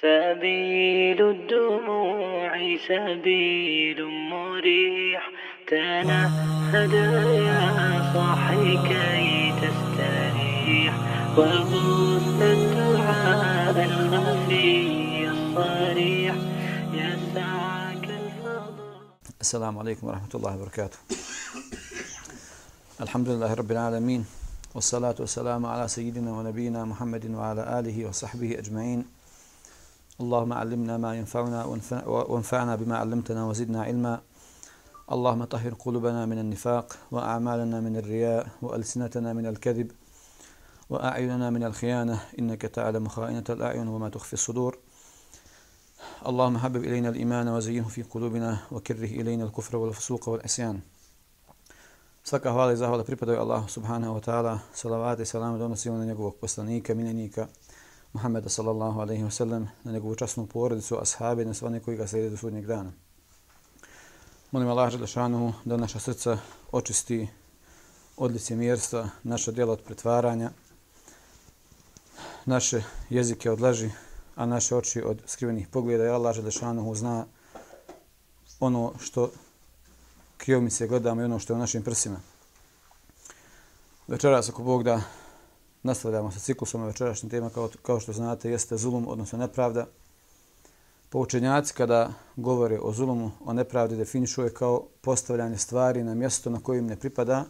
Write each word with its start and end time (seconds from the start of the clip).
سبيل 0.00 1.20
الدموع 1.30 2.76
سبيل 2.88 4.04
مريح. 4.04 5.30
تنهد 5.68 6.92
يا 6.92 7.64
صاحي 8.14 8.76
كي 8.88 9.52
تستريح. 9.60 10.94
وغص 11.38 12.40
الدعاء 12.40 13.76
الخفي 13.84 15.28
الصريح. 15.28 16.34
يسعك 16.92 18.04
الفضل. 18.04 18.88
السلام 19.40 19.78
عليكم 19.78 20.06
ورحمة 20.06 20.32
الله 20.34 20.56
وبركاته. 20.56 20.98
الحمد 23.00 23.28
لله 23.28 23.54
رب 23.54 23.70
العالمين 23.70 24.24
والصلاة 24.74 25.14
والسلام 25.20 25.66
على 25.66 25.88
سيدنا 25.88 26.32
ونبينا 26.32 26.84
محمد 26.84 27.30
وعلى 27.30 27.78
آله 27.78 28.08
وصحبه 28.08 28.58
أجمعين. 28.58 29.19
اللهم 30.20 30.52
علمنا 30.52 30.96
ما 30.96 31.14
ينفعنا 31.18 31.64
وانفع- 31.64 32.06
وانفعنا 32.06 32.76
بما 32.76 32.96
علمتنا 32.98 33.46
وزدنا 33.46 33.82
علما. 33.82 34.20
اللهم 35.12 35.44
طهر 35.44 35.74
قلوبنا 35.74 36.26
من 36.26 36.38
النفاق 36.38 36.96
وأعمالنا 37.10 37.80
من 37.80 37.96
الرياء 37.96 38.46
وألسنتنا 38.62 39.32
من 39.32 39.46
الكذب 39.46 39.90
وأعيننا 40.90 41.50
من 41.50 41.64
الخيانة. 41.64 42.20
إنك 42.38 42.62
تعلم 42.62 43.08
خائنة 43.08 43.44
الأعين 43.50 43.88
وما 43.88 44.08
تخفي 44.08 44.32
الصدور. 44.32 44.78
اللهم 46.26 46.58
حبب 46.58 46.84
إلينا 46.84 47.08
الإيمان 47.08 47.48
وزينه 47.48 47.88
في 47.88 48.02
قلوبنا 48.02 48.58
وكره 48.72 49.04
إلينا 49.04 49.44
الكفر 49.44 49.76
والفسوق 49.76 50.28
والعصيان. 50.28 50.80
Svaka 52.24 52.50
hvala 52.52 52.72
i 52.72 52.76
zahvala 52.76 53.04
pripadaju 53.04 53.40
Allahu 53.40 53.68
subhanahu 53.68 54.14
wa 54.14 54.20
ta'ala. 54.20 54.58
Salavat 54.74 55.20
i 55.20 55.26
salam 55.26 55.58
donosimo 55.58 55.96
na 55.98 56.04
njegovog 56.04 56.34
poslanika, 56.40 56.94
minenika, 56.94 57.48
Muhammeda 58.12 58.48
sallallahu 58.48 59.00
alaihi 59.00 59.22
wa 59.22 59.30
sallam, 59.30 59.68
na 59.84 59.92
njegovu 59.92 60.14
časnu 60.14 60.46
porodicu, 60.46 60.98
ashabi, 61.02 61.44
na 61.44 61.54
svane 61.54 61.80
koji 61.80 61.96
ga 61.96 62.06
slijede 62.06 62.30
do 62.30 62.36
sudnjeg 62.36 62.66
dana. 62.66 62.92
Molim 64.50 64.68
Allah 64.68 64.90
Želešanu 64.90 65.52
da 65.64 65.76
naša 65.76 65.98
srca 65.98 66.38
očisti 66.72 67.28
od 68.16 68.32
licemjerstva, 68.32 69.08
naša 69.22 69.52
djela 69.52 69.72
od 69.72 69.82
pretvaranja, 69.82 70.50
naše 72.44 72.82
jezike 73.10 73.50
od 73.50 73.60
laži, 73.60 73.90
a 74.36 74.46
naše 74.46 74.76
oči 74.76 75.02
od 75.02 75.22
skrivenih 75.26 75.68
pogleda. 75.68 76.04
I 76.04 76.08
Allah 76.08 76.34
Želešanu 76.34 76.94
zna 76.94 77.26
ono 78.60 78.92
što 79.00 79.30
kriomice 80.36 80.86
gledamo 80.86 81.20
i 81.20 81.24
ono 81.24 81.38
što 81.38 81.52
je 81.52 81.56
u 81.56 81.60
našim 81.60 81.82
prsima. 81.82 82.20
Večeras, 84.08 84.48
ako 84.48 84.62
Bog 84.62 84.82
da, 84.82 85.02
nastavljamo 85.82 86.30
sa 86.30 86.38
ciklusom 86.38 86.84
večerašnje 86.84 87.28
tema, 87.28 87.50
kao, 87.50 87.68
kao 87.82 88.00
što 88.00 88.12
znate, 88.12 88.50
jeste 88.50 88.76
zulum, 88.76 89.08
odnosno 89.08 89.38
nepravda. 89.38 89.86
Poučenjaci 91.08 91.74
kada 91.74 92.12
govore 92.36 92.78
o 92.82 92.92
zulumu, 92.92 93.30
o 93.44 93.52
nepravdi, 93.52 93.96
definišu 93.96 94.42
je 94.42 94.54
kao 94.54 94.86
postavljanje 95.00 95.58
stvari 95.58 96.04
na 96.04 96.14
mjesto 96.14 96.50
na 96.50 96.60
kojim 96.60 96.86
ne 96.86 96.96
pripada 96.96 97.44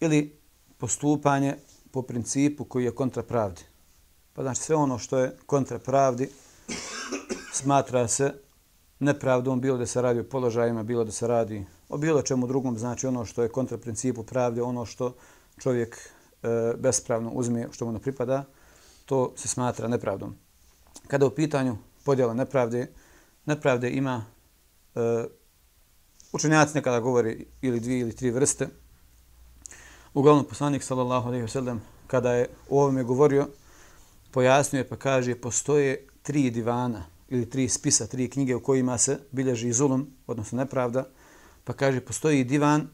ili 0.00 0.38
postupanje 0.78 1.56
po 1.90 2.02
principu 2.02 2.64
koji 2.64 2.84
je 2.84 2.94
kontra 2.94 3.22
pravdi. 3.22 3.62
Pa 4.32 4.42
znači 4.42 4.60
sve 4.60 4.76
ono 4.76 4.98
što 4.98 5.18
je 5.18 5.36
kontra 5.46 5.78
pravdi 5.78 6.30
smatra 7.52 8.08
se 8.08 8.34
nepravdom, 8.98 9.60
bilo 9.60 9.78
da 9.78 9.86
se 9.86 10.02
radi 10.02 10.20
o 10.20 10.24
položajima, 10.24 10.82
bilo 10.82 11.04
da 11.04 11.12
se 11.12 11.26
radi 11.26 11.64
o 11.88 11.98
bilo 11.98 12.22
čemu 12.22 12.46
drugom, 12.46 12.78
znači 12.78 13.06
ono 13.06 13.24
što 13.24 13.42
je 13.42 13.48
kontra 13.48 13.78
principu 13.78 14.22
pravde, 14.22 14.62
ono 14.62 14.86
što 14.86 15.14
čovjek 15.58 16.10
E, 16.42 16.74
bespravno 16.76 17.30
uzme, 17.30 17.68
što 17.72 17.86
mu 17.86 17.92
ne 17.92 17.98
pripada, 17.98 18.44
to 19.06 19.32
se 19.36 19.48
smatra 19.48 19.88
nepravdom. 19.88 20.36
Kada 21.06 21.26
u 21.26 21.30
pitanju 21.30 21.76
podjela 22.04 22.34
nepravde, 22.34 22.92
nepravde 23.46 23.90
ima 23.90 24.24
e, 24.94 25.00
učenjaci 26.32 26.74
nekada 26.74 27.00
govori 27.00 27.46
ili 27.62 27.80
dvije 27.80 28.00
ili 28.00 28.16
tri 28.16 28.30
vrste. 28.30 28.68
Uglavnom 30.14 30.44
poslanik 30.44 30.82
sallallahu 30.82 31.28
alejhi 31.28 31.42
ve 31.42 31.48
sellem 31.48 31.82
kada 32.06 32.32
je 32.32 32.48
o 32.68 32.80
ovome 32.82 33.02
govorio, 33.02 33.48
pojasnio 34.30 34.80
je 34.80 34.88
pa 34.88 34.96
kaže 34.96 35.34
postoje 35.34 36.06
tri 36.22 36.50
divana 36.50 37.04
ili 37.28 37.50
tri 37.50 37.68
spisa, 37.68 38.06
tri 38.06 38.30
knjige 38.30 38.56
u 38.56 38.62
kojima 38.62 38.98
se 38.98 39.18
bilježi 39.30 39.72
zulum, 39.72 40.10
odnosno 40.26 40.58
nepravda, 40.58 41.04
pa 41.64 41.72
kaže 41.72 42.00
postoji 42.00 42.44
divan 42.44 42.88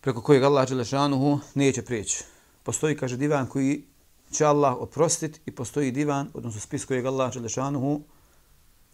preko 0.00 0.22
kojeg 0.22 0.42
Allah 0.42 0.68
Đelešanuhu 0.68 1.38
neće 1.54 1.82
prijeći. 1.82 2.24
Postoji, 2.68 2.96
kaže, 2.96 3.16
divan 3.16 3.46
koji 3.46 3.84
će 4.30 4.44
Allah 4.44 4.76
oprostiti 4.76 5.40
i 5.46 5.50
postoji 5.50 5.90
divan, 5.90 6.28
odnosno 6.34 6.60
spis 6.60 6.84
kojeg 6.84 7.06
Allah 7.06 7.32
Želešanuhu 7.32 8.00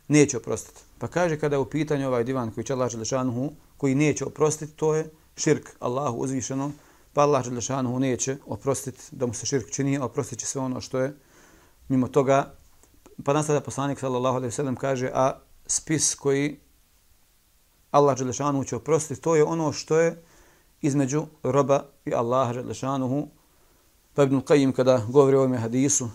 neće 0.08 0.36
oprostiti. 0.36 0.80
Pa 0.98 1.08
kaže 1.08 1.38
kada 1.40 1.56
je 1.56 1.60
u 1.60 1.70
pitanju 1.70 2.06
ovaj 2.06 2.24
divan 2.24 2.50
koji 2.50 2.64
će 2.64 2.72
Allah 2.72 2.90
Želešanuhu, 2.90 3.50
koji 3.76 3.94
neće 3.94 4.24
oprostiti, 4.24 4.72
to 4.72 4.94
je 4.94 5.10
širk 5.36 5.70
Allahu 5.80 6.18
uzvišenom, 6.18 6.74
pa 7.12 7.22
Allah 7.22 7.44
Želešanuhu 7.44 7.98
neće 7.98 8.36
oprostiti 8.46 9.02
da 9.10 9.26
mu 9.26 9.34
se 9.34 9.46
širk 9.46 9.70
čini, 9.70 9.98
a 9.98 10.04
oprostit 10.04 10.38
će 10.38 10.46
sve 10.46 10.60
ono 10.60 10.80
što 10.80 10.98
je 10.98 11.16
mimo 11.88 12.08
toga. 12.08 12.54
Pa 13.24 13.32
nastavlja 13.32 13.60
poslanik 13.60 13.98
sallallahu 13.98 14.36
alejhi 14.36 14.52
ve 14.52 14.56
sellem 14.56 14.76
kaže 14.76 15.10
a 15.14 15.32
spis 15.66 16.14
koji 16.14 16.60
Allah 17.90 18.18
Želešanuhu 18.18 18.64
će 18.64 18.76
oprostiti, 18.76 19.20
to 19.20 19.36
je 19.36 19.44
ono 19.44 19.72
što 19.72 19.98
je 19.98 20.22
između 20.80 21.26
roba 21.42 21.84
i 22.04 22.14
Allaha 22.14 22.52
Đelešanuhu. 22.52 23.28
Pa 24.14 24.22
Ibn 24.22 24.40
Qajim 24.40 24.72
kada 24.72 25.02
govori 25.08 25.36
o 25.36 25.40
ovome 25.40 25.58
hadisu, 25.58 26.08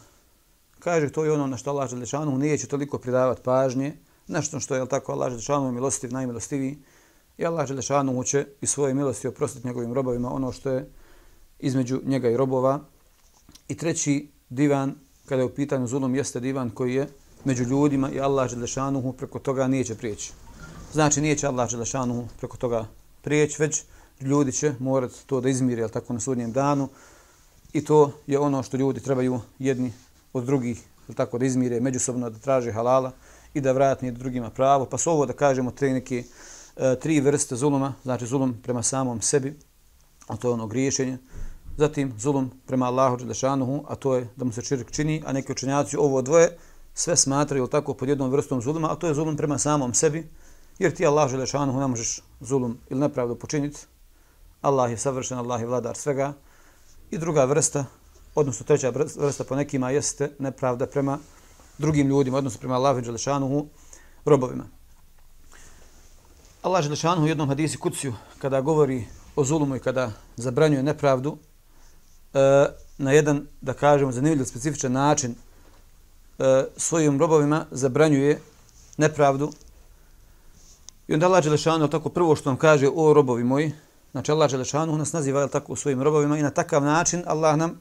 kaže 0.80 1.10
to 1.10 1.26
je 1.26 1.32
ono 1.32 1.48
na 1.48 1.58
što 1.58 1.70
Allah 1.70 1.90
Želešanu 1.90 2.38
neće 2.38 2.68
toliko 2.68 2.98
pridavati 2.98 3.42
pažnje, 3.42 3.98
nešto 4.28 4.60
što 4.60 4.76
je 4.76 4.86
tako 4.86 5.12
Allah 5.12 5.30
Đelešanuhu 5.30 5.72
milostiv, 5.72 6.14
najmilostiviji, 6.14 6.78
i 7.38 7.46
Allah 7.46 7.68
Želešanu 7.68 8.24
će 8.24 8.46
i 8.62 8.68
svoje 8.68 8.94
milosti 8.94 9.28
oprostiti 9.28 9.68
njegovim 9.68 9.94
robovima 9.94 10.34
ono 10.34 10.52
što 10.52 10.70
je 10.70 10.90
između 11.60 12.02
njega 12.06 12.30
i 12.30 12.38
robova. 12.38 12.80
I 13.68 13.78
treći 13.78 14.30
divan, 14.50 14.96
kada 15.26 15.42
je 15.42 15.46
u 15.46 15.56
pitanju 15.56 15.88
zulum, 15.88 16.16
jeste 16.16 16.40
divan 16.40 16.70
koji 16.70 16.96
je 16.96 17.08
među 17.44 17.64
ljudima 17.64 18.12
i 18.12 18.20
Allah 18.20 18.52
Đelešanuhu 18.52 19.14
preko 19.14 19.40
toga 19.40 19.68
neće 19.68 19.96
prijeći. 19.96 20.31
Znači 20.94 21.22
neće 21.22 21.48
Allah 21.48 21.72
Đelešanuhu 21.72 22.28
preko 22.40 22.58
toga 22.58 22.86
prijeći, 23.22 23.62
već 23.62 23.84
ljudi 24.22 24.52
će 24.52 24.74
morati 24.80 25.28
to 25.28 25.42
da 25.42 25.50
izmiri, 25.50 25.81
jel 25.81 25.90
tako, 25.90 26.14
na 26.14 26.20
sudnjem 26.20 26.52
danu. 26.52 26.90
I 27.74 27.85
to 27.85 28.12
je 28.28 28.40
ono 28.40 28.63
što 28.63 28.78
ljudi 28.78 29.00
trebaju 29.00 29.40
jedni 29.59 29.94
od 30.34 30.44
drugih, 30.44 30.84
tako, 31.16 31.38
da 31.38 31.46
izmire 31.46 31.80
međusobno, 31.80 32.30
da 32.30 32.40
traže 32.40 32.72
halala 32.72 33.12
i 33.53 33.62
da 33.62 33.72
vratni 33.72 34.12
drugima 34.12 34.50
pravo. 34.50 34.85
Pa 34.85 34.97
su 34.97 35.12
ovo 35.12 35.25
da 35.25 35.34
kažemo 35.34 35.72
tri 35.72 35.94
neke 35.94 36.24
e, 36.78 36.96
tri 37.00 37.19
vrste 37.19 37.56
zuluma, 37.56 37.94
znači 38.03 38.25
zulum 38.25 38.57
prema 38.63 38.84
samom 38.84 39.22
sebi, 39.22 39.57
a 40.28 40.38
to 40.38 40.47
je 40.47 40.53
ono 40.53 40.68
griješenje. 40.68 41.18
Zatim 41.78 42.13
zulum 42.18 42.52
prema 42.66 42.85
Allahu 42.85 43.18
Đelešanuhu, 43.18 43.84
a 43.88 43.96
to 43.96 44.16
je 44.16 44.28
da 44.36 44.46
mu 44.46 44.51
se 44.51 44.62
čirk 44.62 44.91
čini, 44.91 45.24
a 45.25 45.34
neki 45.34 45.51
učenjaci 45.51 45.97
ovo 45.97 46.22
dvoje 46.22 46.57
sve 46.94 47.16
smatraju 47.16 47.68
tako 47.68 47.94
pod 47.94 48.09
jednom 48.09 48.31
vrstom 48.31 48.62
zuluma, 48.62 48.91
a 48.91 48.96
to 48.96 49.07
je 49.07 49.13
zulum 49.13 49.38
prema 49.38 49.57
samom 49.57 49.94
sebi, 49.94 50.28
jer 50.80 50.96
ti 50.96 51.06
Allahu 51.06 51.31
Đelešanuhu 51.31 51.80
ne 51.80 51.88
možeš 51.88 52.22
zulum 52.40 52.78
ili 52.90 53.00
nepravdu 53.00 53.36
počiniti. 53.36 53.80
Allah 54.62 54.91
je 54.91 54.97
savršen, 54.97 55.38
Allah 55.38 55.62
je 55.62 55.68
vladar 55.68 55.96
svega. 55.96 56.34
I 57.12 57.18
druga 57.18 57.46
vrsta, 57.46 57.86
odnosno 58.36 58.66
treća 58.66 58.90
vrsta 59.18 59.44
po 59.44 59.56
nekima 59.56 59.92
jeste 59.92 60.31
nepravda 60.40 60.88
prema 60.88 61.18
drugim 61.78 62.08
ljudima, 62.08 62.38
odnosno 62.38 62.59
prema 62.59 62.75
Allahu 62.75 63.02
Đelešanuhu, 63.02 63.68
robovima. 64.25 64.64
Allah 66.62 66.84
Đelešanuhu 66.84 67.25
u 67.25 67.28
jednom 67.28 67.50
hadisi 67.50 67.78
kuciju, 67.78 68.14
kada 68.38 68.62
govori 68.62 69.06
o 69.36 69.44
zulumu 69.44 69.75
i 69.75 69.80
kada 69.80 70.12
zabranjuje 70.36 70.84
nepravdu, 70.84 71.38
e, 72.34 72.66
na 72.98 73.12
jedan, 73.12 73.48
da 73.62 73.74
kažemo, 73.74 74.12
zanimljiv, 74.12 74.46
specifičan 74.46 74.92
način 74.92 75.36
e, 76.40 76.66
svojim 76.78 77.19
robovima 77.19 77.66
zabranjuje 77.72 78.42
nepravdu. 78.98 79.51
I 81.07 81.13
onda 81.13 81.25
Allah 81.25 81.44
Đelešanuhu 81.44 81.92
tako 81.92 82.10
prvo 82.10 82.36
što 82.36 82.50
vam 82.50 82.57
kaže 82.57 82.89
o 82.95 83.13
robovi 83.13 83.44
moji, 83.44 83.74
znači 84.11 84.31
Allah 84.31 84.51
Đelešanu 84.51 84.97
nas 84.97 85.13
naziva 85.13 85.47
tako 85.47 85.73
u 85.73 85.75
svojim 85.75 86.01
robovima 86.01 86.38
i 86.38 86.44
na 86.44 86.50
takav 86.50 86.83
način 86.83 87.23
Allah 87.27 87.57
nam 87.57 87.71
e, 87.71 87.75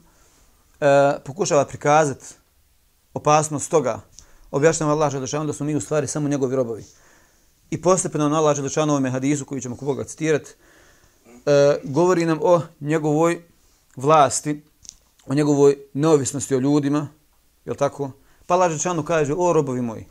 pokušava 1.25 1.65
prikazati 1.65 2.25
opasnost 3.13 3.71
toga. 3.71 3.99
Objašnjava 4.51 4.93
Allah 4.93 5.11
Đelešanu 5.11 5.45
da 5.45 5.53
smo 5.53 5.65
mi 5.65 5.75
u 5.75 5.81
stvari 5.81 6.07
samo 6.07 6.29
njegovi 6.29 6.55
robovi. 6.55 6.83
I 7.69 7.81
postepeno 7.81 8.29
na 8.29 8.37
Allah 8.37 8.55
Đelešanuhu 8.55 8.91
ovome 8.91 9.09
hadisu 9.09 9.45
koji 9.45 9.61
ćemo 9.61 9.75
kuboga 9.75 10.03
citirati, 10.03 10.51
e, 11.45 11.79
govori 11.83 12.25
nam 12.25 12.39
o 12.41 12.61
njegovoj 12.79 13.41
vlasti, 13.95 14.63
o 15.25 15.33
njegovoj 15.33 15.77
neovisnosti 15.93 16.55
o 16.55 16.59
ljudima, 16.59 17.07
je 17.65 17.75
tako? 17.75 18.11
Pa 18.47 18.53
Allah 18.53 18.69
Đelešanu 18.69 19.03
kaže, 19.03 19.33
o 19.37 19.53
robovi 19.53 19.81
moji, 19.81 20.05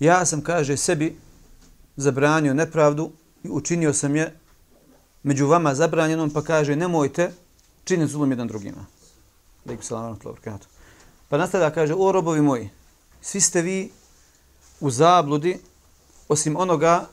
ja 0.00 0.24
sam, 0.26 0.40
kaže, 0.40 0.76
sebi 0.76 1.16
zabranio 1.96 2.54
nepravdu 2.54 3.10
i 3.42 3.48
učinio 3.50 3.92
sam 3.92 4.16
je 4.16 4.38
među 5.22 5.46
vama 5.46 5.74
zabranjenom, 5.74 6.30
pa 6.30 6.42
kaže, 6.42 6.76
nemojte 6.76 7.32
činiti 7.84 8.12
zulum 8.12 8.30
jedan 8.30 8.48
drugima. 8.48 8.86
Aleykum 9.66 9.82
salam 9.82 10.04
wa 10.04 10.08
rahmatullahi 10.08 10.40
wa. 10.44 10.66
Pa 11.28 11.38
nastavlja, 11.38 11.70
kaže, 11.70 11.94
o 11.98 12.12
robovi 12.12 12.40
moji, 12.40 12.70
svi 13.20 13.40
ste 13.40 13.62
vi 13.62 13.90
u 14.80 14.90
zabludi 14.90 15.58
osim 16.28 16.56
onoga 16.56 17.06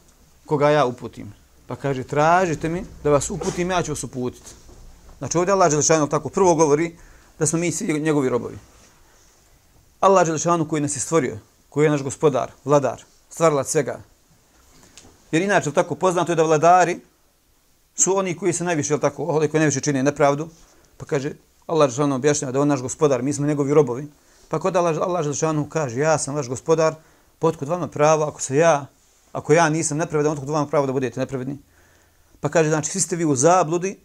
koga 0.45 0.69
ja 0.69 0.85
uputim. 0.85 1.33
Pa 1.67 1.75
kaže, 1.75 2.03
tražite 2.03 2.69
mi 2.69 2.83
da 3.03 3.09
vas 3.09 3.29
uputim, 3.29 3.71
ja 3.71 3.83
ću 3.83 3.91
vas 3.91 4.03
uputiti. 4.03 4.51
Znači 5.17 5.37
ovdje 5.37 5.51
Allah 5.53 5.69
Đelešanu 5.69 6.09
tako 6.09 6.29
prvo 6.29 6.55
govori 6.55 6.95
da 7.39 7.45
smo 7.45 7.59
mi 7.59 7.71
svi 7.71 7.99
njegovi 7.99 8.29
robovi. 8.29 8.57
Allah 9.99 10.25
Đelešanu 10.25 10.67
koji 10.67 10.81
nas 10.81 10.95
je 10.95 10.99
stvorio, 10.99 11.37
koji 11.69 11.85
je 11.85 11.91
naš 11.91 12.03
gospodar, 12.03 12.51
vladar, 12.65 13.03
stvarilac 13.29 13.71
svega. 13.71 13.99
Jer 15.31 15.41
inače 15.41 15.71
tako 15.71 15.95
poznato 15.95 16.31
je 16.31 16.35
da 16.35 16.43
vladari 16.43 16.99
su 17.95 18.17
oni 18.17 18.37
koji 18.37 18.53
se 18.53 18.63
najviše, 18.63 18.99
tako, 18.99 19.23
oni 19.23 19.47
koji 19.47 19.59
najviše 19.59 19.81
čine 19.81 20.03
nepravdu. 20.03 20.49
Pa 20.97 21.05
kaže, 21.05 21.31
Allah 21.67 21.89
Žešanu 21.89 22.15
objašnjava 22.15 22.51
da 22.51 22.61
on 22.61 22.67
naš 22.67 22.81
gospodar, 22.81 23.21
mi 23.21 23.33
smo 23.33 23.47
njegovi 23.47 23.73
robovi. 23.73 24.07
Pa 24.49 24.59
kod 24.59 24.75
Allah, 24.75 24.97
Allah 24.97 25.25
Žešanu 25.25 25.69
kaže, 25.69 25.99
ja 25.99 26.17
sam 26.17 26.35
vaš 26.35 26.49
gospodar, 26.49 26.93
pa 26.93 27.01
potkud 27.39 27.67
vama 27.67 27.87
pravo, 27.87 28.23
ako 28.23 28.41
se 28.41 28.55
ja, 28.55 28.85
ako 29.31 29.53
ja 29.53 29.69
nisam 29.69 29.97
nepravedan, 29.97 30.31
otkud 30.31 30.49
vama 30.49 30.67
pravo 30.67 30.85
da 30.85 30.93
budete 30.93 31.19
nepravedni. 31.19 31.57
Pa 32.39 32.49
kaže, 32.49 32.69
znači, 32.69 32.91
svi 32.91 32.99
ste 32.99 33.15
vi 33.15 33.25
u 33.25 33.35
zabludi, 33.35 33.99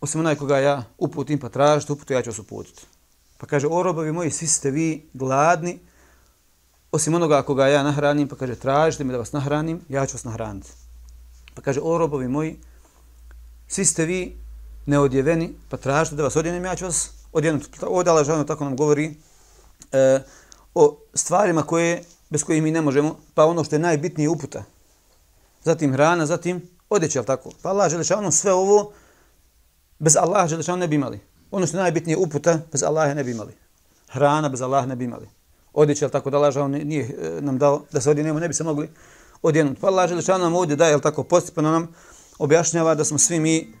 osim 0.00 0.20
onaj 0.20 0.36
koga 0.36 0.58
ja 0.58 0.82
uputim, 0.98 1.38
pa 1.38 1.48
tražite 1.48 1.92
uputu, 1.92 2.12
ja 2.12 2.22
ću 2.22 2.30
vas 2.30 2.38
uputiti. 2.38 2.86
Pa 3.38 3.46
kaže, 3.46 3.66
o 3.70 3.82
robovi 3.82 4.12
moji, 4.12 4.30
svi 4.30 4.46
ste 4.46 4.70
vi 4.70 5.08
gladni, 5.14 5.78
osim 6.92 7.14
onoga 7.14 7.42
koga 7.42 7.66
ja 7.66 7.82
nahranim, 7.82 8.28
pa 8.28 8.36
kaže, 8.36 8.54
tražite 8.54 9.04
mi 9.04 9.12
da 9.12 9.18
vas 9.18 9.32
nahranim, 9.32 9.80
ja 9.88 10.06
ću 10.06 10.14
vas 10.14 10.24
nahraniti. 10.24 10.68
Pa 11.54 11.62
kaže, 11.62 11.80
o 11.82 11.98
robovi 11.98 12.28
moji, 12.28 12.58
svi 13.68 13.84
ste 13.84 14.04
vi 14.04 14.36
neodjeveni, 14.86 15.54
pa 15.68 15.76
tražite 15.76 16.16
da 16.16 16.22
vas 16.22 16.36
odjenem, 16.36 16.64
ja 16.64 16.76
ću 16.76 16.84
vas 16.84 17.10
odjenuti. 17.32 17.68
Ovdje 17.82 18.10
Allah 18.10 18.46
tako 18.46 18.64
nam 18.64 18.76
govori 18.76 19.14
e, 19.92 20.20
o 20.74 20.98
stvarima 21.14 21.62
koje, 21.62 22.02
bez 22.30 22.44
kojih 22.44 22.62
mi 22.62 22.70
ne 22.70 22.80
možemo, 22.80 23.16
pa 23.34 23.44
ono 23.44 23.64
što 23.64 23.74
je 23.74 23.80
najbitnije 23.80 24.28
uputa. 24.28 24.64
Zatim 25.64 25.92
hrana, 25.92 26.26
zatim 26.26 26.68
odjeća, 26.90 27.22
tako? 27.22 27.50
Pa 27.62 27.68
Allah 27.68 27.90
Želešanu 27.90 28.30
sve 28.30 28.52
ovo, 28.52 28.92
bez 29.98 30.16
Allaha 30.16 30.46
Želešanu 30.46 30.78
ne 30.78 30.88
bi 30.88 30.96
imali. 30.96 31.20
Ono 31.50 31.66
što 31.66 31.76
je 31.76 31.82
najbitnije 31.82 32.16
uputa, 32.16 32.60
bez 32.72 32.82
Allaha 32.82 33.14
ne 33.14 33.24
bi 33.24 33.30
imali. 33.30 33.52
Hrana 34.08 34.48
bez 34.48 34.62
Allaha 34.62 34.86
ne 34.86 34.96
bi 34.96 35.04
imali. 35.04 35.28
Odjeće, 35.72 36.08
tako 36.08 36.30
da 36.30 36.36
Allah 36.36 36.70
nije 36.70 37.04
e, 37.04 37.40
nam 37.40 37.58
dao 37.58 37.82
da 37.92 38.00
se 38.00 38.10
odjenemo, 38.10 38.40
ne 38.40 38.48
bi 38.48 38.54
se 38.54 38.64
mogli 38.64 38.88
odjenuti. 39.42 39.80
Pa 39.80 39.86
Allah 39.86 40.08
Želešanu 40.08 40.44
nam 40.44 40.54
ovdje 40.54 40.76
daje, 40.76 40.92
ali 40.92 41.02
tako, 41.02 41.22
postupno 41.22 41.62
nam 41.62 41.94
objašnjava 42.38 42.94
da 42.94 43.04
smo 43.04 43.18
svi 43.18 43.40
mi 43.40 43.74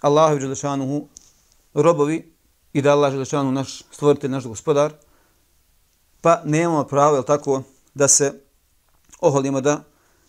Allahu 0.00 0.38
Đelešanuhu 0.38 1.08
robovi 1.74 2.34
i 2.72 2.82
da 2.82 2.92
Allah 2.92 3.12
Đelešanuhu 3.12 3.52
naš 3.52 3.82
stvoritelj, 3.90 4.30
naš 4.30 4.44
gospodar, 4.44 4.92
pa 6.20 6.42
nemamo 6.44 6.84
pravo, 6.84 7.16
jel 7.16 7.24
tako, 7.24 7.62
da 7.94 8.08
se 8.08 8.40
oholimo 9.20 9.60
da, 9.60 9.82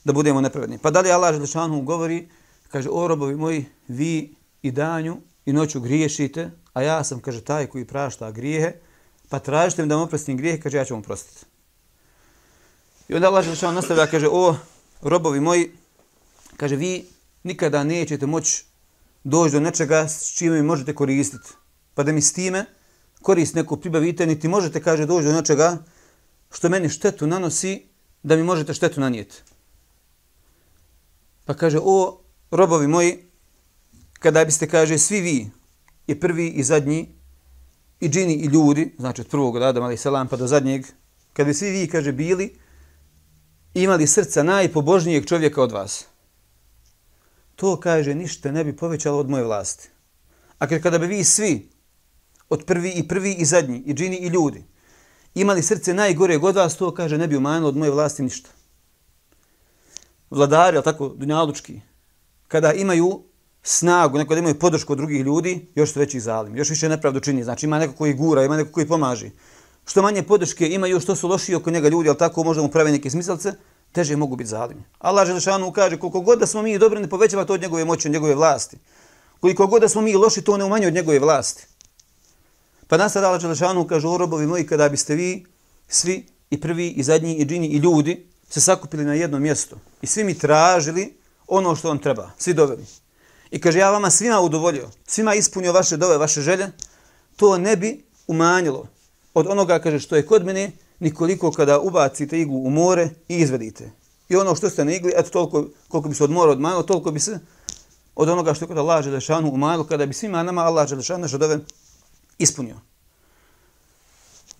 da 0.04 0.14
budemo 0.14 0.42
nepravedni. 0.42 0.78
Pa 0.78 0.92
dalje 0.92 1.12
Allah 1.12 1.34
Želešanu 1.34 1.82
govori, 1.82 2.30
kaže, 2.68 2.90
o 2.92 3.08
robovi 3.08 3.36
moji, 3.36 3.66
vi 3.88 4.36
i 4.62 4.72
danju 4.72 5.18
i 5.46 5.54
noću 5.54 5.80
griješite, 5.80 6.52
a 6.74 6.82
ja 6.82 7.04
sam, 7.04 7.20
kaže, 7.20 7.42
taj 7.42 7.68
koji 7.68 7.86
prašta 7.86 8.32
grijehe, 8.32 8.74
pa 9.30 9.40
tražite 9.40 9.82
mi 9.82 9.90
da 9.90 9.96
vam 9.96 10.04
oprostim 10.04 10.38
grijehe, 10.38 10.62
kaže, 10.62 10.78
ja 10.78 10.86
ću 10.86 10.94
vam 10.94 11.04
prostiti. 11.04 11.46
I 13.08 13.16
onda 13.16 13.28
Allah 13.28 13.44
Želešan 13.44 13.76
nastavlja, 13.76 14.08
kaže, 14.08 14.28
o, 14.32 14.56
robovi 15.02 15.40
moji, 15.40 15.72
kaže, 16.58 16.76
vi 16.76 17.06
nikada 17.44 17.84
nećete 17.84 18.26
moći 18.26 18.66
doći 19.24 19.54
do 19.54 19.60
nečega 19.60 20.08
s 20.08 20.34
čime 20.38 20.56
mi 20.56 20.68
možete 20.68 20.96
koristiti. 20.96 21.50
Pa 21.94 22.04
da 22.04 22.12
mi 22.12 22.22
s 22.22 22.34
time 22.34 22.66
korist 23.22 23.56
neko 23.56 23.78
pribavite, 23.78 24.26
niti 24.26 24.48
možete, 24.48 24.82
kaže, 24.82 25.06
doći 25.06 25.28
do 25.28 25.34
nečega 25.34 25.78
što 26.52 26.70
meni 26.70 26.90
štetu 26.90 27.28
nanosi, 27.28 27.86
da 28.24 28.36
mi 28.36 28.44
možete 28.44 28.74
štetu 28.74 29.00
nanijeti. 29.02 29.36
Pa 31.46 31.54
kaže, 31.54 31.80
o, 31.84 32.22
robovi 32.52 32.88
moji, 32.88 33.18
kada 34.20 34.46
biste, 34.46 34.68
kaže, 34.68 34.98
svi 34.98 35.22
vi, 35.22 35.50
i 36.08 36.20
prvi 36.20 36.48
i 36.48 36.64
zadnji, 36.64 37.16
i 38.00 38.10
džini 38.10 38.34
i 38.34 38.46
ljudi, 38.46 38.96
znači 39.00 39.22
od 39.22 39.28
prvog 39.28 39.56
od 39.56 39.64
Adama, 39.64 39.86
ali 39.86 39.98
selam, 39.98 40.28
pa 40.28 40.38
do 40.38 40.48
zadnjeg, 40.48 40.86
kada 41.34 41.48
bi 41.48 41.54
svi 41.54 41.70
vi, 41.70 41.88
kaže, 41.88 42.12
bili, 42.12 42.56
imali 43.74 44.08
srca 44.08 44.44
najpobožnijeg 44.44 45.26
čovjeka 45.26 45.64
od 45.64 45.72
vas, 45.72 46.06
to, 47.62 47.75
kaže, 47.78 48.16
ništa 48.16 48.52
ne 48.52 48.63
bi 48.63 48.74
povećalo 48.75 49.19
od 49.19 49.30
moje 49.30 49.44
vlasti. 49.44 49.90
A 50.58 50.68
kada 50.68 50.98
bi 50.98 51.08
vi 51.08 51.24
svi, 51.24 51.69
od 52.50 52.63
prvi 52.66 52.90
i 52.90 53.08
prvi 53.08 53.34
i 53.34 53.46
zadnji, 53.46 53.84
i 53.86 53.94
džini 53.94 54.18
i 54.18 54.28
ljudi, 54.28 54.63
imali 55.36 55.62
srce 55.63 55.94
najgore 55.94 56.38
god 56.38 56.56
vas, 56.56 56.75
to, 56.78 56.90
kaže, 56.94 57.18
ne 57.18 57.28
bi 57.28 57.38
umanjilo 57.38 57.69
od 57.69 57.78
moje 57.78 57.92
vlasti 57.92 58.24
ništa. 58.24 58.50
Vladari, 60.30 60.78
ali 60.78 60.84
tako, 60.84 61.13
dunjalučki, 61.18 61.81
kada 62.48 62.74
imaju 62.74 63.22
snagu, 63.63 64.18
neko 64.18 64.34
da 64.34 64.40
imaju 64.40 64.60
podršku 64.60 64.94
od 64.94 64.98
drugih 64.98 65.22
ljudi, 65.22 65.68
još 65.75 65.94
su 65.94 66.00
veći 66.00 66.19
zalim, 66.19 66.58
još 66.58 66.69
više 66.69 66.90
nepravdu 66.90 67.19
čini. 67.19 67.44
Znači 67.44 67.66
ima 67.66 67.80
neko 67.80 67.94
koji 67.94 68.13
gura, 68.13 68.46
ima 68.46 68.58
neko 68.58 68.72
koji 68.72 68.88
pomaži. 68.88 69.31
Što 69.86 70.02
manje 70.02 70.24
podrške 70.24 70.69
imaju, 70.69 71.00
što 71.00 71.16
su 71.16 71.28
loši 71.28 71.56
oko 71.56 71.72
njega 71.72 71.90
ljudi, 71.90 72.10
ali 72.10 72.18
tako 72.18 72.44
možda 72.44 72.63
mu 72.63 72.69
prave 72.69 72.92
neke 72.92 73.10
smisalce, 73.10 73.54
teže 73.92 74.16
mogu 74.16 74.36
biti 74.36 74.50
zalimi. 74.50 74.84
Allah 75.00 75.28
Želešanu 75.28 75.72
kaže, 75.72 76.00
koliko 76.00 76.22
god 76.22 76.40
da 76.40 76.48
smo 76.48 76.62
mi 76.62 76.78
dobri, 76.78 77.00
ne 77.00 77.10
povećava 77.10 77.46
to 77.46 77.54
od 77.54 77.62
njegove 77.62 77.86
moći, 77.86 78.08
od 78.08 78.12
njegove 78.12 78.36
vlasti. 78.36 78.78
Koliko 79.40 79.68
god 79.68 79.82
da 79.82 79.90
smo 79.90 80.02
mi 80.02 80.16
loši, 80.16 80.42
to 80.42 80.58
ne 80.58 80.66
umanjuje 80.66 80.88
od 80.88 80.94
njegove 80.94 81.20
vlasti. 81.20 81.68
Pa 82.88 82.98
nas 82.98 83.14
sada 83.14 83.28
Allah 83.28 83.42
Želešanu 83.42 83.88
kaže, 83.88 84.08
o 84.08 84.18
robovi 84.18 84.48
moji, 84.48 84.68
kada 84.68 84.90
biste 84.90 85.16
vi, 85.16 85.46
svi, 85.88 86.26
i 86.50 86.62
prvi, 86.62 86.90
i 86.90 87.04
zadnji, 87.04 87.36
i 87.36 87.46
džini, 87.46 87.68
i 87.68 87.78
ljudi, 87.78 88.28
se 88.50 88.62
sakupili 88.62 89.06
na 89.06 89.14
jedno 89.14 89.40
mjesto 89.40 89.78
i 90.02 90.08
svi 90.08 90.24
mi 90.24 90.40
tražili 90.40 91.18
ono 91.48 91.76
što 91.76 91.88
vam 91.88 92.00
treba, 92.00 92.32
svi 92.38 92.54
doveli. 92.54 92.86
I 93.52 93.62
kaže, 93.62 93.80
ja 93.80 93.92
vama 93.92 94.10
svima 94.10 94.40
udovoljio, 94.40 94.90
svima 95.08 95.36
ispunio 95.36 95.74
vaše 95.74 95.98
dove, 95.98 96.18
vaše 96.18 96.42
želje, 96.42 96.68
to 97.36 97.58
ne 97.58 97.76
bi 97.76 98.04
umanjilo 98.28 98.88
od 99.34 99.48
onoga, 99.48 99.80
kaže, 99.80 100.00
što 100.00 100.16
je 100.16 100.26
kod 100.26 100.46
mene, 100.46 100.72
nikoliko 101.01 101.51
kada 101.51 101.80
ubacite 101.80 102.42
iglu 102.42 102.63
u 102.63 102.69
more 102.69 103.09
i 103.27 103.38
izvedite. 103.38 103.92
I 104.30 104.36
ono 104.36 104.56
što 104.56 104.69
ste 104.69 104.86
na 104.86 104.94
igli, 104.94 105.13
eto 105.15 105.30
toliko 105.30 105.65
koliko 105.88 106.09
bi 106.09 106.15
se 106.15 106.24
od 106.24 106.31
mora 106.31 106.51
odmanilo, 106.51 106.83
toliko 106.83 107.12
bi 107.12 107.19
se 107.19 107.39
od 108.15 108.30
onoga 108.30 108.53
što 108.53 108.65
je 108.65 108.68
kod 108.68 108.77
Allah 108.77 109.03
Želešanu 109.03 109.51
umanjilo, 109.51 109.83
kada 109.83 110.06
bi 110.06 110.13
svima 110.13 110.44
nama 110.44 110.62
Allah 110.62 110.88
Želešanu 110.88 111.21
naše 111.21 111.38
dove 111.38 111.59
ispunio. 112.38 112.75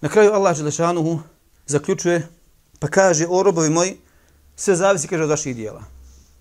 Na 0.01 0.09
kraju 0.09 0.33
Allah 0.33 0.57
Želešanu 0.57 1.19
zaključuje, 1.67 2.27
pa 2.79 2.88
kaže, 2.88 3.27
o 3.29 3.43
robovi 3.43 3.69
moji, 3.69 3.98
sve 4.55 4.75
zavisi, 4.75 5.07
kaže, 5.07 5.24
od 5.24 5.29
vaših 5.29 5.55
dijela. 5.55 5.83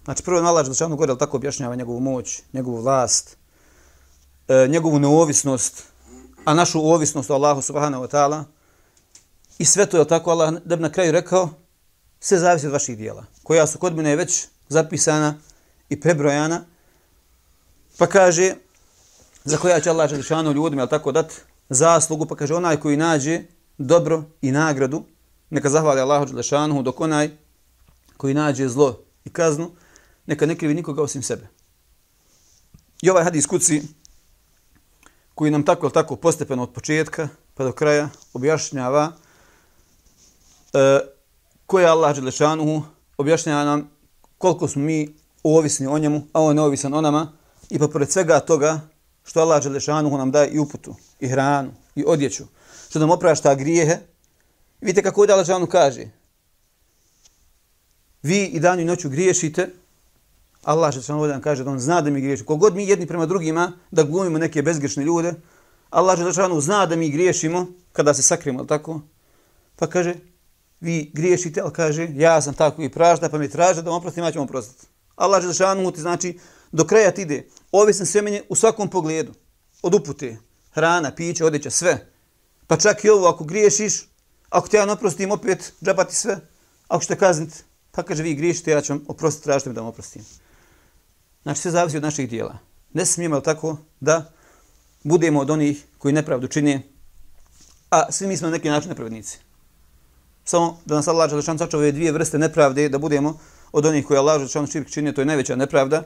Znači, 0.04 0.22
prvo 0.22 0.38
je 0.38 0.46
Allah 0.46 0.64
Želešanu 0.64 0.96
gore, 0.96 1.18
tako 1.18 1.36
objašnjava 1.36 1.76
njegovu 1.76 2.00
moć, 2.00 2.42
njegovu 2.52 2.80
vlast, 2.80 3.36
e, 4.48 4.68
njegovu 4.68 4.98
neovisnost, 4.98 5.82
a 6.44 6.54
našu 6.54 6.80
ovisnost 6.80 7.30
o 7.30 7.34
Allahu 7.34 7.62
subhanahu 7.62 8.04
wa 8.04 8.10
ta'ala. 8.10 8.44
I 9.60 9.64
sve 9.64 9.86
to 9.86 9.98
je 9.98 10.08
tako 10.08 10.30
Allah 10.30 10.54
da 10.64 10.76
bi 10.76 10.82
na 10.82 10.92
kraju 10.92 11.12
rekao, 11.12 11.50
sve 12.20 12.38
zavisi 12.38 12.66
od 12.66 12.72
vaših 12.72 12.96
dijela, 12.96 13.24
koja 13.42 13.66
su 13.66 13.78
kod 13.78 13.96
mene 13.96 14.16
već 14.16 14.46
zapisana 14.68 15.34
i 15.88 16.00
prebrojana. 16.00 16.64
Pa 17.98 18.06
kaže, 18.06 18.54
za 19.44 19.56
koja 19.56 19.80
će 19.80 19.90
Allah 19.90 20.10
Želešanu 20.10 20.52
ljudima, 20.52 20.82
ali 20.82 20.90
tako 20.90 21.12
dat 21.12 21.32
zaslugu, 21.68 22.26
pa 22.26 22.36
kaže, 22.36 22.54
onaj 22.54 22.80
koji 22.80 22.96
nađe 22.96 23.42
dobro 23.78 24.24
i 24.42 24.52
nagradu, 24.52 25.04
neka 25.50 25.70
zahvali 25.70 26.00
Allahu 26.00 26.26
Želešanu, 26.26 26.82
dok 26.82 27.00
onaj 27.00 27.30
koji 28.16 28.34
nađe 28.34 28.68
zlo 28.68 29.02
i 29.24 29.30
kaznu, 29.30 29.70
neka 30.26 30.46
ne 30.46 30.58
krivi 30.58 30.74
nikoga 30.74 31.02
osim 31.02 31.22
sebe. 31.22 31.48
I 33.02 33.10
ovaj 33.10 33.24
hadis 33.24 33.46
kuci, 33.46 33.82
koji 35.34 35.50
nam 35.50 35.64
tako 35.64 35.90
tako 35.90 36.16
postepeno 36.16 36.62
od 36.62 36.72
početka 36.72 37.28
pa 37.54 37.64
do 37.64 37.72
kraja 37.72 38.08
objašnjava 38.32 39.12
e, 40.72 41.00
ko 41.66 41.80
je 41.80 41.86
Allah 41.86 42.16
Đelešanuhu, 42.16 42.82
objašnjava 43.18 43.64
nam 43.64 43.90
koliko 44.38 44.68
smo 44.68 44.82
mi 44.82 45.14
ovisni 45.42 45.86
o 45.86 45.98
njemu, 45.98 46.22
a 46.32 46.42
on 46.42 46.48
je 46.48 46.54
neovisan 46.54 46.94
o 46.94 47.00
nama 47.00 47.32
i 47.70 47.78
pa 47.78 47.88
pored 47.88 48.10
svega 48.10 48.40
toga 48.40 48.80
što 49.24 49.40
Allah 49.40 49.62
Đelešanuhu 49.62 50.18
nam 50.18 50.30
daje 50.30 50.50
i 50.50 50.58
uputu, 50.58 50.94
i 51.20 51.28
hranu, 51.28 51.72
i 51.94 52.04
odjeću, 52.06 52.44
što 52.88 52.98
nam 52.98 53.10
oprašta 53.10 53.54
grijehe. 53.54 53.98
Vidite 54.80 55.02
kako 55.02 55.20
ovdje 55.20 55.32
Allah 55.32 55.46
Đelešanuhu 55.46 55.70
kaže, 55.70 56.06
vi 58.22 58.44
i 58.44 58.60
danju 58.60 58.82
i 58.82 58.84
noću 58.84 59.08
griješite, 59.08 59.70
Allah 60.62 60.92
će 60.92 61.12
ovdje 61.12 61.32
nam 61.32 61.42
kaže 61.42 61.64
da 61.64 61.70
on 61.70 61.80
zna 61.80 62.00
da 62.00 62.10
mi 62.10 62.20
griješimo. 62.20 62.46
Kogod 62.46 62.76
mi 62.76 62.88
jedni 62.88 63.06
prema 63.06 63.26
drugima 63.26 63.72
da 63.90 64.02
glumimo 64.02 64.38
neke 64.38 64.62
bezgrešne 64.62 65.04
ljude, 65.04 65.34
Allah 65.90 66.18
Đelešanuhu 66.18 66.60
zna 66.60 66.86
da 66.86 66.96
mi 66.96 67.10
griješimo 67.10 67.66
kada 67.92 68.14
se 68.14 68.22
sakrimo, 68.22 68.64
tako? 68.64 69.00
Pa 69.76 69.86
kaže, 69.86 70.14
vi 70.80 71.10
griješite, 71.14 71.60
ali 71.60 71.72
kaže, 71.72 72.08
ja 72.14 72.42
sam 72.42 72.54
tako 72.54 72.82
i 72.82 72.88
pražda, 72.88 73.28
pa 73.28 73.38
mi 73.38 73.50
traže 73.50 73.82
da 73.82 73.90
vam 73.90 73.98
oprostim, 73.98 74.24
ja 74.24 74.32
ću 74.32 74.38
vam 74.38 74.44
oprostiti. 74.44 74.86
Allah 75.16 75.42
će 75.42 75.46
da 75.58 75.92
ti 75.92 76.00
znači, 76.00 76.38
do 76.72 76.86
kraja 76.86 77.10
ti 77.10 77.22
ide, 77.22 77.48
ovisan 77.72 78.06
sve 78.06 78.22
menje 78.22 78.42
u 78.48 78.56
svakom 78.56 78.90
pogledu, 78.90 79.32
od 79.82 79.94
upute, 79.94 80.36
hrana, 80.72 81.14
piće, 81.14 81.44
odjeća, 81.44 81.70
sve. 81.70 82.06
Pa 82.66 82.76
čak 82.76 83.04
i 83.04 83.08
ovo, 83.08 83.28
ako 83.28 83.44
griješiš, 83.44 84.10
Ako 84.50 84.68
te 84.68 84.76
ja 84.76 84.86
ne 84.86 84.92
oprostim, 84.92 85.30
opet 85.30 85.72
džabati 85.84 86.14
sve. 86.14 86.40
Ako 86.88 87.02
ćete 87.02 87.16
kazniti, 87.16 87.62
pa 87.90 88.02
kaže 88.02 88.22
vi 88.22 88.34
griješite, 88.34 88.70
ja 88.70 88.80
ću 88.80 88.92
vam 88.92 89.04
oprostiti, 89.08 89.44
tražite 89.44 89.70
mi 89.70 89.74
da 89.74 89.80
vam 89.80 89.88
oprostim. 89.88 90.24
Znači, 91.42 91.60
sve 91.60 91.70
zavisi 91.70 91.96
od 91.96 92.02
naših 92.02 92.28
dijela. 92.30 92.58
Ne 92.92 93.06
smijemo 93.06 93.40
tako 93.40 93.76
da 94.00 94.32
budemo 95.02 95.40
od 95.40 95.50
onih 95.50 95.84
koji 95.98 96.14
nepravdu 96.14 96.48
čine, 96.48 96.82
a 97.90 98.12
svi 98.12 98.26
mi 98.26 98.36
smo 98.36 98.48
na 98.48 98.52
neki 98.52 98.68
način 98.68 98.88
nepravednici. 98.88 99.38
Samo 100.50 100.78
da 100.84 100.94
nas 100.94 101.08
Allah 101.08 101.30
Đelešan 101.30 101.58
sačuva 101.58 101.80
ove 101.80 101.92
dvije 101.92 102.12
vrste 102.12 102.38
nepravde, 102.38 102.88
da 102.88 102.98
budemo 102.98 103.38
od 103.72 103.86
onih 103.86 104.06
koji 104.06 104.18
Allah 104.18 104.38
Đelešan 104.38 104.66
širk 104.66 104.88
čine, 104.90 105.12
to 105.14 105.20
je 105.20 105.24
najveća 105.24 105.56
nepravda, 105.56 106.02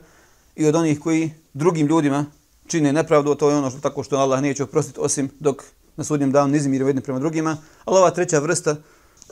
i 0.57 0.67
od 0.67 0.75
onih 0.77 1.01
koji 1.01 1.31
drugim 1.55 1.87
ljudima 1.87 2.27
čine 2.67 2.93
nepravdu, 2.93 3.35
to 3.35 3.51
je 3.51 3.57
ono 3.57 3.71
što 3.71 3.81
tako 3.81 4.03
što 4.03 4.17
Allah 4.17 4.43
neće 4.43 4.63
oprostiti, 4.63 5.01
osim 5.01 5.31
dok 5.41 5.63
na 5.97 6.05
sudnjem 6.05 6.33
danu 6.33 6.53
nizmiri 6.53 6.85
jedni 6.85 7.03
prema 7.03 7.19
drugima. 7.19 7.57
Ali 7.85 7.99
ova 7.99 8.11
treća 8.11 8.39
vrsta, 8.39 8.77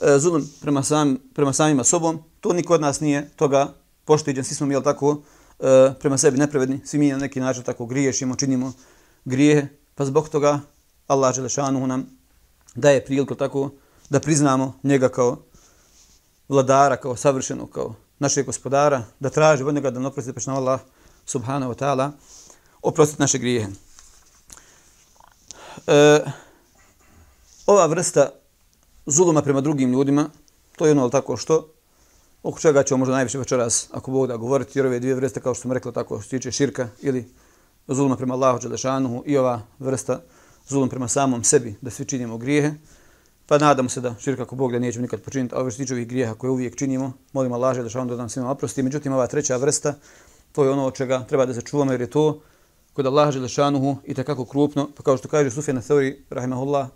e, 0.01 0.17
zulum 0.19 0.49
prema, 0.61 0.83
sam, 0.83 1.17
prema 1.33 1.53
samima 1.53 1.83
sobom, 1.83 2.23
to 2.39 2.53
niko 2.53 2.73
od 2.73 2.81
nas 2.81 2.99
nije 2.99 3.29
toga 3.35 3.73
poštiđen. 4.05 4.43
Svi 4.43 4.55
smo 4.55 4.67
mi, 4.67 4.83
tako, 4.83 5.21
e, 5.59 5.93
prema 5.99 6.17
sebi 6.17 6.37
nepravedni, 6.37 6.81
svi 6.85 6.99
mi 6.99 7.11
na 7.11 7.17
neki 7.17 7.39
način 7.39 7.63
tako 7.63 7.85
griješimo, 7.85 8.35
činimo 8.35 8.73
grijehe, 9.25 9.67
pa 9.95 10.05
zbog 10.05 10.29
toga 10.29 10.59
Allah 11.07 11.35
Đelešanu 11.35 11.87
nam 11.87 12.09
daje 12.75 13.05
priliku 13.05 13.35
tako 13.35 13.69
da 14.13 14.19
priznamo 14.19 14.73
njega 14.83 15.09
kao 15.09 15.37
vladara, 16.49 16.97
kao 16.97 17.15
savršenog, 17.15 17.69
kao 17.69 17.95
našeg 18.19 18.45
gospodara, 18.45 19.03
da 19.19 19.29
traži 19.29 19.63
od 19.63 19.75
njega 19.75 19.91
da 19.91 20.07
oprosti 20.07 20.33
pa 20.33 20.51
Allah 20.51 20.79
subhanahu 21.25 21.73
wa 21.73 21.77
ta'ala 21.77 22.11
oprostiti 22.81 23.21
naše 23.21 23.37
grijehe. 23.37 23.67
E, 25.87 26.19
ova 27.65 27.85
vrsta 27.85 28.29
zuluma 29.05 29.41
prema 29.41 29.61
drugim 29.61 29.91
ljudima, 29.91 30.29
to 30.75 30.85
je 30.85 30.91
ono 30.91 31.09
tako 31.09 31.37
što, 31.37 31.73
oko 32.43 32.59
čega 32.59 32.83
ćemo 32.83 32.97
možda 32.97 33.15
najviše 33.15 33.37
večeras, 33.37 33.87
ako 33.91 34.11
Bog 34.11 34.27
da 34.27 34.37
govoriti, 34.37 34.79
jer 34.79 34.85
ove 34.85 34.99
dvije 34.99 35.15
vrste, 35.15 35.41
kao 35.41 35.53
što 35.53 35.61
sam 35.61 35.71
rekla, 35.71 35.91
tako 35.91 36.21
što 36.21 36.29
tiče 36.29 36.51
širka 36.51 36.87
ili 37.01 37.33
zuluma 37.87 38.17
prema 38.17 38.33
Allahu 38.33 38.59
Đelešanuhu 38.59 39.23
i 39.25 39.37
ova 39.37 39.61
vrsta 39.79 40.21
zulum 40.67 40.89
prema 40.89 41.07
samom 41.07 41.43
sebi, 41.43 41.75
da 41.81 41.89
svi 41.89 42.05
činimo 42.05 42.37
grijehe, 42.37 42.73
pa 43.45 43.57
nadamo 43.57 43.89
se 43.89 44.01
da 44.01 44.15
širka 44.19 44.43
ako 44.43 44.55
Bog 44.55 44.71
da 44.71 44.79
nećemo 44.79 45.01
nikad 45.01 45.21
počiniti, 45.21 45.55
a 45.55 45.59
ove 45.59 45.71
što 45.71 45.77
tiče 45.77 45.93
ovih 45.93 46.07
grijeha 46.07 46.33
koje 46.33 46.51
uvijek 46.51 46.75
činimo, 46.75 47.13
molimo 47.33 47.55
Allah 47.55 47.75
Đalešanuhu 47.75 48.09
da 48.09 48.17
nam 48.17 48.29
svima 48.29 48.51
oprosti. 48.51 48.83
Međutim, 48.83 49.13
ova 49.13 49.27
treća 49.27 49.57
vrsta, 49.57 49.93
to 50.51 50.63
je 50.63 50.69
ono 50.69 50.85
od 50.85 50.95
čega 50.95 51.25
treba 51.29 51.45
da 51.45 51.53
se 51.53 51.61
čuvamo, 51.61 51.91
jer 51.91 52.01
je 52.01 52.09
to 52.09 52.41
kod 52.93 53.05
Allaha 53.05 53.31
Đelešanuhu 53.31 53.97
i 54.05 54.13
takako 54.13 54.45
krupno, 54.45 54.89
pa 54.97 55.03
kao 55.03 55.17
što 55.17 55.27
kaže 55.27 55.51
Sufjan 55.51 55.81
Theori, 55.81 56.23
rahimahullah, 56.29 56.87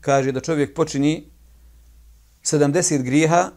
kaže 0.00 0.32
da 0.32 0.40
čovjek 0.40 0.74
počini 0.74 1.30
70 2.44 3.02
grijeha 3.02 3.50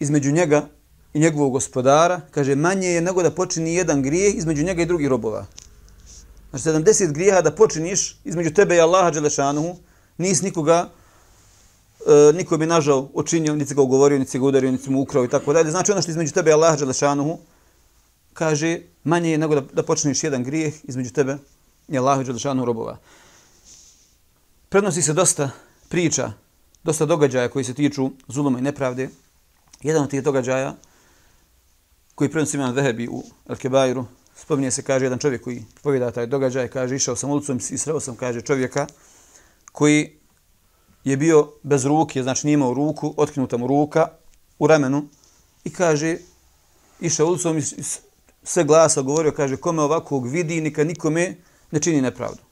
između 0.00 0.32
njega 0.32 0.66
i 1.14 1.20
njegovog 1.20 1.52
gospodara, 1.52 2.20
kaže 2.30 2.56
manje 2.56 2.88
je 2.88 3.00
nego 3.00 3.22
da 3.22 3.30
počini 3.30 3.74
jedan 3.74 4.02
grijeh 4.02 4.34
između 4.36 4.64
njega 4.64 4.82
i 4.82 4.86
drugih 4.86 5.08
robova. 5.08 5.46
Znači 6.50 6.68
70 6.68 7.12
grijeha 7.12 7.40
da 7.40 7.54
počiniš 7.54 8.20
između 8.24 8.50
tebe 8.54 8.76
i 8.76 8.80
Allaha 8.80 9.10
Đelešanuhu, 9.10 9.76
nis 10.18 10.42
nikoga, 10.42 10.88
e, 12.06 12.32
niko 12.32 12.56
bi 12.56 12.66
nažal 12.66 13.08
učinio, 13.12 13.56
niti 13.56 13.74
ga 13.74 13.82
ugovorio, 13.82 14.18
niti 14.18 14.38
ga 14.38 14.44
udario, 14.44 14.70
niti 14.70 14.90
mu 14.90 15.00
ukrao 15.00 15.24
i 15.24 15.28
tako 15.28 15.52
dalje. 15.52 15.70
Znači 15.70 15.92
ono 15.92 16.02
što 16.02 16.10
između 16.10 16.32
tebe 16.32 16.50
i 16.50 16.76
Đelešanuhu, 16.78 17.38
kaže 18.32 18.80
manje 19.04 19.30
je 19.30 19.38
nego 19.38 19.54
da, 19.54 19.60
da 19.72 19.82
počneš 19.82 20.24
jedan 20.24 20.44
grijeh 20.44 20.74
između 20.84 21.12
tebe 21.12 21.36
i 21.88 21.98
Allah 21.98 22.26
Đelešanuhu 22.26 22.66
robova. 22.66 22.98
Prednosi 24.68 25.02
se 25.02 25.12
dosta 25.12 25.50
priča, 25.88 26.32
dosta 26.84 27.06
događaja 27.06 27.48
koji 27.48 27.64
se 27.64 27.74
tiču 27.74 28.10
zuluma 28.28 28.58
i 28.58 28.62
nepravde. 28.62 29.08
Jedan 29.82 30.02
od 30.02 30.10
tih 30.10 30.22
događaja 30.22 30.76
koji 32.14 32.30
prenosi 32.30 32.56
imam 32.56 32.74
Vehebi 32.74 33.08
u 33.08 33.22
Al-Kebairu, 33.48 34.04
spominje 34.36 34.70
se, 34.70 34.82
kaže, 34.82 35.04
jedan 35.04 35.18
čovjek 35.18 35.42
koji 35.42 35.64
povijeda 35.82 36.10
taj 36.10 36.26
događaj, 36.26 36.68
kaže, 36.68 36.96
išao 36.96 37.16
sam 37.16 37.30
ulicom 37.30 37.60
i 37.70 37.78
sreo 37.78 38.00
sam, 38.00 38.16
kaže, 38.16 38.40
čovjeka 38.40 38.86
koji 39.72 40.19
je 41.04 41.16
bio 41.16 41.52
bez 41.62 41.84
ruke, 41.84 42.22
znači 42.22 42.46
nije 42.46 42.54
imao 42.54 42.74
ruku, 42.74 43.14
otknuta 43.16 43.56
mu 43.56 43.66
ruka 43.66 44.08
u 44.58 44.66
ramenu 44.66 45.08
i 45.64 45.72
kaže, 45.72 46.16
išao 47.00 47.26
ulicom 47.26 47.58
i 47.58 47.62
sve 48.42 48.64
glasa 48.64 49.02
govorio, 49.02 49.32
kaže, 49.32 49.56
kome 49.56 49.82
ovakvog 49.82 50.28
vidi, 50.28 50.60
nikad 50.60 50.86
nikome 50.86 51.36
ne 51.70 51.80
čini 51.80 52.00
nepravdu. 52.00 52.42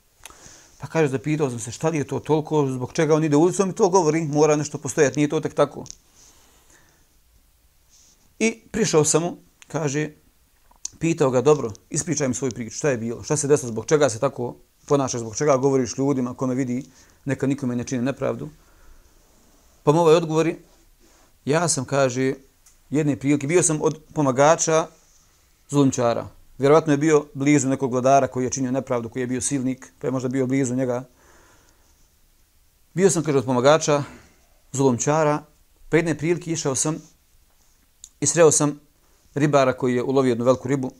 Pa 0.78 0.86
kaže, 0.86 1.08
zapitao 1.08 1.50
sam 1.50 1.58
se, 1.58 1.70
šta 1.70 1.88
li 1.88 1.98
je 1.98 2.06
to 2.06 2.20
toliko, 2.20 2.66
zbog 2.66 2.92
čega 2.92 3.14
on 3.14 3.24
ide 3.24 3.36
ulicom 3.36 3.70
i 3.70 3.74
to 3.74 3.88
govori, 3.88 4.22
mora 4.22 4.56
nešto 4.56 4.78
postojati, 4.78 5.18
nije 5.18 5.28
to 5.28 5.40
tek 5.40 5.54
tako. 5.54 5.84
I 8.38 8.60
prišao 8.70 9.04
sam 9.04 9.22
mu, 9.22 9.36
kaže, 9.68 10.10
pitao 10.98 11.30
ga, 11.30 11.40
dobro, 11.40 11.72
ispričaj 11.90 12.28
mi 12.28 12.34
svoju 12.34 12.52
priču, 12.52 12.76
šta 12.76 12.90
je 12.90 12.98
bilo, 12.98 13.22
šta 13.22 13.36
se 13.36 13.48
desilo, 13.48 13.72
zbog 13.72 13.86
čega 13.86 14.08
se 14.08 14.18
tako 14.18 14.56
ponašaš, 14.88 15.20
zbog 15.20 15.36
čega 15.36 15.56
govoriš 15.56 15.98
ljudima, 15.98 16.34
kome 16.34 16.54
vidi, 16.54 16.84
neka 17.24 17.46
nikome 17.46 17.76
ne 17.76 17.84
čini 17.84 18.02
nepravdu. 18.02 18.48
Pa 19.82 19.92
mu 19.92 20.00
ovaj 20.00 20.14
odgovori, 20.14 20.56
ja 21.44 21.68
sam, 21.68 21.84
kaže, 21.84 22.34
jedne 22.90 23.16
prilike, 23.16 23.46
bio 23.46 23.62
sam 23.62 23.82
od 23.82 24.00
pomagača 24.14 24.86
zulumčara. 25.68 26.28
Vjerovatno 26.58 26.92
je 26.92 26.96
bio 26.96 27.24
blizu 27.34 27.68
nekog 27.68 27.92
vladara 27.92 28.26
koji 28.26 28.44
je 28.44 28.50
činio 28.50 28.72
nepravdu, 28.72 29.08
koji 29.08 29.22
je 29.22 29.26
bio 29.26 29.40
silnik, 29.40 29.92
pa 29.98 30.06
je 30.06 30.10
možda 30.10 30.28
bio 30.28 30.46
blizu 30.46 30.74
njega. 30.74 31.04
Bio 32.94 33.10
sam, 33.10 33.22
kaže, 33.22 33.38
od 33.38 33.44
pomagača 33.44 34.02
zulumčara, 34.72 35.42
pa 35.88 35.96
jedne 35.96 36.18
prilike 36.18 36.52
išao 36.52 36.74
sam 36.74 36.98
i 38.20 38.26
sreo 38.26 38.50
sam 38.50 38.80
ribara 39.34 39.72
koji 39.72 39.94
je 39.94 40.02
ulovio 40.02 40.30
jednu 40.30 40.44
veliku 40.44 40.68
ribu. 40.68 40.90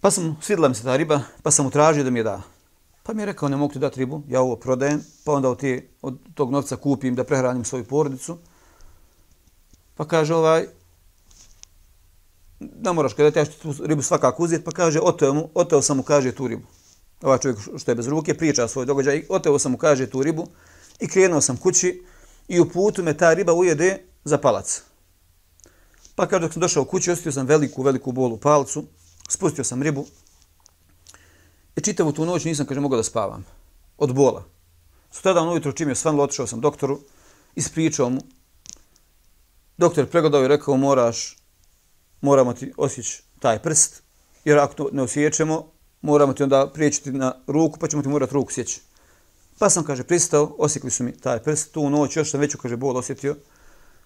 Pa 0.00 0.10
sam, 0.10 0.36
svidla 0.42 0.68
mi 0.68 0.74
se 0.74 0.82
ta 0.82 0.96
riba, 0.96 1.20
pa 1.42 1.50
sam 1.50 1.64
mu 1.64 1.70
tražio 1.70 2.04
da 2.04 2.10
mi 2.10 2.18
je 2.18 2.24
da. 2.24 2.53
Pa 3.06 3.12
mi 3.12 3.22
je 3.22 3.26
rekao, 3.26 3.48
ne 3.48 3.56
mogu 3.56 3.72
ti 3.72 3.78
dati 3.78 4.00
ribu, 4.00 4.22
ja 4.28 4.40
ovo 4.40 4.56
prodajem, 4.56 5.04
pa 5.24 5.32
onda 5.32 5.48
od, 5.48 5.60
te, 5.60 5.88
od 6.02 6.18
tog 6.34 6.50
novca 6.50 6.76
kupim 6.76 7.14
da 7.14 7.24
prehranim 7.24 7.64
svoju 7.64 7.84
porodicu. 7.84 8.38
Pa 9.94 10.04
kaže 10.04 10.34
ovaj, 10.34 10.66
ne 12.60 12.92
moraš 12.92 13.14
kada 13.14 13.44
ti 13.44 13.50
tu 13.62 13.74
ribu 13.84 14.02
svakako 14.02 14.42
uzeti, 14.42 14.64
pa 14.64 14.70
kaže, 14.70 15.00
oteo, 15.00 15.34
mu, 15.34 15.48
oteo 15.54 15.82
sam 15.82 15.96
mu, 15.96 16.02
kaže, 16.02 16.32
tu 16.32 16.48
ribu. 16.48 16.62
Ovaj 17.22 17.38
čovjek 17.38 17.58
što 17.76 17.90
je 17.90 17.94
bez 17.94 18.08
ruke, 18.08 18.34
priča 18.34 18.68
svoj 18.68 18.86
događaj, 18.86 19.26
oteo 19.28 19.58
sam 19.58 19.72
mu, 19.72 19.78
kaže, 19.78 20.10
tu 20.10 20.22
ribu 20.22 20.46
i 21.00 21.08
krenuo 21.08 21.40
sam 21.40 21.56
kući 21.56 22.02
i 22.48 22.60
u 22.60 22.68
putu 22.68 23.02
me 23.02 23.16
ta 23.16 23.34
riba 23.34 23.52
ujede 23.52 23.98
za 24.24 24.38
palac. 24.38 24.82
Pa 26.14 26.26
kaže, 26.26 26.40
dok 26.40 26.52
sam 26.52 26.60
došao 26.60 26.84
kući, 26.84 27.10
osjetio 27.10 27.32
sam 27.32 27.46
veliku, 27.46 27.82
veliku 27.82 28.12
bol 28.12 28.32
u 28.32 28.40
palcu, 28.40 28.84
spustio 29.28 29.64
sam 29.64 29.82
ribu 29.82 30.06
i 31.76 31.80
čitavu 31.80 32.12
tu 32.12 32.24
noć 32.24 32.44
nisam, 32.44 32.66
kaže, 32.66 32.80
mogao 32.80 32.96
da 32.96 33.02
spavam. 33.02 33.44
Od 33.98 34.14
bola. 34.14 34.44
Sutradan 35.10 35.48
ujutro 35.48 35.72
čim 35.72 35.88
je 35.88 35.94
svanilo, 35.94 36.24
otišao 36.24 36.46
sam 36.46 36.60
doktoru, 36.60 37.00
ispričao 37.54 38.10
mu. 38.10 38.20
Doktor 39.76 40.06
pregledao 40.06 40.44
i 40.44 40.48
rekao, 40.48 40.76
moraš 40.76 41.36
moramo 42.20 42.52
ti 42.52 42.72
osjeći 42.76 43.22
taj 43.38 43.58
prst, 43.58 44.02
jer 44.44 44.58
ako 44.58 44.74
to 44.74 44.88
ne 44.92 45.02
osjećemo, 45.02 45.66
moramo 46.02 46.32
ti 46.32 46.42
onda 46.42 46.70
priječiti 46.74 47.12
na 47.12 47.34
ruku, 47.46 47.78
pa 47.78 47.88
ćemo 47.88 48.02
ti 48.02 48.08
morati 48.08 48.34
ruku 48.34 48.52
sjeći. 48.52 48.80
Pa 49.58 49.70
sam, 49.70 49.84
kaže, 49.84 50.04
pristao, 50.04 50.54
osjekli 50.58 50.90
su 50.90 51.04
mi 51.04 51.12
taj 51.12 51.42
prst, 51.42 51.72
tu 51.72 51.90
noć, 51.90 52.16
još 52.16 52.30
sam 52.30 52.40
veću, 52.40 52.58
kaže, 52.58 52.76
bol 52.76 52.96
osjetio. 52.96 53.36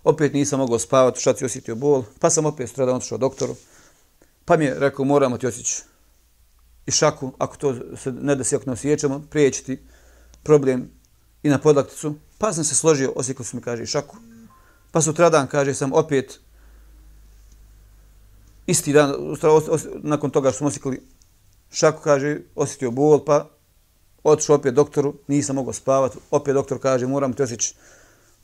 Opet 0.05 0.33
nisam 0.33 0.59
mogao 0.59 0.79
spavati, 0.79 1.21
šta 1.21 1.33
ti 1.33 1.45
osjetio 1.45 1.75
bol, 1.75 2.05
pa 2.21 2.31
sam 2.31 2.47
opet 2.47 2.69
sutradan 2.69 2.97
otišao 2.97 3.19
doktoru. 3.19 3.57
Pa 4.45 4.57
mi 4.57 4.65
je 4.65 4.79
rekao, 4.79 5.05
moramo 5.05 5.39
ti 5.39 5.47
osjeći 5.47 5.83
i 6.89 6.91
šaku, 6.91 7.33
ako 7.39 7.57
to 7.57 7.75
se 7.97 8.13
ne 8.13 8.35
desi, 8.35 8.57
ako 8.57 8.65
ne 8.67 8.73
osjećamo, 8.73 9.21
priječiti 9.31 9.79
problem 10.43 10.91
i 11.43 11.49
na 11.49 11.59
podlakticu. 11.59 12.15
Pa 12.39 12.53
sam 12.53 12.65
se 12.65 12.75
složio, 12.75 13.13
osjekao 13.17 13.45
su 13.45 13.57
mi, 13.57 13.63
kaže, 13.63 13.83
i 13.83 13.87
šaku. 13.87 14.17
Pa 14.93 15.03
sutradan, 15.03 15.47
kaže, 15.47 15.75
sam 15.75 15.93
opet 15.93 16.41
isti 18.67 18.93
dan, 18.93 19.15
nakon 20.03 20.31
toga 20.31 20.51
što 20.51 20.59
smo 20.59 20.67
osjekali 20.67 21.03
šaku, 21.71 22.03
kaže, 22.03 22.41
osjetio 22.55 22.91
bol, 22.91 23.25
pa 23.25 23.51
otišao 24.25 24.57
opet 24.57 24.75
doktoru, 24.75 25.15
nisam 25.29 25.57
mogao 25.57 25.73
spavati, 25.73 26.19
opet 26.31 26.55
doktor 26.55 26.81
kaže, 26.81 27.07
moram 27.07 27.33
ti 27.33 27.43
osjeći 27.43 27.75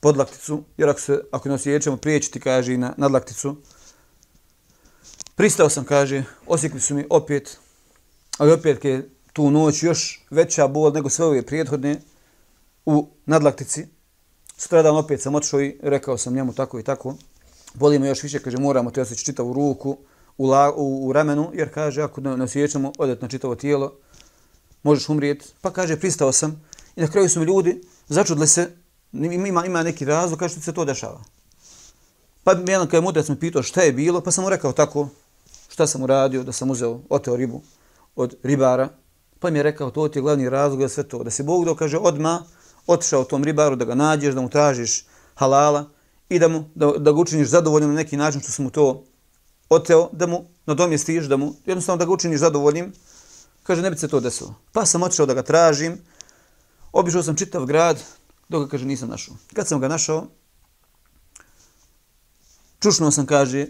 podlakticu, 0.01 0.63
jer 0.77 0.89
ako, 0.89 1.01
se, 1.01 1.21
ako 1.31 1.49
ne 1.49 1.55
osjećamo, 1.55 1.97
priječiti, 1.97 2.41
kaže, 2.41 2.77
na 2.77 2.95
nadlakticu. 2.97 3.57
Pristao 5.35 5.69
sam, 5.69 5.85
kaže, 5.85 6.25
osjekli 6.47 6.81
su 6.81 6.95
mi 6.95 7.07
opet, 7.11 7.59
ali 8.39 8.53
opet 8.53 8.85
je 8.85 9.11
tu 9.33 9.51
noć 9.51 9.83
još 9.83 10.21
veća 10.31 10.69
bol 10.69 10.93
nego 10.93 11.09
sve 11.09 11.25
ove 11.25 11.43
prijethodne 11.43 12.01
u 12.87 13.09
nadlaktici. 13.27 13.87
Sutradan 14.57 14.97
opet 14.97 15.23
sam 15.23 15.35
otišao 15.35 15.61
i 15.61 15.79
rekao 15.83 16.19
sam 16.19 16.35
njemu 16.35 16.53
tako 16.53 16.79
i 16.79 16.83
tako. 16.83 17.15
Boli 17.75 17.99
me 17.99 18.09
još 18.09 18.23
više, 18.23 18.39
kaže, 18.39 18.59
moramo 18.59 18.91
te 18.91 19.01
osjeći 19.01 19.25
čitavu 19.25 19.53
ruku, 19.53 19.97
u, 20.39 20.47
la, 20.47 20.73
u, 20.77 21.09
u 21.09 21.13
ramenu, 21.13 21.51
jer 21.55 21.75
kaže, 21.75 22.03
ako 22.03 22.21
ne, 22.21 22.37
ne 22.37 22.45
osjećamo 22.45 22.93
odet 22.99 23.23
na 23.23 23.29
čitavo 23.29 23.55
tijelo, 23.55 23.93
možeš 24.83 25.09
umrijeti. 25.09 25.47
Pa 25.61 25.71
kaže, 25.71 26.01
pristao 26.01 26.33
sam. 26.33 26.63
I 26.97 27.01
na 27.01 27.09
kraju 27.09 27.29
su 27.29 27.41
mi 27.41 27.47
ljudi 27.47 27.83
začudili 28.09 28.49
se 28.49 28.71
ima, 29.13 29.49
ima, 29.49 29.67
ima 29.67 29.83
neki 29.83 30.05
razlog, 30.05 30.39
kaže 30.39 30.53
što 30.53 30.63
se 30.63 30.73
to 30.73 30.85
dešava. 30.85 31.21
Pa 32.45 32.53
jedan 32.53 32.87
kada 32.87 32.97
je 32.97 33.01
mudrac 33.01 33.29
me 33.29 33.41
pitao 33.41 33.63
šta 33.63 33.83
je 33.83 33.93
bilo, 33.93 34.21
pa 34.21 34.31
sam 34.31 34.45
mu 34.45 34.51
rekao 34.51 34.73
tako, 34.73 35.09
šta 35.69 35.87
sam 35.87 36.03
uradio, 36.03 36.43
da 36.43 36.53
sam 36.53 36.71
uzeo, 36.71 37.01
oteo 37.09 37.37
ribu 37.37 37.63
od 38.17 38.37
ribara, 38.43 38.89
pa 39.39 39.51
mi 39.51 39.59
je 39.59 39.63
rekao, 39.63 39.91
to 39.91 40.09
ti 40.09 40.19
je 40.19 40.23
glavni 40.23 40.49
razlog 40.51 40.81
za 40.81 40.89
sve 40.89 41.09
to, 41.09 41.25
da 41.25 41.31
se 41.31 41.43
Bog 41.43 41.65
dokaže 41.65 41.99
odma 41.99 42.43
otišao 42.87 43.25
tom 43.25 43.45
ribaru, 43.45 43.77
da 43.77 43.85
ga 43.85 43.95
nađeš, 43.95 44.35
da 44.35 44.41
mu 44.41 44.51
tražiš 44.51 45.07
halala 45.35 45.91
i 46.29 46.39
da, 46.39 46.49
mu, 46.49 46.65
da, 46.75 46.93
da 46.99 47.13
ga 47.13 47.21
učiniš 47.21 47.49
zadovoljnim 47.49 47.91
na 47.91 47.97
neki 47.97 48.17
način 48.17 48.41
što 48.41 48.53
sam 48.53 48.65
mu 48.65 48.71
to 48.71 49.05
oteo, 49.69 50.09
da 50.13 50.27
mu 50.27 50.45
nadomjestiš, 50.67 51.25
da 51.25 51.37
mu 51.37 51.55
jednostavno 51.67 51.99
da 51.99 52.05
ga 52.05 52.13
učiniš 52.13 52.41
zadovoljnim, 52.41 52.93
kaže, 53.63 53.83
ne 53.83 53.91
bi 53.91 53.97
se 53.97 54.09
to 54.09 54.21
desilo. 54.21 54.55
Pa 54.73 54.87
sam 54.87 55.03
otišao 55.03 55.27
da 55.27 55.35
ga 55.35 55.43
tražim, 55.43 55.99
obišao 56.93 57.23
sam 57.23 57.37
čitav 57.37 57.65
grad, 57.67 58.03
dok 58.49 58.65
ga, 58.65 58.69
kaže, 58.71 58.85
nisam 58.85 59.09
našao. 59.09 59.37
Kad 59.53 59.69
sam 59.69 59.81
ga 59.81 59.89
našao, 59.89 60.27
čušnuo 62.81 63.11
sam, 63.11 63.27
kaže, 63.27 63.67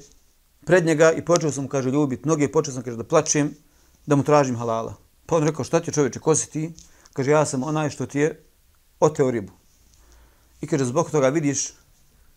pred 0.67 0.87
njega 0.87 1.13
i 1.13 1.25
počeo 1.25 1.53
sam, 1.53 1.69
kaže, 1.69 1.91
ljubit 1.91 2.25
noge, 2.25 2.53
počeo 2.53 2.75
sam, 2.75 2.83
kaže, 2.83 2.97
da 2.97 3.05
plačem, 3.05 3.55
da 4.07 4.17
mu 4.17 4.23
tražim 4.23 4.57
halala. 4.57 4.95
Pa 5.27 5.37
on 5.37 5.45
rekao, 5.45 5.65
šta 5.65 5.81
ti 5.81 5.93
čovječe, 5.93 6.21
ko 6.21 6.35
si 6.35 6.51
ti? 6.51 6.73
Kaže, 7.13 7.31
ja 7.31 7.47
sam 7.47 7.63
onaj 7.63 7.91
što 7.91 8.07
ti 8.07 8.19
je 8.19 8.45
oteo 9.01 9.31
ribu. 9.31 9.53
I 10.61 10.67
kaže, 10.67 10.85
zbog 10.85 11.11
toga 11.11 11.29
vidiš 11.29 11.73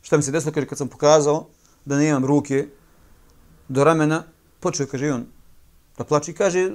šta 0.02 0.18
mi 0.18 0.24
se 0.24 0.32
desilo, 0.32 0.54
kaže, 0.54 0.68
kad 0.68 0.78
sam 0.78 0.88
pokazao 0.88 1.48
da 1.86 1.98
ne 1.98 2.08
imam 2.08 2.26
ruke 2.26 2.68
do 3.68 3.84
ramena, 3.84 4.24
počeo, 4.60 4.88
kaže, 4.88 5.12
on 5.14 5.26
da 5.98 6.04
plači. 6.04 6.32
I 6.32 6.36
kaže, 6.36 6.70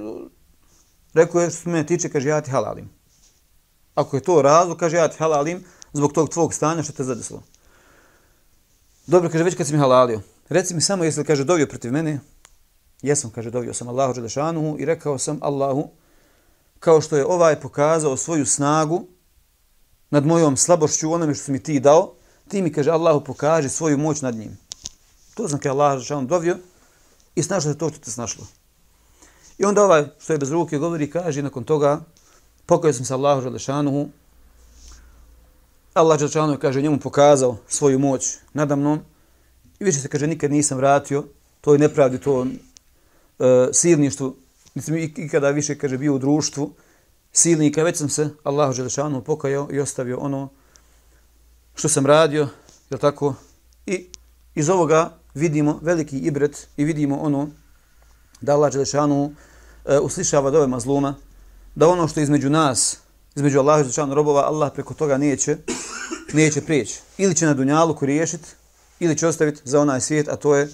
rekao 1.14 1.40
je, 1.40 1.50
što 1.50 1.62
se 1.62 1.68
mene 1.68 1.86
tiče, 1.86 2.08
kaže, 2.08 2.28
ja 2.28 2.40
ti 2.40 2.50
halalim. 2.50 2.90
Ako 3.94 4.16
je 4.16 4.22
to 4.22 4.42
razlog, 4.42 4.78
kaže, 4.78 4.96
ja 4.96 5.08
ti 5.08 5.16
halalim 5.18 5.64
zbog 5.92 6.12
tog 6.12 6.28
tvog 6.28 6.54
stanja 6.54 6.82
što 6.82 6.92
te 6.92 7.04
zadesilo. 7.04 7.42
Dobro, 9.06 9.30
kaže, 9.30 9.44
već 9.44 9.56
kad 9.56 9.66
si 9.66 9.72
mi 9.72 9.78
halalio, 9.78 10.20
reci 10.48 10.74
mi 10.74 10.80
samo, 10.80 11.04
jesi 11.04 11.20
li, 11.20 11.26
kaže, 11.26 11.44
dovio 11.44 11.66
protiv 11.66 11.92
mene? 11.92 12.20
Jesam, 13.02 13.30
kaže, 13.30 13.50
dovio 13.50 13.74
sam 13.74 13.88
Allahu 13.88 14.14
Đelešanuhu 14.14 14.76
i 14.78 14.84
rekao 14.84 15.18
sam 15.18 15.38
Allahu, 15.42 15.88
kao 16.80 17.00
što 17.00 17.16
je 17.16 17.26
ovaj 17.26 17.60
pokazao 17.60 18.16
svoju 18.16 18.46
snagu 18.46 19.06
nad 20.10 20.26
mojom 20.26 20.56
slabošću, 20.56 21.12
onome 21.12 21.34
što 21.34 21.44
si 21.44 21.52
mi 21.52 21.62
ti 21.62 21.80
dao, 21.80 22.14
ti 22.48 22.62
mi, 22.62 22.72
kaže, 22.72 22.90
Allahu 22.90 23.24
pokaže 23.24 23.68
svoju 23.68 23.98
moć 23.98 24.20
nad 24.20 24.34
njim. 24.34 24.58
To 25.34 25.48
znači 25.48 25.68
Allah 25.68 25.92
Đelešanuhu 25.92 26.26
dovio 26.26 26.58
i 27.34 27.42
snašao 27.42 27.72
se 27.72 27.78
to 27.78 27.88
što 27.88 27.98
te 27.98 28.10
snašlo. 28.10 28.46
I 29.58 29.64
onda 29.64 29.84
ovaj 29.84 30.04
što 30.18 30.32
je 30.32 30.38
bez 30.38 30.50
ruke 30.50 30.78
govori, 30.78 31.10
kaže, 31.10 31.42
nakon 31.42 31.64
toga, 31.64 32.00
pokajao 32.66 32.92
sam 32.92 33.04
se 33.04 33.14
Allahu 33.14 33.40
Đelešanuhu, 33.40 34.08
Allah 35.94 36.18
Đelešanuhu 36.18 36.60
kaže, 36.60 36.82
njemu 36.82 36.98
pokazao 36.98 37.56
svoju 37.68 37.98
moć 37.98 38.36
nadamnom 38.52 39.00
i 39.80 39.84
više 39.84 39.98
se, 39.98 40.08
kaže, 40.08 40.26
nikad 40.26 40.50
nisam 40.50 40.78
vratio, 40.78 41.24
toj 41.60 41.78
nepravdi, 41.78 42.20
to 42.20 42.46
uh, 43.42 43.68
silništvu, 43.72 44.36
nisam 44.74 44.96
ikada 44.96 45.50
više, 45.50 45.78
kaže, 45.78 45.98
bio 45.98 46.14
u 46.14 46.18
društvu 46.18 46.72
silnika, 47.32 47.82
već 47.82 47.98
sam 47.98 48.08
se 48.08 48.30
Allahu 48.42 48.72
Želešanu 48.72 49.24
pokajao 49.24 49.68
i 49.72 49.80
ostavio 49.80 50.18
ono 50.18 50.48
što 51.74 51.88
sam 51.88 52.06
radio, 52.06 52.48
je 52.90 52.98
tako? 52.98 53.34
I 53.86 54.06
iz 54.54 54.68
ovoga 54.68 55.18
vidimo 55.34 55.78
veliki 55.82 56.18
ibret 56.18 56.68
i 56.76 56.84
vidimo 56.84 57.16
ono 57.16 57.48
da 58.40 58.54
Allah 58.54 58.72
Želešanu 58.72 59.34
e, 59.84 59.98
uslišava 59.98 60.50
dove 60.50 60.66
mazluma, 60.66 61.14
da 61.74 61.88
ono 61.88 62.08
što 62.08 62.20
između 62.20 62.50
nas, 62.50 62.98
između 63.36 63.58
Allaha 63.58 63.82
Želešanu 63.82 64.14
robova, 64.14 64.46
Allah 64.46 64.72
preko 64.74 64.94
toga 64.94 65.18
neće, 65.18 65.56
neće 66.32 66.60
prijeći. 66.60 67.00
Ili 67.18 67.34
će 67.34 67.46
na 67.46 67.54
dunjalu 67.54 67.96
riješiti, 68.00 68.48
ili 69.00 69.18
će 69.18 69.26
ostaviti 69.26 69.60
za 69.64 69.80
onaj 69.80 70.00
svijet, 70.00 70.28
a 70.28 70.36
to 70.36 70.56
je, 70.56 70.68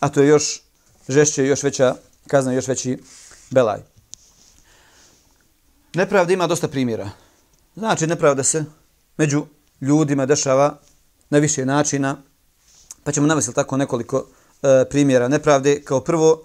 a 0.00 0.08
to 0.08 0.22
je 0.22 0.28
još 0.28 0.65
žešće, 1.08 1.46
još 1.46 1.62
veća 1.62 1.94
kazna, 2.26 2.52
još 2.52 2.68
veći 2.68 2.98
belaj. 3.50 3.80
Nepravda 5.94 6.32
ima 6.32 6.46
dosta 6.46 6.68
primjera. 6.68 7.10
Znači, 7.76 8.06
nepravda 8.06 8.42
se 8.42 8.64
među 9.16 9.46
ljudima 9.80 10.26
dešava 10.26 10.78
na 11.30 11.38
više 11.38 11.66
načina, 11.66 12.16
pa 13.04 13.12
ćemo 13.12 13.26
navesti 13.26 13.54
tako 13.54 13.76
nekoliko 13.76 14.26
e, 14.62 14.84
primjera 14.90 15.28
nepravde. 15.28 15.82
Kao 15.84 16.00
prvo, 16.00 16.42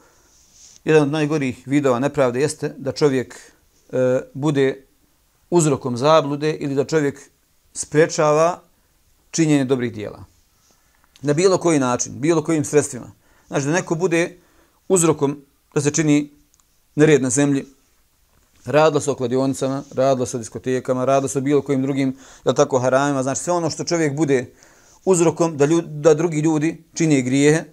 jedan 0.83 1.03
od 1.03 1.11
najgorih 1.11 1.63
vidova 1.65 1.99
nepravde 1.99 2.41
jeste 2.41 2.73
da 2.77 2.91
čovjek 2.91 3.35
e, 3.35 4.21
bude 4.33 4.85
uzrokom 5.49 5.97
zablude 5.97 6.53
ili 6.53 6.75
da 6.75 6.85
čovjek 6.85 7.19
sprečava 7.73 8.61
činjenje 9.31 9.65
dobrih 9.65 9.93
dijela. 9.93 10.23
Na 11.21 11.33
bilo 11.33 11.57
koji 11.57 11.79
način, 11.79 12.13
bilo 12.19 12.43
kojim 12.43 12.65
sredstvima. 12.65 13.11
Znači 13.47 13.65
da 13.65 13.71
neko 13.71 13.95
bude 13.95 14.37
uzrokom 14.91 15.37
da 15.73 15.81
se 15.81 15.91
čini 15.91 16.31
nered 16.95 17.21
na 17.21 17.29
zemlji, 17.29 17.65
radilo 18.65 18.99
se 19.01 19.11
o 19.11 19.15
kladionicama, 19.15 19.83
radilo 19.95 20.25
se 20.25 20.37
o 20.37 20.39
diskotekama, 20.39 21.05
radilo 21.05 21.27
se 21.27 21.37
o 21.37 21.41
bilo 21.41 21.61
kojim 21.61 21.81
drugim, 21.81 22.17
da 22.45 22.53
tako, 22.53 22.79
haramima, 22.79 23.23
znači 23.23 23.41
sve 23.41 23.53
ono 23.53 23.69
što 23.69 23.83
čovjek 23.83 24.15
bude 24.15 24.53
uzrokom 25.05 25.57
da, 25.57 25.65
ljud, 25.65 25.85
da 25.85 26.13
drugi 26.13 26.39
ljudi 26.39 26.83
čini 26.93 27.21
grijehe, 27.21 27.63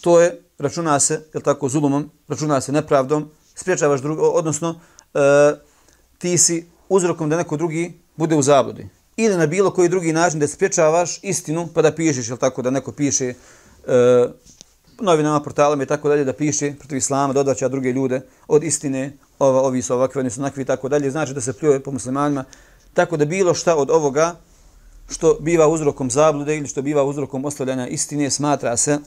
to 0.00 0.20
je, 0.20 0.42
računa 0.58 1.00
se, 1.00 1.22
je 1.34 1.40
tako, 1.40 1.68
zulumom, 1.68 2.10
računa 2.28 2.60
se 2.60 2.72
nepravdom, 2.72 3.30
spriječavaš 3.54 4.00
drugo, 4.00 4.30
odnosno, 4.30 4.80
e, 5.14 5.18
ti 6.18 6.38
si 6.38 6.66
uzrokom 6.88 7.28
da 7.28 7.36
neko 7.36 7.56
drugi 7.56 7.92
bude 8.16 8.36
u 8.36 8.42
zabludi. 8.42 8.88
Ili 9.16 9.36
na 9.36 9.46
bilo 9.46 9.70
koji 9.70 9.88
drugi 9.88 10.12
način 10.12 10.40
da 10.40 10.48
spriječavaš 10.48 11.18
istinu, 11.22 11.68
pa 11.74 11.82
da 11.82 11.92
pišeš, 11.92 12.28
je 12.28 12.36
tako, 12.36 12.62
da 12.62 12.70
neko 12.70 12.92
piše 12.92 13.24
e, 13.26 13.34
novinama, 15.00 15.40
portalama 15.40 15.82
i 15.82 15.86
tako 15.86 16.08
dalje, 16.08 16.24
da 16.24 16.32
piše 16.32 16.74
protiv 16.78 16.96
islama, 16.96 17.32
dodaća 17.32 17.68
druge 17.68 17.92
ljude 17.92 18.20
od 18.48 18.64
istine, 18.64 19.16
ova, 19.38 19.62
ovi 19.62 19.82
su 19.82 19.94
ovakvi, 19.94 20.20
oni 20.20 20.30
su 20.30 20.40
onakvi 20.40 20.62
i 20.62 20.66
tako 20.66 20.88
dalje, 20.88 21.10
znači 21.10 21.34
da 21.34 21.40
se 21.40 21.52
pljuje 21.52 21.80
po 21.80 21.90
muslimanima, 21.90 22.44
tako 22.94 23.16
da 23.16 23.24
bilo 23.24 23.54
šta 23.54 23.76
od 23.76 23.90
ovoga 23.90 24.34
što 25.10 25.36
biva 25.40 25.68
uzrokom 25.68 26.10
zablude 26.10 26.56
ili 26.56 26.68
što 26.68 26.82
biva 26.82 27.04
uzrokom 27.04 27.44
ostavljanja 27.44 27.86
istine 27.86 28.30
smatra 28.30 28.76
se 28.76 28.98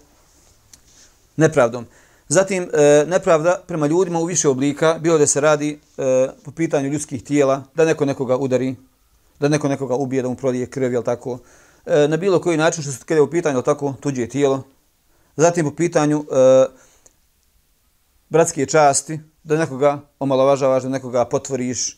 nepravdom. 1.38 1.86
Zatim, 2.28 2.70
e, 2.74 3.06
nepravda 3.08 3.62
prema 3.68 3.88
ljudima 3.88 4.20
u 4.20 4.26
više 4.26 4.50
oblika, 4.50 5.00
bilo 5.00 5.18
da 5.18 5.28
se 5.28 5.42
radi 5.42 5.80
e, 5.98 6.30
po 6.44 6.52
pitanju 6.52 6.90
ljudskih 6.90 7.24
tijela, 7.24 7.64
da 7.76 7.86
neko 7.86 8.06
nekoga 8.06 8.38
udari, 8.38 8.76
da 9.40 9.48
neko 9.48 9.68
nekoga 9.68 9.96
ubije, 9.96 10.22
da 10.22 10.30
mu 10.30 10.36
prolije 10.36 10.66
krv, 10.66 10.94
jel 10.94 11.04
tako, 11.04 11.40
e, 11.86 12.08
na 12.08 12.18
bilo 12.18 12.42
koji 12.42 12.58
način 12.58 12.84
što 12.84 12.92
se 12.92 13.00
kada 13.06 13.16
je 13.16 13.22
u 13.22 13.30
pitanju, 13.30 13.62
tako, 13.62 13.94
tuđe 14.00 14.28
tijelo. 14.28 14.64
Zatim, 15.36 15.66
po 15.66 15.76
pitanju 15.76 16.26
e, 16.32 16.66
bratske 18.30 18.66
časti, 18.66 19.20
da 19.44 19.58
nekoga 19.58 20.00
omalovažavaš, 20.20 20.84
da 20.84 20.90
nekoga 20.90 21.26
potvoriš, 21.26 21.90
e, 21.90 21.96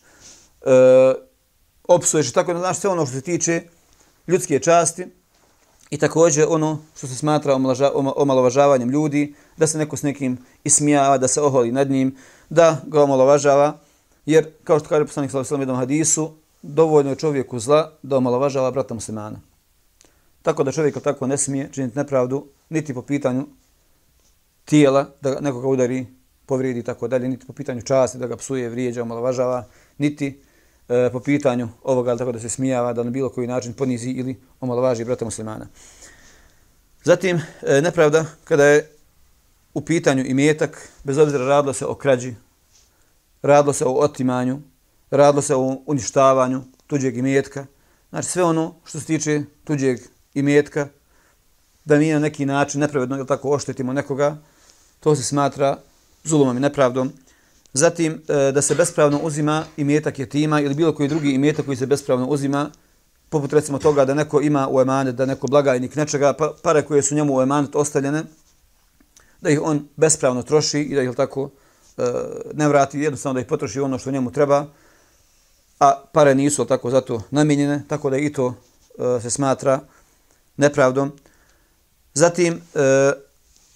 opsuješ 1.88 2.30
i 2.30 2.34
tako, 2.34 2.54
da 2.54 2.60
znaš 2.60 2.80
sve 2.80 2.90
ono 2.90 3.06
što 3.06 3.16
se 3.16 3.22
tiče 3.22 3.62
ljudske 4.28 4.60
časti 4.60 5.08
i 5.90 5.98
također 5.98 6.46
ono 6.50 6.80
što 6.98 7.08
se 7.08 7.16
smatra 7.16 7.56
omalovažavanjem 8.16 8.90
ljudi, 8.90 9.36
da 9.58 9.68
se 9.68 9.78
neko 9.78 9.98
s 9.98 10.04
nekim 10.04 10.38
ismijava, 10.64 11.18
da 11.18 11.28
se 11.28 11.42
oholi 11.42 11.72
nad 11.72 11.90
njim, 11.90 12.16
da 12.50 12.82
ga 12.88 13.04
omalovažava, 13.04 13.78
jer 14.26 14.52
kao 14.64 14.80
što 14.80 14.90
kaže 14.90 15.06
poslanik 15.06 15.32
sallallahu 15.32 15.54
alejhi 15.54 15.62
ve 15.62 15.66
sellem 15.66 15.76
u 15.76 15.80
hadisu, 15.80 16.32
dovoljno 16.62 17.10
je 17.12 17.16
čovjeku 17.16 17.60
zla 17.60 17.92
da 18.04 18.18
omalovažava 18.18 18.72
brata 18.72 18.94
muslimana. 18.94 19.40
Tako 20.48 20.64
da 20.64 20.72
čovjek 20.72 21.00
tako 21.04 21.28
ne 21.28 21.38
smije 21.38 21.70
činiti 21.72 21.98
nepravdu 21.98 22.48
niti 22.70 22.94
po 22.94 23.02
pitanju 23.02 23.48
tijela 24.66 25.10
da 25.22 25.40
nekoga 25.40 25.68
udari, 25.68 26.06
povrijedi 26.46 26.84
tako 26.84 27.08
dalje, 27.08 27.28
niti 27.28 27.48
po 27.48 27.54
pitanju 27.54 27.82
časti 27.82 28.18
da 28.18 28.28
ga 28.28 28.38
psuje, 28.38 28.70
vrijeđa, 28.70 29.02
omalovažava, 29.02 29.68
niti 29.98 30.42
e, 30.90 31.10
po 31.12 31.20
pitanju 31.20 31.70
ovoga 31.84 32.18
tako 32.18 32.32
da 32.32 32.40
se 32.40 32.50
smijava, 32.50 32.94
da 32.94 33.04
na 33.04 33.10
bilo 33.10 33.30
koji 33.30 33.48
način 33.48 33.74
ponizi 33.74 34.10
ili 34.10 34.40
omalovaži 34.60 35.06
brata 35.06 35.26
muslimana. 35.26 35.68
Zatim, 37.04 37.42
e, 37.62 37.82
nepravda 37.82 38.26
kada 38.44 38.66
je 38.66 38.92
u 39.74 39.82
pitanju 39.82 40.26
imetak, 40.26 40.90
bez 41.04 41.18
obzira 41.18 41.46
radilo 41.46 41.74
se 41.74 41.86
o 41.86 41.96
krađi, 41.96 42.36
radilo 43.42 43.74
se 43.74 43.86
o 43.86 43.94
otimanju, 43.94 44.62
radilo 45.12 45.42
se 45.42 45.56
o 45.56 45.78
uništavanju 45.86 46.64
tuđeg 46.88 47.18
imetka, 47.18 47.66
znači 48.10 48.28
sve 48.28 48.44
ono 48.44 48.76
što 48.86 49.00
se 49.00 49.06
tiče 49.06 49.42
tuđeg 49.64 50.00
imetka, 50.40 50.88
da 51.86 51.98
mi 51.98 52.12
na 52.12 52.20
neki 52.20 52.46
način 52.46 52.82
nepravedno 52.82 53.18
ili 53.18 53.28
tako 53.28 53.50
oštetimo 53.50 53.94
nekoga, 53.94 54.38
to 55.00 55.16
se 55.16 55.24
smatra 55.24 55.78
zulumom 56.24 56.58
i 56.58 56.60
nepravdom. 56.60 57.12
Zatim, 57.74 58.22
e, 58.28 58.52
da 58.52 58.62
se 58.62 58.76
bespravno 58.76 59.20
uzima 59.24 59.66
imetak 59.78 60.20
jetima 60.20 60.62
ili 60.62 60.76
bilo 60.76 60.96
koji 60.96 61.10
drugi 61.10 61.32
imetak 61.32 61.66
koji 61.66 61.78
se 61.78 61.86
bespravno 61.86 62.28
uzima, 62.28 62.70
poput 63.30 63.54
recimo 63.54 63.80
toga 63.80 64.06
da 64.06 64.14
neko 64.14 64.42
ima 64.42 64.68
u 64.72 64.82
emanet, 64.82 65.16
da 65.16 65.26
neko 65.26 65.48
blagajnik 65.48 65.96
nečega, 65.96 66.34
pa, 66.34 66.54
pare 66.64 66.82
koje 66.82 67.02
su 67.02 67.16
njemu 67.16 67.38
u 67.38 67.42
emanet 67.42 67.76
ostavljene, 67.76 68.24
da 69.42 69.50
ih 69.50 69.62
on 69.64 69.88
bespravno 69.96 70.44
troši 70.44 70.80
i 70.80 70.96
da 70.96 71.02
ih 71.02 71.16
tako 71.16 71.50
e, 71.98 72.04
ne 72.54 72.68
vrati, 72.68 73.00
jednostavno 73.00 73.34
da 73.34 73.40
ih 73.40 73.48
potroši 73.48 73.80
ono 73.80 74.00
što 74.00 74.12
njemu 74.12 74.32
treba. 74.32 74.66
a 75.80 76.04
pare 76.14 76.36
nisu 76.36 76.66
tako 76.66 76.90
zato 76.90 77.22
namijenjene, 77.32 77.84
tako 77.88 78.10
da 78.10 78.18
i 78.18 78.34
to 78.34 78.54
e, 78.98 79.22
se 79.22 79.30
smatra 79.30 79.80
nepravdom. 80.58 81.12
Zatim, 82.14 82.54
e, 82.54 83.12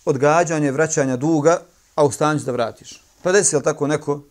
odgađanje 0.06 0.72
vraćanja 0.72 1.18
duga, 1.18 1.62
a 1.96 2.06
u 2.06 2.12
stanju 2.12 2.40
da 2.40 2.52
vratiš. 2.52 3.02
Pa 3.22 3.32
desi 3.32 3.56
li 3.56 3.64
tako 3.64 3.88
neko, 3.88 4.22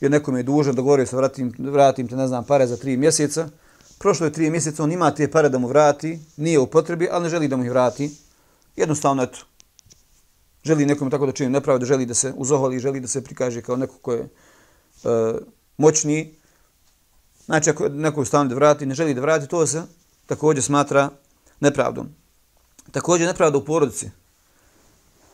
jer 0.00 0.10
nekom 0.10 0.36
je 0.36 0.42
dužan, 0.42 0.74
dogovorio 0.74 1.06
se 1.06 1.16
vratim, 1.16 1.54
vratim 1.58 2.08
te, 2.08 2.16
ne 2.16 2.26
znam, 2.26 2.44
pare 2.44 2.66
za 2.66 2.76
tri 2.76 2.96
mjeseca, 2.96 3.48
prošlo 3.98 4.26
je 4.26 4.32
tri 4.32 4.50
mjeseca, 4.50 4.82
on 4.82 4.92
ima 4.92 5.14
te 5.14 5.30
pare 5.30 5.48
da 5.48 5.58
mu 5.58 5.68
vrati, 5.68 6.18
nije 6.36 6.58
u 6.58 6.66
potrebi, 6.66 7.08
ali 7.10 7.22
ne 7.22 7.28
želi 7.28 7.48
da 7.48 7.56
mu 7.56 7.64
ih 7.64 7.70
vrati. 7.70 8.10
Jednostavno, 8.76 9.22
eto, 9.22 9.38
želi 10.64 10.86
nekom 10.86 11.10
tako 11.10 11.26
da 11.26 11.32
čini 11.32 11.50
nepravdu, 11.50 11.86
želi 11.86 12.06
da 12.06 12.14
se 12.14 12.32
uzoholi, 12.36 12.78
želi 12.78 13.00
da 13.00 13.08
se 13.08 13.24
prikaže 13.24 13.62
kao 13.62 13.76
neko 13.76 13.94
ko 14.02 14.12
je 14.12 14.20
e, 14.20 14.28
moćniji. 15.76 16.34
Znači, 17.44 17.70
ako 17.70 17.88
neko 17.88 18.24
stane 18.24 18.48
da 18.48 18.54
vrati, 18.54 18.86
ne 18.86 18.94
želi 18.94 19.14
da 19.14 19.20
vrati, 19.20 19.48
to 19.48 19.66
se 19.66 19.82
također 20.26 20.64
smatra 20.64 21.10
nepravdom. 21.60 22.08
Također 22.92 23.26
nepravda 23.26 23.58
u 23.58 23.64
porodici. 23.64 24.10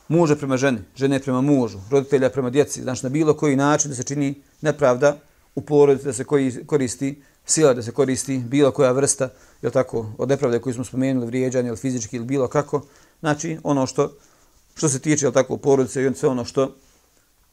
Muže 0.08 0.36
prema 0.36 0.56
ženi, 0.56 0.78
žene 0.96 1.20
prema 1.20 1.40
mužu, 1.40 1.78
roditelja 1.90 2.30
prema 2.30 2.50
djeci. 2.50 2.82
Znači, 2.82 3.02
na 3.02 3.08
bilo 3.08 3.34
koji 3.34 3.56
način 3.56 3.90
da 3.90 3.96
se 3.96 4.02
čini 4.02 4.34
nepravda 4.60 5.18
u 5.54 5.60
porodici, 5.60 6.06
da 6.06 6.12
se 6.12 6.24
koristi 6.66 7.22
sila, 7.44 7.74
da 7.74 7.82
se 7.82 7.92
koristi 7.92 8.38
bilo 8.38 8.70
koja 8.70 8.92
vrsta, 8.92 9.28
je 9.62 9.70
tako, 9.70 10.12
od 10.18 10.28
nepravde 10.28 10.60
koju 10.60 10.74
smo 10.74 10.84
spomenuli, 10.84 11.26
vrijeđanje 11.26 11.68
ili 11.68 11.76
fizički 11.76 12.16
ili 12.16 12.24
bilo 12.24 12.48
kako. 12.48 12.82
Znači, 13.20 13.58
ono 13.62 13.86
što 13.86 14.12
što 14.76 14.88
se 14.88 14.98
tiče, 14.98 15.26
je 15.26 15.32
tako, 15.32 15.56
porodice 15.56 16.06
i 16.06 16.14
sve 16.14 16.28
ono 16.28 16.44
što, 16.44 16.74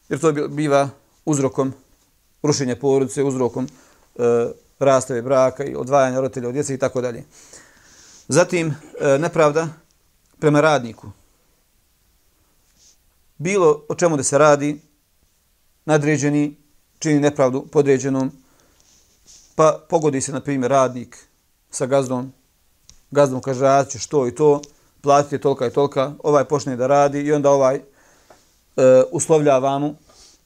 jer 0.09 0.19
to 0.19 0.31
biva 0.31 0.89
uzrokom 1.25 1.73
rušenja 2.43 2.75
porodice, 2.75 3.23
uzrokom 3.23 3.67
e, 3.67 4.19
rastave 4.79 5.21
braka 5.21 5.63
i 5.63 5.75
odvajanja 5.75 6.19
roditelja 6.19 6.47
od 6.47 6.53
djece 6.53 6.73
i 6.73 6.77
tako 6.77 7.01
dalje. 7.01 7.23
Zatim, 8.27 8.75
e, 8.99 9.17
nepravda 9.17 9.67
prema 10.39 10.61
radniku. 10.61 11.11
Bilo 13.37 13.81
o 13.89 13.95
čemu 13.95 14.17
da 14.17 14.23
se 14.23 14.37
radi, 14.37 14.81
nadređeni 15.85 16.57
čini 16.99 17.19
nepravdu 17.19 17.65
podređenom, 17.71 18.31
pa 19.55 19.79
pogodi 19.89 20.21
se, 20.21 20.31
na 20.31 20.41
primjer, 20.41 20.71
radnik 20.71 21.27
sa 21.69 21.85
gazdom, 21.85 22.33
gazdom 23.11 23.41
kaže, 23.41 23.61
radit 23.61 24.01
što 24.01 24.27
i 24.27 24.35
to, 24.35 24.61
platite 25.01 25.37
tolika 25.37 25.67
i 25.67 25.73
tolika, 25.73 26.13
ovaj 26.23 26.43
počne 26.45 26.75
da 26.75 26.87
radi 26.87 27.21
i 27.21 27.33
onda 27.33 27.51
ovaj 27.51 27.75
e, 27.75 27.81
uslovljava 29.11 29.79
mu, 29.79 29.95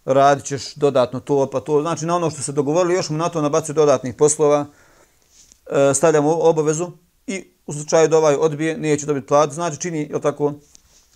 radit 0.06 0.46
ćeš 0.46 0.76
dodatno 0.76 1.20
to, 1.20 1.50
pa 1.50 1.60
to. 1.60 1.82
Znači 1.82 2.06
na 2.06 2.16
ono 2.16 2.30
što 2.30 2.42
se 2.42 2.52
dogovorili, 2.52 2.96
još 2.96 3.10
mu 3.10 3.18
na 3.18 3.30
to 3.30 3.42
nabacuje 3.42 3.74
dodatnih 3.74 4.16
poslova, 4.16 4.66
e, 5.66 5.94
stavljamo 5.94 6.34
obavezu 6.34 6.92
i 7.28 7.44
u 7.66 7.74
slučaju 7.74 8.08
da 8.08 8.18
ovaj 8.18 8.36
odbije, 8.36 8.78
neće 8.78 9.06
dobiti 9.06 9.28
platu. 9.28 9.54
Znači 9.54 9.82
čini, 9.82 10.00
je 10.00 10.22
tako, 10.22 10.54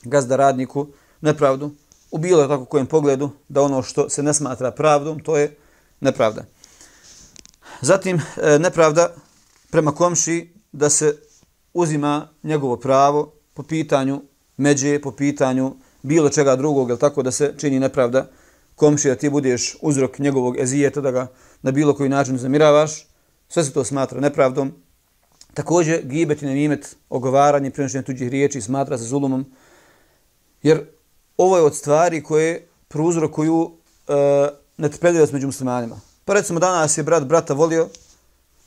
gazda 0.04 0.36
radniku 0.36 0.88
nepravdu 1.22 1.72
u 2.12 2.18
bilo 2.18 2.48
tako 2.48 2.66
kojem 2.66 2.86
pogledu 2.86 3.30
da 3.50 3.62
ono 3.62 3.84
što 3.84 4.10
se 4.10 4.24
ne 4.24 4.34
smatra 4.34 4.72
pravdom, 4.72 5.20
to 5.20 5.38
je 5.38 5.58
nepravda. 6.00 6.46
Zatim, 7.82 8.22
e, 8.38 8.60
nepravda 8.60 9.16
prema 9.70 9.92
komši 9.92 10.54
da 10.72 10.90
se 10.90 11.18
uzima 11.74 12.28
njegovo 12.44 12.78
pravo 12.78 13.34
po 13.54 13.64
pitanju 13.64 14.22
međe, 14.58 15.02
po 15.02 15.12
pitanju 15.12 15.76
bilo 16.02 16.30
čega 16.30 16.56
drugog, 16.56 16.90
jel 16.90 16.98
tako 16.98 17.24
da 17.24 17.32
se 17.32 17.54
čini 17.58 17.80
nepravda 17.80 18.30
komši, 18.76 19.08
da 19.08 19.16
ti 19.16 19.30
budeš 19.30 19.78
uzrok 19.82 20.20
njegovog 20.20 20.58
ezijeta, 20.60 21.02
da 21.02 21.12
ga 21.12 21.28
na 21.62 21.72
bilo 21.72 21.94
koji 21.94 22.10
način 22.10 22.38
zamiravaš, 22.38 23.08
sve 23.48 23.64
se 23.64 23.74
to 23.74 23.84
smatra 23.84 24.20
nepravdom. 24.20 24.74
Također, 25.54 26.02
gibet 26.04 26.42
i 26.42 26.46
nemimet, 26.46 26.96
ogovaranje, 27.10 27.72
prenošenje 27.72 28.04
tuđih 28.04 28.30
riječi, 28.30 28.62
smatra 28.62 28.98
se 28.98 29.04
zulumom, 29.04 29.46
jer 30.64 30.86
ovo 31.38 31.58
je 31.58 31.64
od 31.64 31.76
stvari 31.76 32.24
koje 32.24 32.68
prouzrokuju 32.88 33.72
e, 34.08 34.14
netrpeljivost 34.78 35.34
među 35.34 35.48
muslimanima. 35.48 36.00
Pa 36.26 36.34
recimo 36.34 36.60
danas 36.60 36.98
je 36.98 37.04
brat 37.04 37.24
brata 37.24 37.54
volio, 37.54 37.90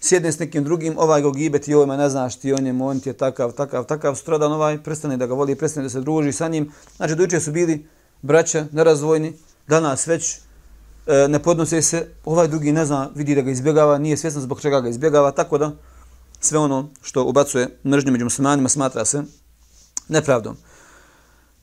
sjedne 0.00 0.32
s 0.32 0.38
nekim 0.38 0.64
drugim, 0.64 0.98
ovaj 0.98 1.22
go 1.22 1.32
i 1.66 1.74
ovaj 1.74 1.96
ne 1.96 2.10
znaš 2.10 2.36
ti 2.36 2.52
on 2.52 2.66
je, 2.66 2.82
on 2.82 3.00
ti 3.00 3.08
je 3.08 3.12
takav, 3.12 3.52
takav, 3.52 3.84
takav, 3.84 4.14
stradan 4.14 4.52
ovaj 4.52 4.82
prestane 4.82 5.16
da 5.16 5.26
ga 5.26 5.34
voli, 5.34 5.54
prestane 5.54 5.84
da 5.84 5.90
se 5.90 6.00
druži 6.00 6.32
sa 6.32 6.48
njim. 6.48 6.72
Znači, 6.96 7.14
dojuče 7.14 7.40
su 7.40 7.52
bili 7.52 7.86
braća, 8.22 8.66
nerazvojni, 8.72 9.32
danas 9.68 10.06
već 10.06 10.36
e, 11.06 11.28
ne 11.28 11.38
podnose 11.38 11.82
se, 11.82 12.06
ovaj 12.24 12.48
drugi 12.48 12.72
ne 12.72 12.84
zna, 12.86 13.10
vidi 13.14 13.34
da 13.34 13.40
ga 13.40 13.50
izbjegava, 13.50 13.98
nije 13.98 14.16
svjesno 14.16 14.40
zbog 14.40 14.60
čega 14.60 14.80
ga 14.80 14.88
izbjegava, 14.88 15.30
tako 15.30 15.58
da 15.58 15.72
sve 16.44 16.58
ono 16.58 16.90
što 17.02 17.24
ubacuje 17.24 17.78
mržnju 17.84 18.12
među 18.12 18.24
muslimanima 18.24 18.68
smatra 18.68 19.04
se 19.04 19.22
nepravdom. 20.08 20.56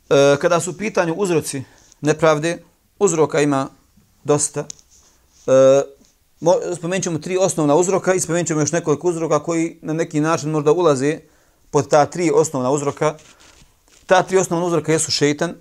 E, 0.09 0.37
kada 0.41 0.59
su 0.59 0.71
u 0.71 0.73
pitanju 0.73 1.13
uzroci 1.17 1.63
nepravde, 2.01 2.63
uzroka 2.99 3.41
ima 3.41 3.67
dosta. 4.23 4.65
E, 5.47 5.81
spomenut 6.75 7.03
ćemo 7.03 7.19
tri 7.19 7.37
osnovna 7.37 7.75
uzroka 7.75 8.13
i 8.13 8.19
spomenut 8.19 8.47
ćemo 8.47 8.59
još 8.59 8.71
nekoliko 8.71 9.07
uzroka 9.07 9.43
koji 9.43 9.79
na 9.81 9.93
neki 9.93 10.19
način 10.19 10.49
možda 10.49 10.71
ulaze 10.71 11.19
pod 11.71 11.89
ta 11.89 12.05
tri 12.05 12.31
osnovna 12.33 12.71
uzroka. 12.71 13.15
Ta 14.05 14.23
tri 14.23 14.37
osnovna 14.37 14.65
uzroka 14.65 14.91
jesu 14.91 15.11
šeitan, 15.11 15.55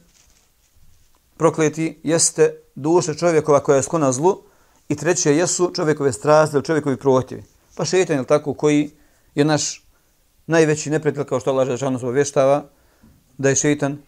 prokleti, 1.37 2.01
jeste 2.03 2.55
duša 2.75 3.15
čovjekova 3.15 3.61
koja 3.61 3.77
je 3.77 3.83
sklona 3.83 4.13
zlu 4.13 4.43
i 4.89 4.97
treće 4.97 5.37
jesu 5.37 5.71
čovjekove 5.75 6.13
strasti 6.13 6.57
ili 6.57 6.65
čovjekovi 6.65 6.97
prohtjevi. 6.97 7.43
Pa 7.75 7.85
šeitan 7.85 8.19
je 8.19 8.25
tako 8.25 8.55
koji 8.55 8.91
je 9.35 9.45
naš 9.45 9.83
najveći 10.47 10.91
neprijatelj 10.91 11.25
kao 11.25 11.41
što 11.41 11.51
Allah 11.51 11.69
Žešanu 11.69 11.99
se 11.99 12.07
obavještava 12.07 12.65
da 13.39 13.49
je 13.49 13.57
šeitan 13.57 13.99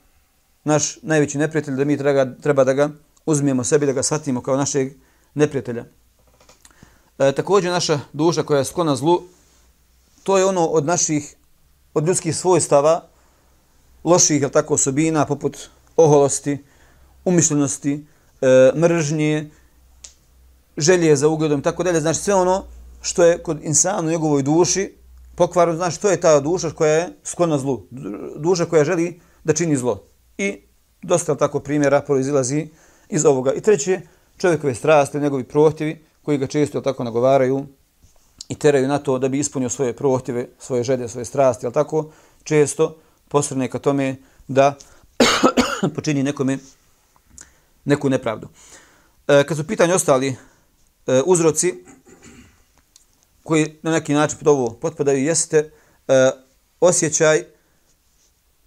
naš 0.64 0.98
najveći 1.02 1.38
neprijatelj 1.38 1.74
da 1.74 1.84
mi 1.84 1.98
treba, 1.98 2.26
treba 2.42 2.64
da 2.64 2.72
ga 2.72 2.90
uzmijemo 3.26 3.64
sebi, 3.64 3.86
da 3.86 3.92
ga 3.92 4.02
shvatimo 4.02 4.42
kao 4.42 4.56
našeg 4.56 4.92
neprijatelja. 5.34 5.84
E, 7.18 7.32
također 7.32 7.72
naša 7.72 8.00
duša 8.12 8.42
koja 8.42 8.58
je 8.58 8.64
sklona 8.64 8.96
zlu, 8.96 9.22
to 10.22 10.38
je 10.38 10.44
ono 10.44 10.66
od 10.66 10.86
naših, 10.86 11.34
od 11.94 12.06
ljudskih 12.06 12.36
svojstava, 12.36 13.08
loših, 14.04 14.42
je 14.42 14.50
tako, 14.50 14.74
osobina, 14.74 15.26
poput 15.26 15.68
oholosti, 15.96 16.64
umišljenosti, 17.24 18.06
e, 18.40 18.72
mržnje, 18.76 19.50
želje 20.76 21.16
za 21.16 21.28
ugledom, 21.28 21.62
tako 21.62 21.82
dalje. 21.82 22.00
Znači 22.00 22.20
sve 22.20 22.34
ono 22.34 22.64
što 23.02 23.24
je 23.24 23.42
kod 23.42 23.58
insana 23.62 24.08
u 24.08 24.10
njegovoj 24.10 24.42
duši 24.42 24.94
Pokvaru, 25.34 25.76
znači 25.76 26.00
to 26.00 26.10
je 26.10 26.20
ta 26.20 26.40
duša 26.40 26.70
koja 26.70 26.92
je 26.92 27.08
sklona 27.24 27.58
zlu. 27.58 27.86
Duša 28.36 28.64
koja 28.64 28.84
želi 28.84 29.20
da 29.44 29.52
čini 29.52 29.76
zlo. 29.76 30.04
I 30.38 30.58
dosta 31.02 31.34
tako 31.34 31.60
primjera 31.60 32.00
proizilazi 32.00 32.68
iz 33.08 33.24
ovoga. 33.24 33.52
I 33.52 33.60
treće, 33.60 34.00
čovjekove 34.38 34.74
strasti, 34.74 35.20
njegovi 35.20 35.44
prohtjevi, 35.44 36.04
koji 36.22 36.38
ga 36.38 36.46
često 36.46 36.80
tako 36.80 37.04
nagovaraju 37.04 37.66
i 38.48 38.54
teraju 38.54 38.88
na 38.88 38.98
to 38.98 39.18
da 39.18 39.28
bi 39.28 39.38
ispunio 39.38 39.68
svoje 39.68 39.96
prohtjeve, 39.96 40.48
svoje 40.58 40.82
želje, 40.82 41.08
svoje 41.08 41.24
strasti, 41.24 41.66
ali 41.66 41.74
tako 41.74 42.10
često 42.44 42.96
posredne 43.28 43.68
ka 43.68 43.78
tome 43.78 44.16
da 44.48 44.74
počini 45.94 46.22
nekome 46.22 46.58
neku 47.84 48.08
nepravdu. 48.08 48.48
E, 49.28 49.44
kad 49.44 49.56
su 49.56 49.66
pitanje 49.66 49.94
ostali 49.94 50.28
e, 51.06 51.22
uzroci 51.26 51.84
koji 53.42 53.78
na 53.82 53.90
neki 53.90 54.14
način 54.14 54.38
pod 54.38 54.48
ovo 54.48 54.70
potpadaju, 54.70 55.24
jeste 55.24 55.70
e, 56.08 56.30
osjećaj 56.80 57.44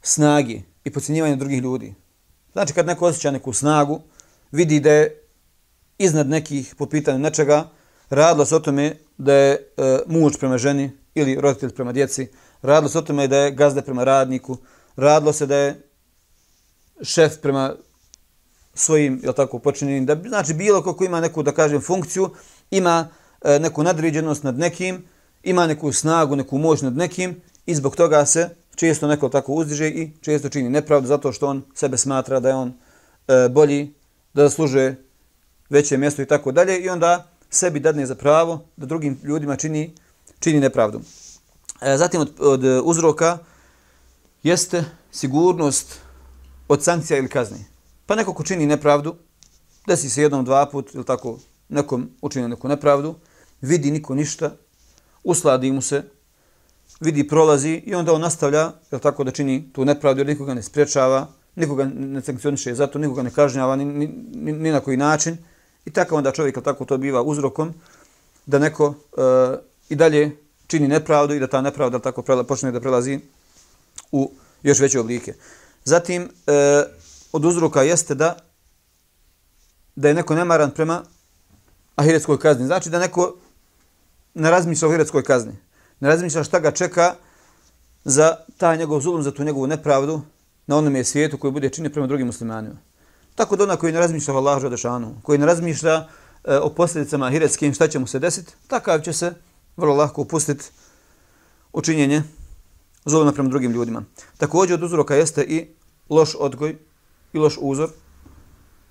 snagi 0.01 0.63
i 0.83 0.91
pocijenjivanje 0.91 1.35
drugih 1.35 1.61
ljudi. 1.61 1.93
Znači 2.53 2.73
kad 2.73 2.85
neko 2.85 3.05
osjeća 3.05 3.31
neku 3.31 3.53
snagu, 3.53 4.01
vidi 4.51 4.79
da 4.79 4.91
je 4.91 5.21
iznad 5.97 6.29
nekih 6.29 6.75
po 6.77 6.85
pitanju 6.85 7.19
nečega, 7.19 7.69
radilo 8.09 8.45
se 8.45 8.55
o 8.55 8.59
tome 8.59 8.97
da 9.17 9.33
je 9.33 9.53
e, 9.53 9.99
muž 10.07 10.33
prema 10.39 10.57
ženi 10.57 10.91
ili 11.15 11.35
roditelj 11.35 11.73
prema 11.73 11.91
djeci, 11.91 12.27
radilo 12.61 12.89
se 12.89 12.99
o 12.99 13.01
tome 13.01 13.27
da 13.27 13.37
je 13.37 13.51
gazda 13.51 13.81
prema 13.81 14.03
radniku, 14.03 14.57
radilo 14.95 15.33
se 15.33 15.45
da 15.45 15.55
je 15.55 15.81
šef 17.01 17.37
prema 17.41 17.75
svojim, 18.73 19.21
je 19.23 19.33
tako, 19.33 19.59
počinjenim, 19.59 20.05
da 20.05 20.15
znači 20.27 20.53
bilo 20.53 20.83
ko 20.83 21.05
ima 21.05 21.21
neku, 21.21 21.43
da 21.43 21.51
kažem, 21.51 21.81
funkciju, 21.81 22.29
ima 22.71 23.07
E, 23.45 23.59
neku 23.59 23.83
nadređenost 23.83 24.43
nad 24.43 24.57
nekim, 24.59 25.03
ima 25.43 25.67
neku 25.67 25.91
snagu, 25.91 26.35
neku 26.35 26.57
moć 26.57 26.81
nad 26.81 26.97
nekim 26.97 27.41
i 27.65 27.75
zbog 27.75 27.95
toga 27.95 28.25
se 28.25 28.49
često 28.75 29.07
neko 29.07 29.29
tako 29.29 29.53
uzdiže 29.53 29.89
i 29.89 30.11
često 30.21 30.49
čini 30.49 30.69
nepravdu 30.69 31.07
zato 31.07 31.31
što 31.31 31.47
on 31.47 31.63
sebe 31.73 31.97
smatra 31.97 32.39
da 32.39 32.49
je 32.49 32.55
on 32.55 32.73
e, 33.27 33.49
bolji, 33.49 33.93
da 34.33 34.43
zaslužuje 34.43 35.03
veće 35.69 35.97
mjesto 35.97 36.21
i 36.21 36.25
tako 36.25 36.51
dalje 36.51 36.79
i 36.79 36.89
onda 36.89 37.27
sebi 37.49 37.79
dadne 37.79 38.05
za 38.05 38.15
pravo 38.15 38.65
da 38.77 38.85
drugim 38.85 39.19
ljudima 39.23 39.55
čini, 39.55 39.93
čini 40.39 40.59
nepravdu. 40.59 41.01
E, 41.81 41.97
zatim 41.97 42.21
od, 42.21 42.33
od 42.39 42.63
uzroka 42.83 43.37
jeste 44.43 44.83
sigurnost 45.11 45.99
od 46.67 46.83
sankcija 46.83 47.17
ili 47.17 47.29
kazni. 47.29 47.65
Pa 48.05 48.15
neko 48.15 48.33
ko 48.33 48.43
čini 48.43 48.65
nepravdu, 48.65 49.15
desi 49.87 50.09
se 50.09 50.21
jednom, 50.21 50.45
dva 50.45 50.65
put 50.65 50.95
ili 50.95 51.05
tako 51.05 51.39
nekom 51.69 52.09
učini 52.21 52.47
neku 52.47 52.67
nepravdu 52.67 53.15
vidi 53.61 53.91
niko 53.91 54.15
ništa, 54.15 54.55
usladi 55.23 55.71
mu 55.71 55.81
se, 55.81 56.03
vidi 56.99 57.27
prolazi 57.27 57.81
i 57.85 57.95
onda 57.95 58.13
on 58.13 58.21
nastavlja, 58.21 58.71
jel 58.91 58.99
tako 58.99 59.23
da 59.23 59.31
čini 59.31 59.69
tu 59.73 59.85
nepravdu, 59.85 60.19
jer 60.19 60.27
nikoga 60.27 60.53
ne 60.53 60.63
spriječava, 60.63 61.27
nikoga 61.55 61.85
ne 61.85 62.21
sankcioniše 62.21 62.75
zato, 62.75 62.99
nikoga 62.99 63.23
ne 63.23 63.31
kažnjava 63.31 63.75
ni, 63.75 63.85
ni, 63.85 64.07
ni, 64.33 64.51
ni 64.51 64.71
na 64.71 64.79
koji 64.79 64.97
način. 64.97 65.37
I 65.85 65.91
tako 65.91 66.15
onda 66.15 66.31
čovjek, 66.31 66.63
tako 66.63 66.85
to 66.85 66.97
biva 66.97 67.21
uzrokom, 67.21 67.73
da 68.45 68.59
neko 68.59 68.93
e, 69.17 69.21
i 69.89 69.95
dalje 69.95 70.37
čini 70.67 70.87
nepravdu 70.87 71.33
i 71.33 71.39
da 71.39 71.47
ta 71.47 71.61
nepravda 71.61 71.99
tako 71.99 72.21
prela, 72.21 72.43
počne 72.43 72.71
da 72.71 72.79
prelazi 72.79 73.19
u 74.11 74.31
još 74.63 74.79
veće 74.79 74.99
oblike. 74.99 75.33
Zatim, 75.83 76.29
e, 76.47 76.83
od 77.31 77.45
uzroka 77.45 77.83
jeste 77.83 78.15
da 78.15 78.37
da 79.95 80.07
je 80.07 80.13
neko 80.13 80.35
nemaran 80.35 80.71
prema 80.71 81.03
ahiretskoj 81.95 82.39
kazni. 82.39 82.65
Znači 82.65 82.89
da 82.89 82.99
neko 82.99 83.35
ne 84.35 84.51
razmišlja 84.51 84.87
o 84.87 84.91
ahiretskoj 84.91 85.23
kazni. 85.23 85.53
Ne 85.99 86.09
razmišlja 86.09 86.43
šta 86.43 86.59
ga 86.59 86.71
čeka 86.71 87.15
za 88.03 88.37
taj 88.57 88.77
njegov 88.77 89.01
zulum, 89.01 89.23
za 89.23 89.31
tu 89.31 89.43
njegovu 89.43 89.67
nepravdu 89.67 90.21
na 90.67 90.77
onome 90.77 91.03
svijetu 91.03 91.37
koji 91.37 91.51
bude 91.51 91.69
činio 91.69 91.91
prema 91.91 92.07
drugim 92.07 92.27
muslimanima. 92.27 92.75
Tako 93.35 93.55
da 93.55 93.63
ona 93.63 93.75
koji 93.75 93.93
ne 93.93 93.99
razmišlja 93.99 94.33
o 94.33 94.37
Allahu 94.37 94.61
Žadešanu, 94.61 95.15
koji 95.23 95.39
ne 95.39 95.45
razmišlja 95.45 96.07
e, 96.43 96.57
o 96.57 96.69
posljedicama 96.69 97.25
ahiretskim, 97.25 97.73
šta 97.73 97.87
će 97.87 97.99
mu 97.99 98.07
se 98.07 98.19
desiti, 98.19 98.53
takav 98.67 99.01
će 99.01 99.13
se 99.13 99.33
vrlo 99.77 99.95
lahko 99.95 100.21
upustiti 100.21 100.65
u 101.73 101.81
činjenje 101.81 102.23
zuluma 103.05 103.31
prema 103.31 103.49
drugim 103.49 103.71
ljudima. 103.71 104.03
Također 104.37 104.73
od 104.73 104.83
uzroka 104.83 105.15
jeste 105.15 105.43
i 105.43 105.67
loš 106.09 106.35
odgoj 106.39 106.77
i 107.33 107.37
loš 107.37 107.57
uzor, 107.61 107.89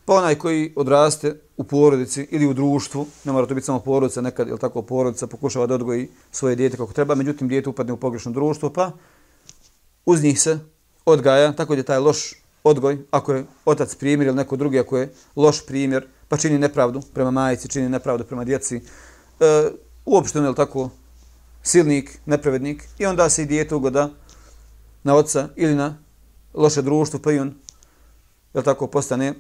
Pa 0.05 0.15
onaj 0.15 0.35
koji 0.35 0.73
odraste 0.77 1.41
u 1.57 1.64
porodici 1.64 2.29
ili 2.31 2.47
u 2.47 2.55
društvu, 2.55 3.07
ne 3.25 3.33
mora 3.33 3.47
to 3.47 3.55
biti 3.55 3.67
samo 3.67 3.81
porodica, 3.81 4.21
nekad 4.21 4.49
ili 4.49 4.59
tako 4.59 4.83
porodica 4.83 5.27
pokušava 5.27 5.67
da 5.67 5.75
odgoji 5.75 6.09
svoje 6.31 6.57
dijete 6.57 6.77
kako 6.77 6.93
treba, 6.93 7.14
međutim 7.14 7.49
dijete 7.49 7.69
upadne 7.69 7.93
u 7.93 7.97
pogrešno 7.97 8.33
društvo, 8.33 8.71
pa 8.71 8.90
uz 10.07 10.23
njih 10.23 10.40
se 10.40 10.59
odgaja, 11.07 11.53
tako 11.53 11.75
da 11.75 11.81
je 11.81 11.85
taj 11.85 11.99
loš 11.99 12.35
odgoj, 12.64 12.99
ako 13.11 13.33
je 13.33 13.45
otac 13.64 13.95
primjer 13.95 14.27
ili 14.27 14.37
neko 14.37 14.57
drugi, 14.57 14.79
ako 14.79 14.99
je 14.99 15.12
loš 15.37 15.67
primjer, 15.67 16.07
pa 16.29 16.37
čini 16.37 16.59
nepravdu 16.59 17.01
prema 17.14 17.31
majici, 17.31 17.69
čini 17.69 17.88
nepravdu 17.88 18.25
prema 18.25 18.45
djeci, 18.45 18.77
e, 19.40 19.71
uopšte 20.05 20.38
je 20.38 20.55
tako 20.55 20.90
silnik, 21.62 22.19
nepravednik, 22.27 22.85
i 22.99 23.07
onda 23.07 23.29
se 23.29 23.43
i 23.43 23.47
dijete 23.47 23.75
ugoda 23.75 24.11
na 25.03 25.14
oca 25.14 25.49
ili 25.57 25.75
na 25.75 25.99
loše 26.55 26.83
društvo, 26.83 27.21
pa 27.21 27.33
i 27.33 27.38
on, 27.38 27.55
je 28.55 28.62
tako, 28.62 28.87
postane 28.87 29.35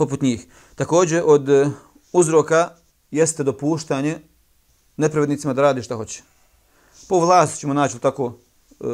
poput 0.00 0.22
njih. 0.22 0.46
Također 0.74 1.22
od 1.26 1.48
e, 1.48 1.70
uzroka 2.12 2.68
jeste 3.10 3.44
dopuštanje 3.44 4.18
nepravednicima 4.96 5.54
da 5.54 5.62
radi 5.62 5.82
šta 5.82 5.96
hoće. 5.96 6.22
Po 7.08 7.20
vlasti 7.20 7.60
ćemo 7.60 7.74
naći 7.74 7.98
tako 7.98 8.32
e, 8.80 8.84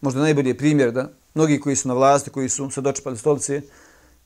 možda 0.00 0.20
najbolji 0.20 0.56
primjer 0.56 0.92
da 0.92 1.10
mnogi 1.34 1.60
koji 1.60 1.76
su 1.76 1.88
na 1.88 1.94
vlasti, 1.94 2.30
koji 2.30 2.48
su 2.48 2.70
se 2.70 2.80
dočepali 2.80 3.16
stolice, 3.16 3.62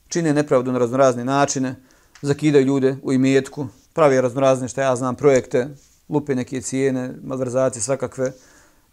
čine 0.07 0.33
nepravdu 0.33 0.71
na 0.71 0.79
raznorazne 0.79 1.25
načine, 1.25 1.75
zakidaju 2.21 2.65
ljude 2.65 2.95
u 3.03 3.13
imetku, 3.13 3.67
pravi 3.93 4.21
raznorazne, 4.21 4.67
šta 4.67 4.81
ja 4.81 4.95
znam, 4.95 5.15
projekte, 5.15 5.67
lupe 6.09 6.35
neke 6.35 6.61
cijene, 6.61 7.13
malverzacije 7.23 7.81
svakakve. 7.81 8.31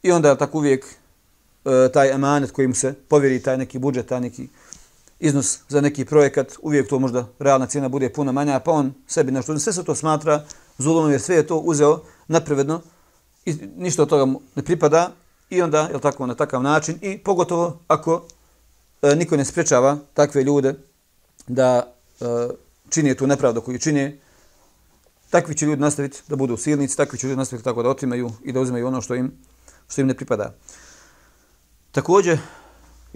I 0.02 0.12
onda 0.12 0.34
tako 0.36 0.58
uvijek 0.58 0.84
e, 0.84 1.92
taj 1.92 2.10
emanet 2.10 2.50
kojim 2.50 2.74
se 2.74 2.94
povjeri 3.08 3.42
taj 3.42 3.58
neki 3.58 3.78
budžet, 3.78 4.06
taj 4.06 4.20
neki 4.20 4.48
iznos 5.20 5.58
za 5.68 5.80
neki 5.80 6.04
projekat, 6.04 6.52
uvijek 6.62 6.88
to 6.88 6.98
možda 6.98 7.26
realna 7.38 7.66
cijena 7.66 7.88
bude 7.88 8.12
puno 8.12 8.32
manja, 8.32 8.60
pa 8.60 8.70
on 8.70 8.94
sebi 9.06 9.32
nešto, 9.32 9.58
sve 9.58 9.72
se 9.72 9.84
to 9.84 9.94
smatra 9.94 10.44
zulumom 10.78 11.10
jer 11.10 11.20
sve 11.20 11.36
je 11.36 11.46
to 11.46 11.56
uzeo 11.56 12.02
naprevedno 12.28 12.80
i 13.44 13.54
ništa 13.76 14.02
od 14.02 14.08
toga 14.08 14.24
mu 14.24 14.40
ne 14.54 14.62
pripada 14.62 15.10
i 15.50 15.62
onda, 15.62 15.80
je 15.92 16.00
tako, 16.00 16.26
na 16.26 16.34
takav 16.34 16.62
način 16.62 16.98
i 17.02 17.18
pogotovo 17.18 17.78
ako 17.88 18.26
e, 19.02 19.14
niko 19.16 19.36
ne 19.36 19.44
sprečava 19.44 19.98
takve 20.14 20.42
ljude 20.42 20.74
da 21.46 21.94
e, 22.20 22.24
čini 22.88 23.14
tu 23.14 23.26
nepravdu 23.26 23.60
koju 23.60 23.78
čini, 23.78 24.20
takvi 25.30 25.54
će 25.54 25.66
ljudi 25.66 25.82
nastaviti 25.82 26.22
da 26.28 26.36
budu 26.36 26.56
silnici, 26.56 26.96
takvi 26.96 27.18
će 27.18 27.26
ljudi 27.26 27.36
nastaviti 27.36 27.64
tako 27.64 27.82
da 27.82 27.88
otimaju 27.88 28.30
i 28.44 28.52
da 28.52 28.60
uzimaju 28.60 28.86
ono 28.86 29.00
što 29.00 29.14
im, 29.14 29.32
što 29.88 30.00
im 30.00 30.06
ne 30.06 30.14
pripada. 30.14 30.54
Također, 31.92 32.38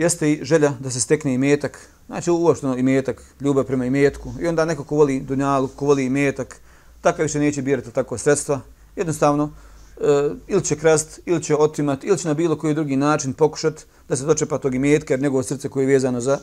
jeste 0.03 0.33
i 0.33 0.45
želja 0.45 0.73
da 0.81 0.91
se 0.91 1.01
stekne 1.01 1.35
imetak, 1.35 1.89
znači 2.07 2.31
uopšteno 2.31 2.77
imetak, 2.77 3.23
ljubav 3.41 3.65
prema 3.65 3.87
imetku. 3.87 4.33
I 4.41 4.47
onda 4.47 4.65
neko 4.65 4.85
ko 4.85 4.97
voli 4.97 5.21
dunjalu, 5.21 5.69
ko 5.69 5.87
voli 5.87 6.05
imetak, 6.05 6.61
takav 7.01 7.23
više 7.23 7.39
neće 7.39 7.63
birati 7.63 7.91
tako 7.91 8.19
sredstva. 8.19 8.61
Jednostavno, 8.97 9.53
e, 10.01 10.31
ili 10.49 10.65
će 10.65 10.77
krast, 10.77 11.21
ili 11.27 11.43
će 11.43 11.57
otimat, 11.57 12.05
ili 12.05 12.19
će 12.19 12.29
na 12.29 12.35
bilo 12.35 12.59
koji 12.59 12.75
drugi 12.75 12.97
način 12.97 13.33
pokušat 13.33 13.85
da 14.09 14.17
se 14.17 14.25
dočepa 14.25 14.59
tog 14.59 14.75
imetka, 14.75 15.15
jer 15.15 15.21
njegovo 15.21 15.43
srce 15.43 15.69
koje 15.69 15.85
je 15.85 15.93
vezano 15.95 16.21
za 16.21 16.39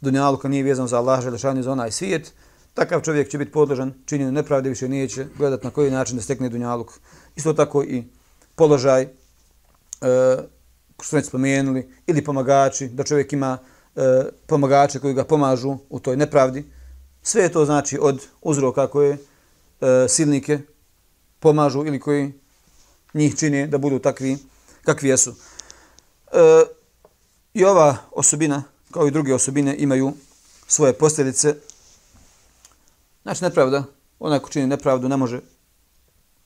dunjalu, 0.00 0.36
kad 0.36 0.50
nije 0.50 0.64
vezano 0.64 0.88
za 0.88 0.98
Allah, 0.98 1.22
Želešan 1.22 1.62
za 1.62 1.72
onaj 1.72 1.90
svijet, 1.90 2.32
takav 2.74 3.00
čovjek 3.00 3.28
će 3.28 3.38
biti 3.38 3.52
podložan 3.52 3.92
činjenju 4.06 4.32
nepravde, 4.32 4.68
više 4.68 4.88
neće 4.88 5.26
gledat 5.38 5.64
na 5.64 5.70
koji 5.70 5.90
način 5.90 6.16
da 6.16 6.22
stekne 6.22 6.48
dunjaluk. 6.48 6.92
Isto 7.36 7.52
tako 7.52 7.82
i 7.82 8.04
položaj, 8.56 9.02
e, 9.02 9.08
što 11.02 11.16
već 11.16 11.26
spomenuli, 11.26 11.90
ili 12.06 12.24
pomagači, 12.24 12.88
da 12.88 13.04
čovjek 13.04 13.32
ima 13.32 13.58
e, 13.96 14.00
pomagače 14.46 14.98
koji 14.98 15.14
ga 15.14 15.24
pomažu 15.24 15.76
u 15.90 16.00
toj 16.00 16.16
nepravdi. 16.16 16.64
Sve 17.22 17.48
to 17.48 17.64
znači 17.64 17.98
od 18.00 18.26
uzroka 18.42 18.86
koje 18.86 19.12
e, 19.12 19.18
silnike 20.08 20.58
pomažu 21.40 21.86
ili 21.86 22.00
koji 22.00 22.32
njih 23.14 23.36
čine 23.36 23.66
da 23.66 23.78
budu 23.78 23.98
takvi 23.98 24.38
kakvi 24.82 25.08
jesu. 25.08 25.34
E, 26.32 26.64
I 27.54 27.64
ova 27.64 27.96
osobina, 28.10 28.62
kao 28.90 29.06
i 29.06 29.10
druge 29.10 29.34
osobine, 29.34 29.76
imaju 29.78 30.12
svoje 30.66 30.92
posljedice. 30.92 31.54
Znači, 33.22 33.44
nepravda, 33.44 33.84
onaj 34.18 34.38
ko 34.38 34.50
čini 34.50 34.66
nepravdu 34.66 35.08
ne 35.08 35.16
može, 35.16 35.40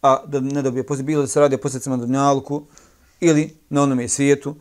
a 0.02 0.26
da 0.26 0.40
ne 0.40 0.62
dobije 0.62 0.86
posljedice, 0.86 1.06
bilo 1.06 1.22
da 1.22 1.28
se 1.28 1.40
radi 1.40 1.54
o 1.54 1.58
posljedicama 1.58 1.96
na 1.96 2.02
dunjalku, 2.06 2.66
ili 3.20 3.56
na 3.68 3.82
onome 3.82 4.08
svijetu. 4.08 4.56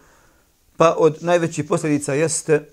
Pa 0.78 0.96
od 0.98 1.18
najvećih 1.22 1.66
posljedica 1.66 2.14
jeste 2.14 2.70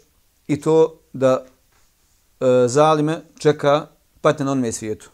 i 0.46 0.60
to 0.60 1.00
da 1.12 1.44
e, 1.44 2.44
zalime 2.68 3.20
čeka 3.38 3.86
patnje 4.20 4.44
na 4.44 4.52
onome 4.52 4.72
svijetu. 4.72 5.10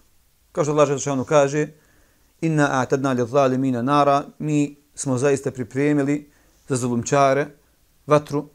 Kao 0.53 0.65
što 0.65 0.73
Allah 0.73 0.89
Žešanu 0.89 1.25
kaže, 1.25 1.69
inna 2.41 2.69
a'tadna 2.73 3.13
li 3.13 3.29
zalimina 3.31 3.83
nara, 3.83 4.25
mi 4.39 4.77
smo 4.95 5.19
zaista 5.19 5.51
pripremili 5.51 6.31
za 6.69 6.77
zulumčare 6.77 7.47
vatru. 8.07 8.49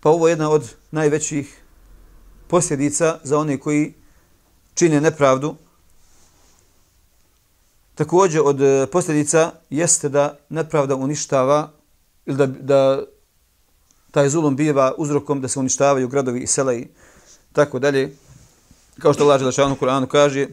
Pa 0.00 0.10
ovo 0.10 0.28
je 0.28 0.32
jedna 0.32 0.50
od 0.50 0.74
najvećih 0.90 1.62
posljedica 2.48 3.18
za 3.22 3.38
one 3.38 3.58
koji 3.58 3.94
čine 4.74 5.00
nepravdu 5.00 5.56
Također 7.98 8.40
od 8.44 8.60
e, 8.60 8.86
posljedica 8.86 9.52
jeste 9.70 10.08
da 10.08 10.38
nepravda 10.48 10.96
uništava 10.96 11.70
ili 12.26 12.36
da, 12.36 12.46
da 12.46 13.02
taj 14.10 14.28
zulum 14.28 14.56
biva 14.56 14.94
uzrokom 14.98 15.40
da 15.40 15.48
se 15.48 15.58
uništavaju 15.58 16.08
gradovi 16.08 16.40
i 16.40 16.46
sela 16.46 16.74
i 16.74 16.88
tako 17.52 17.78
dalje. 17.78 18.16
Kao 18.98 19.12
što 19.12 19.24
Allah 19.24 19.38
Želešanu 19.38 19.74
u 19.74 19.76
Kur'anu 19.76 20.06
kaže 20.06 20.46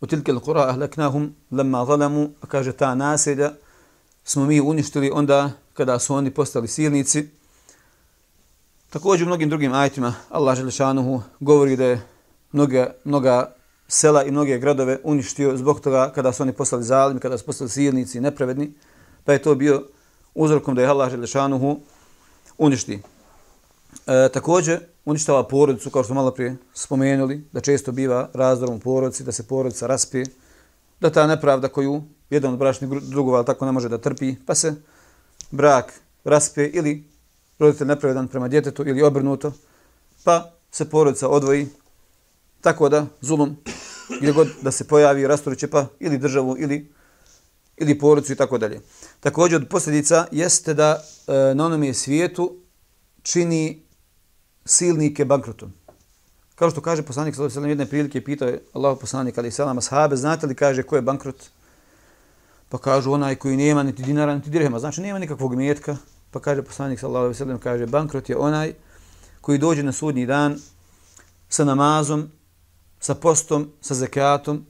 u 0.00 0.06
tilke 0.06 0.32
l'kura 0.32 0.68
ahlaknahum 0.68 1.34
lemma 1.50 1.84
zalamu 1.84 2.30
kaže 2.48 2.72
ta 2.72 2.94
naselja 2.94 3.52
smo 4.24 4.46
mi 4.46 4.60
uništili 4.60 5.10
onda 5.14 5.50
kada 5.74 5.98
su 5.98 6.14
oni 6.14 6.30
postali 6.30 6.68
silnici. 6.68 7.28
Također 8.90 9.24
u 9.24 9.28
mnogim 9.28 9.48
drugim 9.48 9.72
ajtima 9.72 10.14
Allah 10.28 10.56
Želešanu 10.56 11.22
govori 11.40 11.76
da 11.76 11.84
je 11.84 12.02
mnoga, 12.52 12.94
mnoga 13.04 13.57
sela 13.88 14.24
i 14.24 14.30
mnoge 14.30 14.58
gradove 14.58 14.98
uništio 15.04 15.56
zbog 15.56 15.80
toga 15.80 16.12
kada 16.14 16.32
su 16.32 16.42
oni 16.42 16.52
poslali 16.52 16.84
zalimi, 16.84 17.20
kada 17.20 17.38
su 17.38 17.44
poslali 17.44 17.70
silnici 17.70 18.18
i 18.18 18.20
nepravedni, 18.20 18.72
pa 19.24 19.32
je 19.32 19.42
to 19.42 19.54
bio 19.54 19.82
uzrokom 20.34 20.74
da 20.74 20.82
je 20.82 20.88
Allah 20.88 21.10
Želešanuhu 21.10 21.80
uništi. 22.58 23.00
E, 24.06 24.28
također, 24.32 24.80
uništava 25.04 25.48
porodicu, 25.48 25.90
kao 25.90 26.04
što 26.04 26.14
malo 26.14 26.30
prije 26.30 26.56
spomenuli, 26.74 27.44
da 27.52 27.60
često 27.60 27.92
biva 27.92 28.30
razdorom 28.34 28.76
u 28.76 28.80
porodici, 28.80 29.24
da 29.24 29.32
se 29.32 29.46
porodica 29.46 29.86
raspije, 29.86 30.26
da 31.00 31.10
ta 31.10 31.26
nepravda 31.26 31.68
koju 31.68 32.02
jedan 32.30 32.52
od 32.52 32.58
bračnih 32.58 32.90
drugova 32.90 33.42
tako 33.42 33.66
ne 33.66 33.72
može 33.72 33.88
da 33.88 33.98
trpi, 33.98 34.34
pa 34.46 34.54
se 34.54 34.74
brak 35.50 35.92
raspije 36.24 36.70
ili 36.70 37.04
roditelj 37.58 37.86
nepravedan 37.86 38.28
prema 38.28 38.48
djetetu 38.48 38.88
ili 38.88 39.02
obrnuto, 39.02 39.52
pa 40.24 40.50
se 40.70 40.90
porodica 40.90 41.28
odvoji, 41.28 41.68
tako 42.60 42.88
da 42.88 43.06
zulum 43.20 43.56
gdje 44.20 44.32
god 44.32 44.48
da 44.62 44.70
se 44.70 44.88
pojavi 44.88 45.26
rastoruće 45.26 45.66
pa 45.66 45.86
ili 46.00 46.18
državu 46.18 46.56
ili 46.58 46.92
ili 47.80 47.98
porodicu 47.98 48.32
i 48.32 48.36
tako 48.36 48.58
dalje. 48.58 48.80
Također 49.20 49.62
od 49.62 49.68
posljedica 49.68 50.26
jeste 50.32 50.74
da 50.74 51.02
e, 51.26 51.54
na 51.54 51.66
onome 51.66 51.94
svijetu 51.94 52.56
čini 53.22 53.82
silnike 54.64 55.24
bankrotom. 55.24 55.72
Kao 56.54 56.70
što 56.70 56.80
kaže 56.80 57.02
poslanik 57.02 57.34
sallallahu 57.34 57.50
alejhi 57.50 57.54
ve 57.54 57.60
sellem 57.60 57.70
jedne 57.70 57.86
prilike 57.86 58.24
pitao 58.24 58.48
je 58.48 58.62
Allahu 58.72 59.00
poslanik 59.00 59.38
alejhi 59.38 59.54
selam 59.54 59.78
ashabe, 59.78 60.16
znate 60.16 60.46
li 60.46 60.54
kaže 60.54 60.82
ko 60.82 60.96
je 60.96 61.02
bankrot? 61.02 61.44
Pa 62.68 62.78
kažu 62.78 63.12
onaj 63.12 63.36
koji 63.36 63.56
nema 63.56 63.82
niti 63.82 64.02
dinara 64.02 64.34
niti 64.34 64.50
dirhema, 64.50 64.78
znači 64.78 65.00
nema 65.00 65.18
nikakvog 65.18 65.52
imetka. 65.52 65.96
Pa 66.30 66.40
kaže 66.40 66.62
poslanik 66.62 67.00
sallallahu 67.00 67.24
alejhi 67.24 67.34
ve 67.34 67.38
sellem 67.38 67.58
kaže 67.58 67.86
bankrot 67.86 68.28
je 68.28 68.36
onaj 68.36 68.74
koji 69.40 69.58
dođe 69.58 69.82
na 69.82 69.92
sudnji 69.92 70.26
dan 70.26 70.58
sa 71.48 71.64
namazom, 71.64 72.30
sa 73.00 73.14
postom, 73.14 73.70
sa 73.80 73.94
zekatom, 73.94 74.66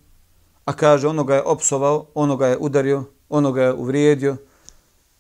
a 0.64 0.72
kaže 0.72 1.08
onoga 1.08 1.34
je 1.34 1.42
opsovao, 1.42 2.06
onoga 2.14 2.46
je 2.46 2.56
udario, 2.60 3.04
onoga 3.28 3.62
je 3.62 3.72
uvrijedio, 3.72 4.36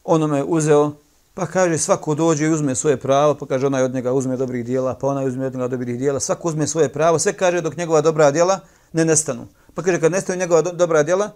onome 0.04 0.38
je 0.38 0.44
uzeo, 0.44 0.92
pa 1.34 1.46
kaže 1.46 1.78
svako 1.78 2.14
dođe 2.14 2.46
i 2.46 2.52
uzme 2.52 2.74
svoje 2.74 2.96
pravo, 2.96 3.34
pa 3.34 3.46
kaže 3.46 3.66
onaj 3.66 3.82
od 3.82 3.94
njega 3.94 4.12
uzme 4.12 4.36
dobrih 4.36 4.64
dijela, 4.64 4.94
pa 4.94 5.06
onaj 5.06 5.26
uzme 5.26 5.46
od 5.46 5.54
njega 5.54 5.68
dobrih 5.68 5.98
dijela, 5.98 6.20
svako 6.20 6.48
uzme 6.48 6.66
svoje 6.66 6.88
pravo, 6.88 7.18
sve 7.18 7.32
kaže 7.32 7.60
dok 7.60 7.76
njegova 7.76 8.00
dobra 8.00 8.30
dijela 8.30 8.60
ne 8.92 9.04
nestanu. 9.04 9.46
Pa 9.74 9.82
kaže 9.82 10.00
kad 10.00 10.12
nestanu 10.12 10.38
njegova 10.38 10.62
do 10.62 10.72
dobra 10.72 11.02
dijela, 11.02 11.30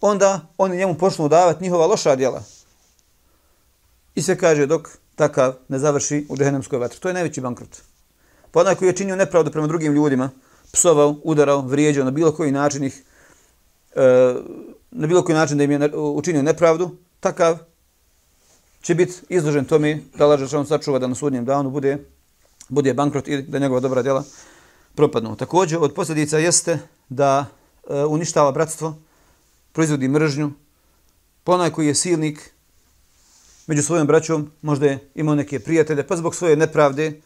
onda 0.00 0.40
oni 0.58 0.76
njemu 0.76 0.94
počnu 0.94 1.28
davati 1.28 1.62
njihova 1.62 1.86
loša 1.86 2.16
dijela. 2.16 2.42
I 4.14 4.22
sve 4.22 4.38
kaže 4.38 4.66
dok 4.66 4.88
takav 5.14 5.54
ne 5.68 5.78
završi 5.78 6.26
u 6.28 6.36
džehennemskoj 6.36 6.78
vatri. 6.78 7.00
To 7.00 7.08
je 7.08 7.14
najveći 7.14 7.40
bankrot. 7.40 7.76
Pa 8.50 8.60
onaj 8.60 8.74
koji 8.74 8.88
je 8.88 8.96
činio 8.96 9.16
nepravdu 9.16 9.50
prema 9.50 9.66
drugim 9.66 9.92
ljudima, 9.92 10.30
psovao, 10.74 11.16
udarao, 11.22 11.60
vrijeđao 11.60 12.04
na 12.04 12.10
bilo 12.10 12.32
koji 12.32 12.52
način 12.52 12.84
ih, 12.84 13.02
e, 13.96 14.34
na 14.90 15.06
bilo 15.06 15.24
koji 15.24 15.36
način 15.36 15.58
da 15.58 15.64
im 15.64 15.70
je 15.70 15.90
učinio 15.94 16.42
nepravdu, 16.42 16.96
takav 17.20 17.58
će 18.82 18.94
biti 18.94 19.14
izložen 19.28 19.64
tome 19.64 20.00
da 20.14 20.26
laže 20.26 20.46
što 20.46 20.58
on 20.58 20.66
sačuva 20.66 20.98
da 20.98 21.06
na 21.06 21.14
sudnjem 21.14 21.44
danu 21.44 21.70
bude, 21.70 21.98
bude 22.68 22.94
bankrot 22.94 23.28
ili 23.28 23.42
da 23.42 23.58
njegova 23.58 23.80
dobra 23.80 24.02
djela 24.02 24.24
propadnu. 24.94 25.36
Također 25.36 25.78
od 25.80 25.94
posljedica 25.94 26.38
jeste 26.38 26.78
da 27.08 27.46
e, 27.88 28.04
uništava 28.04 28.52
bratstvo, 28.52 28.98
proizvodi 29.72 30.08
mržnju, 30.08 30.50
pa 30.50 31.52
ponaj 31.52 31.70
koji 31.70 31.86
je 31.86 31.94
silnik 31.94 32.50
među 33.66 33.82
svojom 33.82 34.06
braćom, 34.06 34.50
možda 34.62 34.86
je 34.86 35.10
imao 35.14 35.34
neke 35.34 35.60
prijatelje, 35.60 36.06
pa 36.06 36.16
zbog 36.16 36.34
svoje 36.34 36.56
nepravde 36.56 37.20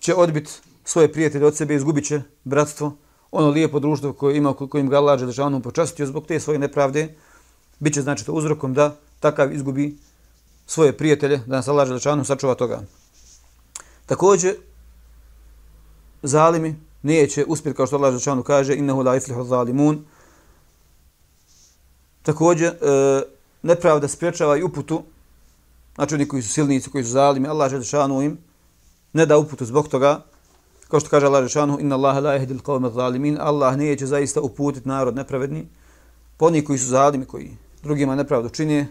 će 0.00 0.14
odbiti 0.14 0.50
svoje 0.84 1.12
prijatelje 1.12 1.46
od 1.46 1.56
sebe, 1.56 1.74
izgubit 1.74 2.06
će 2.06 2.22
bratstvo, 2.44 2.96
ono 3.30 3.48
lijepo 3.48 3.80
društvo 3.80 4.12
koje 4.12 4.36
ima, 4.36 4.54
kojim 4.54 4.88
ga 4.88 4.96
Allah 4.96 5.20
da 5.20 5.60
počastio 5.60 6.06
zbog 6.06 6.26
te 6.26 6.40
svoje 6.40 6.58
nepravde, 6.58 7.14
bit 7.78 7.94
će 7.94 8.02
znači 8.02 8.26
to 8.26 8.32
uzrokom 8.32 8.74
da 8.74 8.96
takav 9.20 9.52
izgubi 9.52 9.96
svoje 10.66 10.92
prijatelje, 10.92 11.36
da 11.46 11.56
nas 11.56 11.68
Allah 11.68 11.88
Želešanu 11.88 12.24
sačuva 12.24 12.54
toga. 12.54 12.82
Također, 14.06 14.54
zalimi 16.22 16.76
neće 17.02 17.44
uspjeti, 17.48 17.76
kao 17.76 17.86
što 17.86 17.96
Allah 17.96 18.10
Želešanu 18.10 18.42
kaže, 18.42 18.76
innehu 18.76 19.02
la 19.02 19.16
iflihu 19.16 19.44
zalimun. 19.44 20.04
Također, 22.22 22.68
e, 22.68 23.22
nepravda 23.62 24.08
spriječava 24.08 24.56
i 24.56 24.62
uputu, 24.62 25.02
znači 25.94 26.14
oni 26.14 26.28
koji 26.28 26.42
su 26.42 26.48
silnici, 26.48 26.90
koji 26.90 27.04
su 27.04 27.10
zalimi, 27.10 27.48
Allah 27.48 27.70
Želešanu 27.70 28.22
im 28.22 28.38
ne 29.12 29.26
da 29.26 29.38
uputu 29.38 29.64
zbog 29.64 29.88
toga, 29.88 30.31
kao 30.92 31.00
što 31.00 31.10
kaže 31.10 31.26
Allah 31.26 31.42
Žešanu, 31.42 31.78
inna 31.80 31.96
Allah 31.96 32.16
la 32.22 32.36
ihdil 32.36 32.58
qavme 32.60 32.90
zalimin, 32.92 33.38
Allah 33.40 33.76
neće 33.76 34.06
zaista 34.06 34.40
uputiti 34.40 34.88
narod 34.88 35.16
nepravedni, 35.16 35.66
po 36.36 36.46
oni 36.46 36.64
koji 36.64 36.78
su 36.78 36.86
zalimi, 36.86 37.24
koji 37.24 37.56
drugima 37.82 38.14
nepravdu 38.14 38.48
čini, 38.48 38.86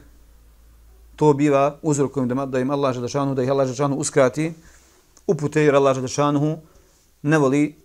to 1.15 1.33
biva 1.33 1.77
uzrokom 1.81 2.27
da, 2.27 2.45
da 2.45 2.59
im 2.59 2.71
Allah 2.71 2.95
Žešanu, 2.95 3.35
da 3.35 3.43
ih 3.43 3.51
Allah 3.51 3.67
Žešanu 3.67 3.95
uskrati, 3.95 4.53
upute 5.27 5.61
jer 5.61 5.75
Allah 5.75 5.99
Žešanu 5.99 6.57
ne 7.21 7.37
voli, 7.37 7.75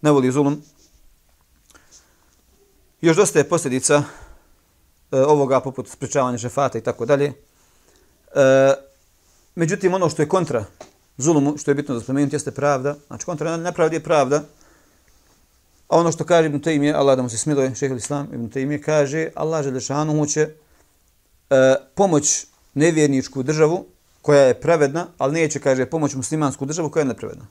ne 0.00 0.10
voli 0.10 0.32
zulum. 0.32 0.62
Još 3.00 3.16
dosta 3.16 3.38
je 3.38 3.48
posljedica 3.48 4.02
e, 5.12 5.20
ovoga 5.20 5.60
poput 5.60 5.88
sprečavanja 5.88 6.38
šefata 6.38 6.78
i 6.78 6.82
tako 6.82 7.06
dalje. 7.06 7.32
E, 8.34 8.72
međutim, 9.54 9.94
ono 9.94 10.08
što 10.08 10.22
je 10.22 10.28
kontra 10.28 10.64
zulumu, 11.16 11.56
što 11.56 11.70
je 11.70 11.74
bitno 11.74 11.94
da 11.94 12.00
spomenuti, 12.00 12.34
jeste 12.34 12.50
pravda. 12.50 12.96
Znači, 13.06 13.24
kontra 13.24 13.56
nepravdi 13.56 13.96
je 13.96 14.02
pravda. 14.02 14.42
A 15.88 15.98
ono 15.98 16.12
što 16.12 16.24
kaže 16.24 16.46
Ibn 16.46 16.60
Taymije, 16.60 16.94
Allah 16.94 17.16
da 17.16 17.22
mu 17.22 17.28
se 17.28 17.38
smiluje, 17.38 17.74
šeheh 17.74 17.96
Islam, 17.96 18.28
Ibn 18.32 18.50
Taymije 18.50 18.82
kaže, 18.82 19.28
Allah 19.34 19.64
Želešanu 19.64 20.26
će 20.26 20.40
e, 20.40 21.74
pomoć 21.94 22.46
nevjerničku 22.74 23.42
državu 23.42 23.86
koja 24.22 24.40
je 24.40 24.60
pravedna, 24.60 25.06
ali 25.18 25.32
neće, 25.32 25.60
kaže, 25.60 25.86
pomoć 25.86 26.14
muslimansku 26.14 26.66
državu 26.66 26.90
koja 26.90 27.00
je 27.00 27.04
nepravedna. 27.04 27.46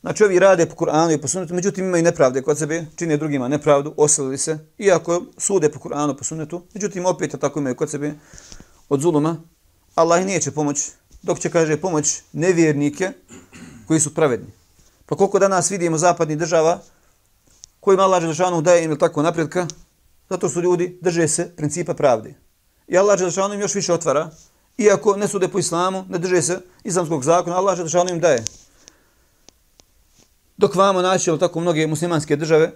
Znači, 0.00 0.24
ovi 0.24 0.38
rade 0.38 0.66
po 0.66 0.74
Kur'anu 0.74 1.14
i 1.14 1.20
po 1.20 1.28
sunnetu, 1.28 1.54
međutim 1.54 1.84
imaju 1.84 2.02
nepravde 2.02 2.42
kod 2.42 2.58
sebe, 2.58 2.84
čine 2.96 3.16
drugima 3.16 3.48
nepravdu, 3.48 3.94
oselili 3.96 4.38
se, 4.38 4.58
iako 4.78 5.22
sude 5.38 5.68
po 5.68 5.78
Kur'anu 5.78 6.14
i 6.14 6.16
po 6.16 6.24
sunnetu, 6.24 6.62
međutim 6.74 7.06
opet 7.06 7.34
tako 7.40 7.58
imaju 7.58 7.76
kod 7.76 7.90
sebe 7.90 8.14
od 8.88 9.00
zuluma, 9.00 9.36
Allah 9.94 10.26
neće 10.26 10.50
pomoći 10.50 10.90
dok 11.26 11.38
će, 11.38 11.50
kaže, 11.50 11.76
pomoć 11.76 12.22
nevjernike 12.32 13.12
koji 13.86 14.00
su 14.00 14.14
pravedni. 14.14 14.52
Pa 15.06 15.16
koliko 15.16 15.38
danas 15.38 15.70
vidimo 15.70 15.98
zapadnih 15.98 16.38
država, 16.38 16.78
kojima 17.80 18.02
Allah 18.02 18.22
Želešanu 18.22 18.62
daje 18.62 18.84
im 18.84 18.98
tako 18.98 19.22
napredka, 19.22 19.66
zato 20.30 20.48
su 20.48 20.62
ljudi, 20.62 20.98
drže 21.02 21.28
se 21.28 21.50
principa 21.56 21.94
pravde. 21.94 22.34
I 22.88 22.98
Allah 22.98 23.18
Želešanu 23.18 23.54
im 23.54 23.60
još 23.60 23.74
više 23.74 23.92
otvara. 23.92 24.30
Iako 24.78 25.16
ne 25.16 25.28
sude 25.28 25.48
po 25.48 25.58
islamu, 25.58 26.04
ne 26.08 26.18
drže 26.18 26.42
se 26.42 26.60
islamskog 26.84 27.24
zakona, 27.24 27.56
Allah 27.56 27.76
Želešanu 27.76 28.10
im 28.10 28.20
daje. 28.20 28.44
Dok 30.56 30.74
vamo 30.74 31.02
naći 31.02 31.30
tako 31.40 31.60
mnoge 31.60 31.86
muslimanske 31.86 32.36
države 32.36 32.72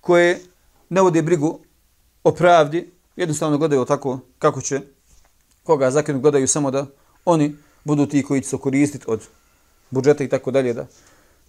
koje 0.00 0.40
ne 0.88 1.00
vode 1.00 1.22
brigu 1.22 1.60
o 2.24 2.32
pravdi, 2.32 2.92
jednostavno 3.16 3.58
gledaju 3.58 3.84
tako 3.84 4.20
kako 4.38 4.60
će 4.60 4.80
koga 5.62 5.90
zakinu 5.90 6.20
gledaju 6.20 6.48
samo 6.48 6.70
da 6.70 6.86
oni 7.26 7.56
budu 7.84 8.06
ti 8.06 8.22
koji 8.22 8.40
će 8.40 8.48
se 8.48 8.58
koristiti 8.58 9.04
od 9.08 9.28
budžeta 9.90 10.24
i 10.24 10.28
tako 10.28 10.50
dalje 10.50 10.74
da 10.74 10.86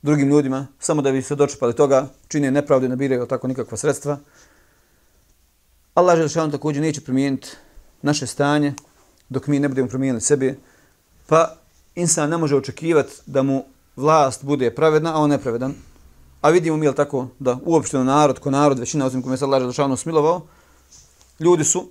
drugim 0.01 0.29
ljudima, 0.29 0.67
samo 0.79 1.01
da 1.01 1.11
bi 1.11 1.21
se 1.21 1.35
dočepali 1.35 1.75
toga, 1.75 2.07
čine 2.27 2.51
nepravde, 2.51 2.89
ne 2.89 2.95
biraju 2.95 3.25
tako 3.25 3.47
nikakva 3.47 3.77
sredstva. 3.77 4.17
Allah 5.93 6.17
Želešanu 6.17 6.51
također 6.51 6.81
neće 6.81 7.01
promijeniti 7.01 7.49
naše 8.01 8.27
stanje 8.27 8.73
dok 9.29 9.47
mi 9.47 9.59
ne 9.59 9.69
budemo 9.69 9.87
promijenili 9.87 10.21
sebe. 10.21 10.55
Pa 11.27 11.55
insan 11.95 12.29
ne 12.29 12.37
može 12.37 12.55
očekivati 12.55 13.13
da 13.25 13.43
mu 13.43 13.65
vlast 13.95 14.43
bude 14.43 14.75
pravedna, 14.75 15.15
a 15.15 15.19
on 15.19 15.29
nepravedan. 15.29 15.73
A 16.41 16.49
vidimo 16.49 16.77
mi 16.77 16.85
je 16.85 16.95
tako 16.95 17.27
da 17.39 17.57
uopšteno 17.65 18.03
narod, 18.03 18.39
ko 18.39 18.51
narod, 18.51 18.79
većina 18.79 19.05
osim 19.05 19.21
kome 19.21 19.37
se 19.37 19.45
Allah 19.45 19.61
Želešanu 19.61 19.97
smilovao, 19.97 20.41
ljudi 21.39 21.63
su 21.63 21.89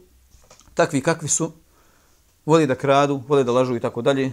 takvi 0.74 1.00
kakvi 1.00 1.28
su, 1.28 1.52
voli 2.46 2.66
da 2.66 2.74
kradu, 2.74 3.22
voli 3.28 3.44
da 3.44 3.52
lažu 3.52 3.76
i 3.76 3.80
tako 3.80 4.02
dalje. 4.02 4.32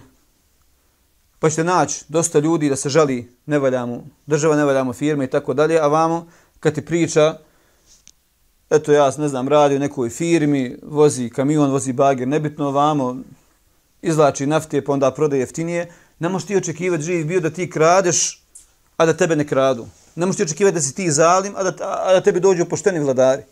Pa 1.38 1.50
ćete 1.50 1.64
naći 1.64 2.04
dosta 2.08 2.38
ljudi 2.38 2.68
da 2.68 2.76
se 2.76 2.88
žali 2.88 3.36
ne 3.46 3.58
valjamo, 3.58 4.04
država 4.26 4.56
ne 4.56 4.64
valjamo 4.64 4.92
firme 4.92 5.24
i 5.24 5.30
tako 5.30 5.54
dalje, 5.54 5.78
a 5.80 5.86
vamo 5.86 6.26
kad 6.60 6.74
ti 6.74 6.84
priča 6.84 7.38
eto 8.70 8.92
ja 8.92 9.12
ne 9.18 9.28
znam, 9.28 9.48
radi 9.48 9.76
u 9.76 9.78
nekoj 9.78 10.10
firmi, 10.10 10.76
vozi 10.82 11.30
kamion, 11.30 11.70
vozi 11.70 11.92
bager, 11.92 12.28
nebitno 12.28 12.70
vamo, 12.70 13.16
izlači 14.02 14.46
nafte 14.46 14.84
pa 14.84 14.92
onda 14.92 15.10
prodaje 15.10 15.40
jeftinije, 15.40 15.92
ne 16.18 16.28
možeš 16.28 16.46
ti 16.46 16.56
očekivati 16.56 17.02
živ 17.02 17.26
bio 17.26 17.40
da 17.40 17.50
ti 17.50 17.70
kradeš, 17.70 18.42
a 18.96 19.06
da 19.06 19.16
tebe 19.16 19.36
ne 19.36 19.46
kradu. 19.46 19.86
Ne 20.14 20.26
možeš 20.26 20.36
ti 20.36 20.42
očekivati 20.42 20.74
da 20.74 20.80
si 20.80 20.94
ti 20.94 21.10
zalim, 21.10 21.52
a 21.56 21.62
da, 21.62 21.74
a 21.78 22.12
da 22.12 22.20
tebi 22.20 22.40
dođu 22.40 22.64
pošteni 22.64 23.00
vladari. 23.00 23.42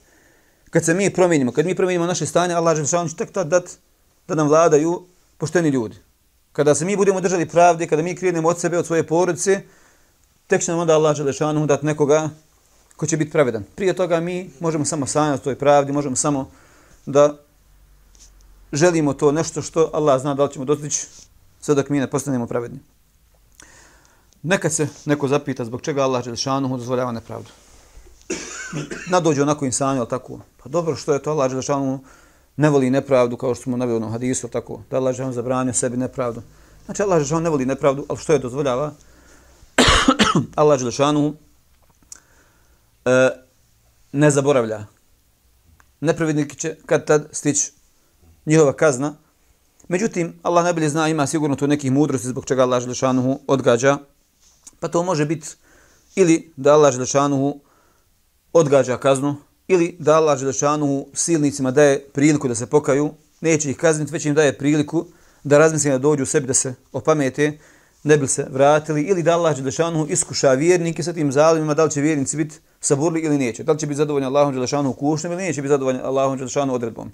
Kad 0.71 0.85
se 0.85 0.95
mi 0.95 1.13
promijenimo, 1.13 1.53
kad 1.53 1.67
mi 1.67 1.75
promijenimo 1.75 2.07
naše 2.07 2.27
stanje, 2.27 2.55
Allah 2.55 2.77
će 2.77 3.17
tek 3.17 3.33
tad 3.33 3.49
dati 3.49 3.73
da 4.29 4.35
nam 4.35 4.49
vladaju 4.49 5.07
pošteni 5.39 5.69
ljudi. 5.69 5.97
Kada 6.53 6.75
se 6.75 6.85
mi 6.85 6.97
budemo 6.97 7.21
držali 7.21 7.49
pravde, 7.49 7.87
kada 7.87 8.03
mi 8.03 8.17
krenemo 8.17 8.49
od 8.49 8.61
sebe, 8.61 8.79
od 8.79 8.87
svoje 8.87 9.07
porodice, 9.07 9.61
tek 10.47 10.63
će 10.63 10.71
nam 10.71 10.81
onda 10.81 10.95
Allah 10.95 11.17
Želešanu 11.17 11.67
dati 11.67 11.87
nekoga 11.87 12.31
ko 12.97 13.07
će 13.07 13.17
biti 13.17 13.31
pravedan. 13.31 13.65
Prije 13.75 13.97
toga 13.97 14.21
mi 14.21 14.51
možemo 14.61 14.85
samo 14.85 15.07
sanjati 15.07 15.41
o 15.41 15.45
toj 15.45 15.59
pravdi, 15.59 15.93
možemo 15.93 16.17
samo 16.17 16.51
da 17.07 17.39
želimo 18.73 19.15
to 19.15 19.33
nešto 19.33 19.63
što 19.63 19.91
Allah 19.93 20.21
zna 20.21 20.35
da 20.35 20.45
li 20.45 20.53
ćemo 20.53 20.65
dostići 20.65 21.07
sve 21.61 21.75
dok 21.75 21.89
mi 21.89 21.99
ne 21.99 22.11
postanemo 22.11 22.47
pravedni. 22.47 22.79
Nekad 24.43 24.73
se 24.73 24.89
neko 25.05 25.29
zapita 25.29 25.65
zbog 25.65 25.83
čega 25.83 26.03
Allah 26.03 26.25
Želešanu 26.25 26.77
dozvoljava 26.77 27.13
nepravdu. 27.13 27.51
Nadođe 29.11 29.43
onako 29.43 29.65
insani, 29.65 29.99
ali 29.99 30.09
tako. 30.09 30.41
Pa 30.63 30.69
dobro, 30.69 30.97
što 30.97 31.13
je 31.13 31.23
to 31.23 31.31
Allah 31.31 31.51
Želešanu 31.51 32.01
ne 32.63 32.71
voli 32.71 32.91
nepravdu, 32.91 33.37
kao 33.37 33.55
što 33.55 33.63
smo 33.63 33.77
naveli 33.77 34.05
u 34.05 34.09
hadisu, 34.09 34.49
tako. 34.49 34.81
Da 34.91 34.97
Allah 34.97 35.15
Žešan 35.15 35.33
zabranio 35.33 35.75
sebi 35.75 35.97
nepravdu. 35.97 36.43
Znači 36.85 37.03
Allah 37.03 37.19
Žešan 37.23 37.43
ne 37.43 37.51
voli 37.51 37.67
nepravdu, 37.67 38.07
ali 38.09 38.19
što 38.19 38.33
je 38.33 38.39
dozvoljava? 38.39 38.93
Allah 40.63 40.81
Žešanu 40.81 41.35
e, 43.05 43.29
ne 44.13 44.31
zaboravlja. 44.31 44.87
Nepravednik 46.01 46.57
će 46.57 46.77
kad 46.87 47.07
tad 47.07 47.29
stići 47.33 47.73
njihova 48.47 48.73
kazna. 48.73 49.15
Međutim, 49.89 50.39
Allah 50.43 50.65
najbolje 50.65 50.89
zna, 50.89 51.09
ima 51.09 51.27
sigurno 51.27 51.57
tu 51.57 51.67
nekih 51.67 51.93
mudrosti 51.93 52.29
zbog 52.29 52.45
čega 52.45 52.63
Allah 52.63 52.83
Želešanuhu 52.83 53.41
odgađa 53.47 53.99
Pa 54.81 54.89
to 54.89 55.03
može 55.03 55.27
biti 55.27 55.49
ili 56.15 56.53
da 56.57 56.75
Allah 56.75 56.93
Želešanuhu 56.93 57.61
odgađa 58.53 58.99
kaznu, 58.99 59.37
ili 59.73 59.97
da 59.99 60.17
Allah 60.17 60.39
Želešanu 60.39 61.07
silnicima 61.15 61.71
daje 61.71 62.01
priliku 62.13 62.49
da 62.49 62.55
se 62.55 62.67
pokaju, 62.67 63.11
neće 63.41 63.71
ih 63.71 63.77
kazniti, 63.77 64.13
već 64.13 64.27
im 64.27 64.35
daje 64.35 64.59
priliku 64.59 65.07
da 65.45 65.59
razmisli 65.59 65.91
da 65.91 65.99
dođu 65.99 66.23
u 66.23 66.27
sebi 66.27 66.47
da 66.47 66.55
se 66.55 66.75
opamete, 66.93 67.59
ne 68.03 68.17
bi 68.17 68.29
se 68.29 68.47
vratili, 68.51 69.03
ili 69.03 69.23
da 69.23 69.35
Allah 69.35 69.57
Želešanu 69.57 70.07
iskuša 70.09 70.53
vjernike 70.53 71.03
sa 71.03 71.13
tim 71.13 71.33
zalimima, 71.33 71.75
da 71.75 71.85
li 71.85 71.91
će 71.91 72.01
vjernici 72.01 72.37
biti 72.37 72.59
saburli 72.81 73.21
ili 73.21 73.39
neće, 73.39 73.63
da 73.63 73.73
li 73.73 73.79
će 73.79 73.87
biti 73.87 73.97
zadovoljni 73.97 74.27
Allahom 74.27 74.55
Želešanuhu 74.55 74.99
kušnjem 74.99 75.33
ili 75.33 75.43
neće 75.43 75.63
biti 75.63 75.69
zadovoljni 75.69 76.01
Allahom 76.01 76.39
Želešanu 76.39 76.75
odredbom. 76.75 77.13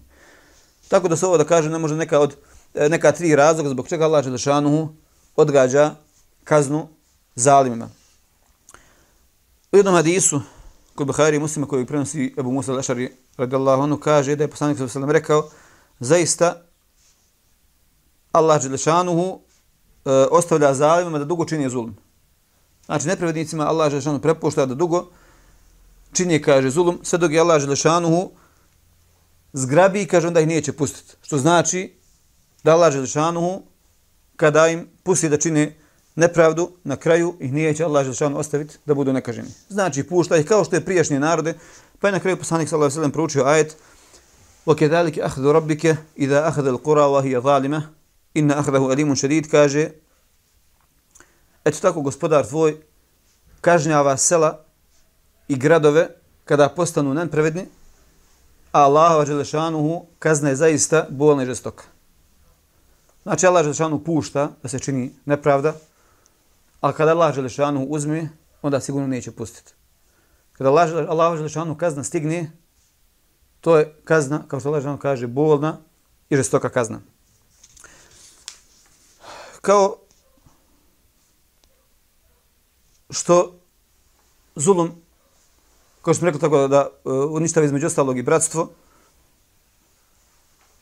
Tako 0.88 1.08
da 1.08 1.16
se 1.16 1.26
ovo 1.26 1.38
da 1.38 1.44
kažem 1.44 1.72
ne 1.72 1.78
može 1.78 1.96
neka 1.96 2.18
od 2.18 2.36
e, 2.74 2.88
neka 2.88 3.12
tri 3.12 3.36
razloga 3.36 3.70
zbog 3.70 3.88
čega 3.88 4.04
Allah 4.04 4.24
Želešanu 4.24 4.96
odgađa 5.36 5.94
kaznu 6.44 6.88
zalimima. 7.34 7.88
U 9.72 9.76
jednom 9.76 9.94
hadisu 9.94 10.40
kod 10.98 11.06
Buhari 11.06 11.36
i 11.36 11.40
muslima 11.40 11.66
koji 11.66 11.86
prenosi 11.86 12.34
Ebu 12.38 12.52
Musa 12.52 12.72
al-Ašari 12.72 13.08
radijallahu 13.36 13.82
anhu 13.82 13.98
kaže 13.98 14.36
da 14.36 14.44
je 14.44 14.50
poslanik 14.50 14.78
sallallahu 14.78 14.98
alejhi 14.98 15.20
rekao 15.22 15.50
zaista 16.00 16.62
Allah 18.32 18.62
Želešanuhu 18.62 19.40
e, 20.04 20.10
ostavlja 20.30 20.74
zalimima 20.74 21.18
da 21.18 21.24
dugo 21.24 21.44
čini 21.44 21.70
zulm. 21.70 21.96
Znači 22.86 23.08
nepravednicima 23.08 23.68
Allah 23.68 23.90
Želešanuhu 23.90 24.22
prepušta 24.22 24.66
da 24.66 24.74
dugo 24.74 25.06
čini, 26.12 26.42
kaže, 26.42 26.70
zulum, 26.70 26.98
sve 27.02 27.18
dok 27.18 27.32
je 27.32 27.40
Allah 27.40 27.60
Želešanuhu 27.60 28.30
zgrabi 29.52 30.02
i 30.02 30.06
kaže 30.06 30.26
onda 30.26 30.40
ih 30.40 30.48
neće 30.48 30.72
pustiti. 30.72 31.16
Što 31.22 31.38
znači 31.38 31.94
da 32.64 32.74
Allah 32.74 32.92
Želešanuhu 32.92 33.62
kada 34.36 34.68
im 34.68 34.88
pusti 35.02 35.28
da 35.28 35.38
čine 35.38 35.76
nepravdu, 36.18 36.70
na 36.84 36.96
kraju 36.96 37.34
ih 37.40 37.52
nije 37.52 37.74
će 37.74 37.84
Allah 37.84 38.04
Želešanu 38.04 38.38
ostaviti 38.38 38.78
da 38.86 38.94
budu 38.94 39.12
nekaženi. 39.12 39.48
Znači, 39.68 40.02
pušta 40.02 40.36
ih 40.36 40.46
kao 40.46 40.64
što 40.64 40.76
je 40.76 40.84
prijašnje 40.84 41.20
narode, 41.20 41.54
pa 41.98 42.08
je 42.08 42.12
na 42.12 42.20
kraju 42.20 42.36
poslanik 42.36 42.68
sallallahu 42.68 42.84
alejhi 42.84 42.94
ve 42.94 43.00
sellem 43.00 43.12
proučio 43.12 43.44
ajet: 43.44 43.76
وَكَذَلِكَ 44.66 45.14
kedalike 45.14 45.22
رَبِّكَ 45.52 45.84
إِذَا 45.84 45.96
idha 46.16 46.48
akhadha 46.48 46.70
al-qura 46.70 47.06
wa 47.06 47.22
hiya 47.22 47.40
zalima, 47.40 47.82
inna 48.34 48.58
akhdahu 48.58 48.90
alimun 48.90 49.16
shadid." 49.16 49.50
Kaže: 49.50 49.90
Eto 51.64 51.78
tako 51.80 52.00
gospodar 52.00 52.46
tvoj 52.46 52.76
kažnjava 53.60 54.16
sela 54.16 54.64
i 55.48 55.56
gradove 55.56 56.08
kada 56.44 56.68
postanu 56.68 57.14
nepravedni, 57.14 57.66
a 58.72 58.82
Allah 58.82 59.26
Želešanuhu 59.26 60.06
kazna 60.18 60.48
je 60.48 60.56
zaista 60.56 61.06
bolna 61.10 61.42
i 61.42 61.46
žestoka. 61.46 61.84
Znači, 63.22 63.46
Allah 63.46 63.62
Želešanu 63.62 64.04
pušta 64.04 64.50
da 64.62 64.68
se 64.68 64.78
čini 64.78 65.12
nepravda, 65.24 65.74
Ali 66.80 66.94
kada 66.94 67.12
Allah 67.12 67.34
Želešanu 67.34 67.86
uzme, 67.88 68.28
onda 68.62 68.80
sigurno 68.80 69.08
neće 69.08 69.30
pustiti. 69.32 69.72
Kada 70.52 70.70
Allah, 70.70 70.90
Allah 71.08 71.36
Želešanu 71.36 71.76
kazna 71.76 72.04
stigne, 72.04 72.52
to 73.60 73.78
je 73.78 74.00
kazna, 74.04 74.42
kao 74.48 74.60
što 74.60 74.68
Allah 74.68 74.82
Želešanu 74.82 74.98
kaže, 74.98 75.26
bolna 75.26 75.78
i 76.30 76.36
žestoka 76.36 76.68
kazna. 76.68 77.00
Kao 79.60 79.96
što 83.10 83.60
zulum, 84.56 84.88
kao 86.02 86.14
što 86.14 86.18
smo 86.18 86.26
rekli 86.26 86.40
tako 86.40 86.68
da 86.68 86.88
uh, 87.04 87.12
uništava 87.30 87.66
između 87.66 87.86
ostalog 87.86 88.18
i 88.18 88.22
bratstvo, 88.22 88.70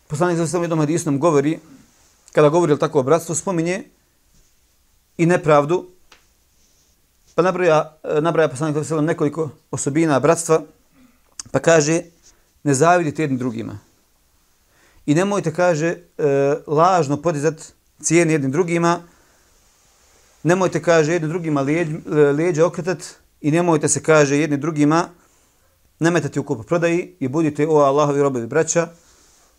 poslanik 0.07 0.38
za 0.38 0.59
jednom 0.59 0.78
hadisnom 0.78 1.18
govori, 1.18 1.59
kada 2.32 2.49
govori 2.49 2.78
tako 2.78 3.01
o 3.01 3.03
bratstvu, 3.03 3.34
spominje 3.34 3.90
i 5.18 5.26
nepravdu, 5.26 5.86
pa 7.34 7.42
nabraja, 7.42 7.98
nabraja 8.20 8.48
poslanik 8.48 8.84
sallam 8.84 9.04
nekoliko 9.04 9.50
osobina 9.70 10.20
bratstva, 10.20 10.62
pa 11.50 11.58
kaže 11.58 12.02
ne 12.64 12.74
zavidite 12.74 13.22
jednim 13.22 13.38
drugima. 13.38 13.78
I 15.06 15.14
nemojte, 15.14 15.54
kaže, 15.54 15.86
e, 15.86 15.98
lažno 16.66 17.22
podizati 17.22 17.62
cijene 18.02 18.32
jednim 18.32 18.50
drugima, 18.50 19.00
nemojte, 20.42 20.82
kaže, 20.82 21.12
jednim 21.12 21.30
drugima 21.30 21.60
leđ, 22.32 22.58
okretat 22.58 22.98
i 23.40 23.50
nemojte 23.50 23.88
se, 23.88 24.02
kaže, 24.02 24.38
jednim 24.38 24.60
drugima 24.60 25.08
nemetati 25.98 26.40
u 26.40 26.44
kupu 26.44 26.62
prodaji 26.62 27.16
i 27.20 27.28
budite 27.28 27.66
o 27.68 27.76
Allahovi 27.76 28.22
robovi 28.22 28.46
braća, 28.46 28.88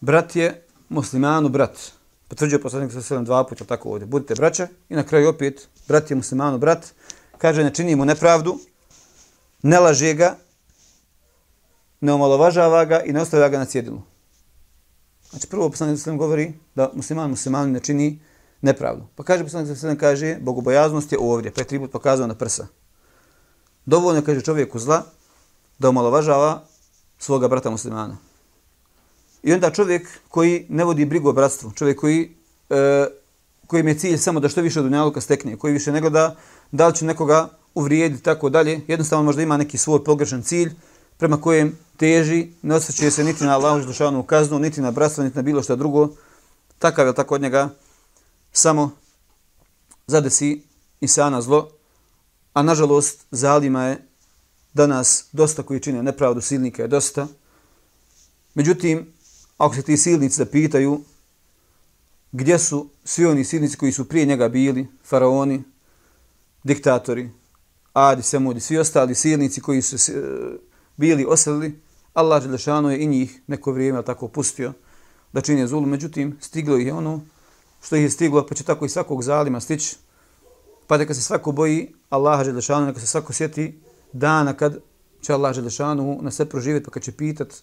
brat 0.01 0.35
je 0.35 0.65
muslimanu 0.89 1.49
brat. 1.49 1.96
Potvrđuje 2.27 2.61
poslanik 2.61 2.91
sa 2.91 3.01
selem 3.01 3.25
dva 3.25 3.43
puta 3.43 3.65
tako 3.65 3.89
ovdje. 3.89 4.07
Budite 4.07 4.35
braća 4.35 4.67
i 4.89 4.95
na 4.95 5.03
kraju 5.03 5.29
opet 5.29 5.67
brat 5.87 6.11
je 6.11 6.15
muslimanu 6.15 6.57
brat. 6.57 6.93
Kaže 7.37 7.63
ne 7.63 7.73
čini 7.73 7.95
mu 7.95 8.05
nepravdu, 8.05 8.59
ne 9.61 9.79
laže 9.79 10.13
ga, 10.13 10.35
ne 12.01 12.13
omalovažava 12.13 12.85
ga 12.85 13.01
i 13.01 13.13
ne 13.13 13.21
ostavlja 13.21 13.49
ga 13.49 13.57
na 13.57 13.65
cjedilu. 13.65 14.01
Znači 15.29 15.47
prvo 15.47 15.69
poslanik 15.69 15.97
sa 15.97 16.03
selem 16.03 16.17
govori 16.17 16.53
da 16.75 16.91
musliman 16.93 17.29
muslimanu 17.29 17.71
ne 17.71 17.79
čini 17.79 18.19
nepravdu. 18.61 19.07
Pa 19.15 19.23
kaže 19.23 19.43
poslanik 19.43 19.67
sa 19.67 19.75
selem 19.75 19.97
kaže 19.97 20.37
bogobojaznost 20.41 21.11
je 21.11 21.17
ovdje. 21.21 21.51
Pa 21.51 21.61
je 21.61 21.67
tribut 21.67 21.91
pokazao 21.91 22.27
na 22.27 22.35
prsa. 22.35 22.67
Dovoljno 23.85 24.21
kaže 24.21 24.41
čovjeku 24.41 24.79
zla 24.79 25.03
da 25.79 25.89
omalovažava 25.89 26.63
svoga 27.17 27.47
brata 27.47 27.69
muslimana. 27.69 28.17
I 29.47 29.53
onda 29.53 29.71
čovjek 29.71 30.07
koji 30.29 30.65
ne 30.69 30.83
vodi 30.83 31.05
brigu 31.05 31.29
o 31.29 31.33
bratstvu, 31.33 31.71
čovjek 31.71 31.99
koji, 31.99 32.31
e, 32.69 33.05
koji 33.67 33.85
je 33.85 33.99
cilj 33.99 34.17
samo 34.17 34.39
da 34.39 34.49
što 34.49 34.61
više 34.61 34.79
od 34.79 34.85
unjaluka 34.85 35.21
stekne, 35.21 35.57
koji 35.57 35.73
više 35.73 35.91
ne 35.91 36.01
gleda 36.01 36.35
da 36.71 36.87
li 36.87 36.95
će 36.95 37.05
nekoga 37.05 37.49
uvrijediti 37.73 38.23
tako 38.23 38.49
dalje, 38.49 38.81
jednostavno 38.87 39.23
možda 39.23 39.41
ima 39.41 39.57
neki 39.57 39.77
svoj 39.77 40.03
pogrešan 40.03 40.41
cilj 40.41 40.71
prema 41.17 41.41
kojem 41.41 41.77
teži, 41.97 42.47
ne 42.61 42.75
osjećuje 42.75 43.11
se 43.11 43.23
niti 43.23 43.43
na 43.43 43.55
Allahu 43.55 43.81
ždušavnu 43.81 44.23
kaznu, 44.23 44.59
niti 44.59 44.81
na 44.81 44.91
bratstvo, 44.91 45.23
niti 45.23 45.35
na 45.35 45.41
bilo 45.41 45.63
što 45.63 45.75
drugo, 45.75 46.09
takav 46.79 47.07
je 47.07 47.15
tako 47.15 47.35
od 47.35 47.41
njega 47.41 47.69
samo 48.51 48.91
zadesi 50.07 50.61
i 51.01 51.07
sana 51.07 51.41
zlo, 51.41 51.69
a 52.53 52.63
nažalost 52.63 53.25
zalima 53.31 53.83
je 53.83 54.07
danas 54.73 55.25
dosta 55.31 55.63
koji 55.63 55.79
čine 55.79 56.03
nepravdu 56.03 56.41
silnika 56.41 56.81
je 56.81 56.87
dosta. 56.87 57.27
Međutim, 58.53 59.16
ako 59.57 59.75
se 59.75 59.81
ti 59.81 59.97
silnici 59.97 60.35
zapitaju 60.35 61.01
gdje 62.31 62.59
su 62.59 62.89
svi 63.03 63.25
oni 63.25 63.43
silnici 63.43 63.77
koji 63.77 63.91
su 63.91 64.09
prije 64.09 64.25
njega 64.25 64.49
bili, 64.49 64.87
faraoni, 65.03 65.63
diktatori, 66.63 67.29
adi, 67.93 68.23
semudi, 68.23 68.59
svi 68.59 68.77
ostali 68.77 69.15
silnici 69.15 69.61
koji 69.61 69.81
su 69.81 70.11
eh, 70.11 70.21
bili 70.97 71.25
oselili, 71.25 71.79
Allah 72.13 72.43
Želešanu 72.43 72.89
je 72.89 72.99
i 72.99 73.07
njih 73.07 73.41
neko 73.47 73.71
vrijeme 73.71 74.03
tako 74.03 74.27
pustio 74.27 74.73
da 75.33 75.41
čine 75.41 75.67
zulu. 75.67 75.85
Međutim, 75.85 76.37
stiglo 76.41 76.77
ih 76.77 76.87
je 76.87 76.93
ono 76.93 77.21
što 77.81 77.95
ih 77.95 78.03
je 78.03 78.09
stiglo, 78.09 78.45
pa 78.47 78.55
će 78.55 78.63
tako 78.63 78.85
i 78.85 78.89
svakog 78.89 79.23
zalima 79.23 79.59
stići. 79.59 79.95
Pa 80.87 80.97
neka 80.97 81.13
se 81.13 81.21
svako 81.21 81.51
boji 81.51 81.93
Allaha 82.09 82.43
Želešanu, 82.43 82.85
neka 82.85 82.99
se 82.99 83.07
svako 83.07 83.33
sjeti 83.33 83.79
dana 84.13 84.53
kad 84.53 84.77
će 85.21 85.33
Allah 85.33 85.55
Želešanu 85.55 86.19
na 86.21 86.31
sve 86.31 86.45
proživjeti, 86.45 86.85
pa 86.85 86.91
kad 86.91 87.03
će 87.03 87.11
pitati 87.11 87.55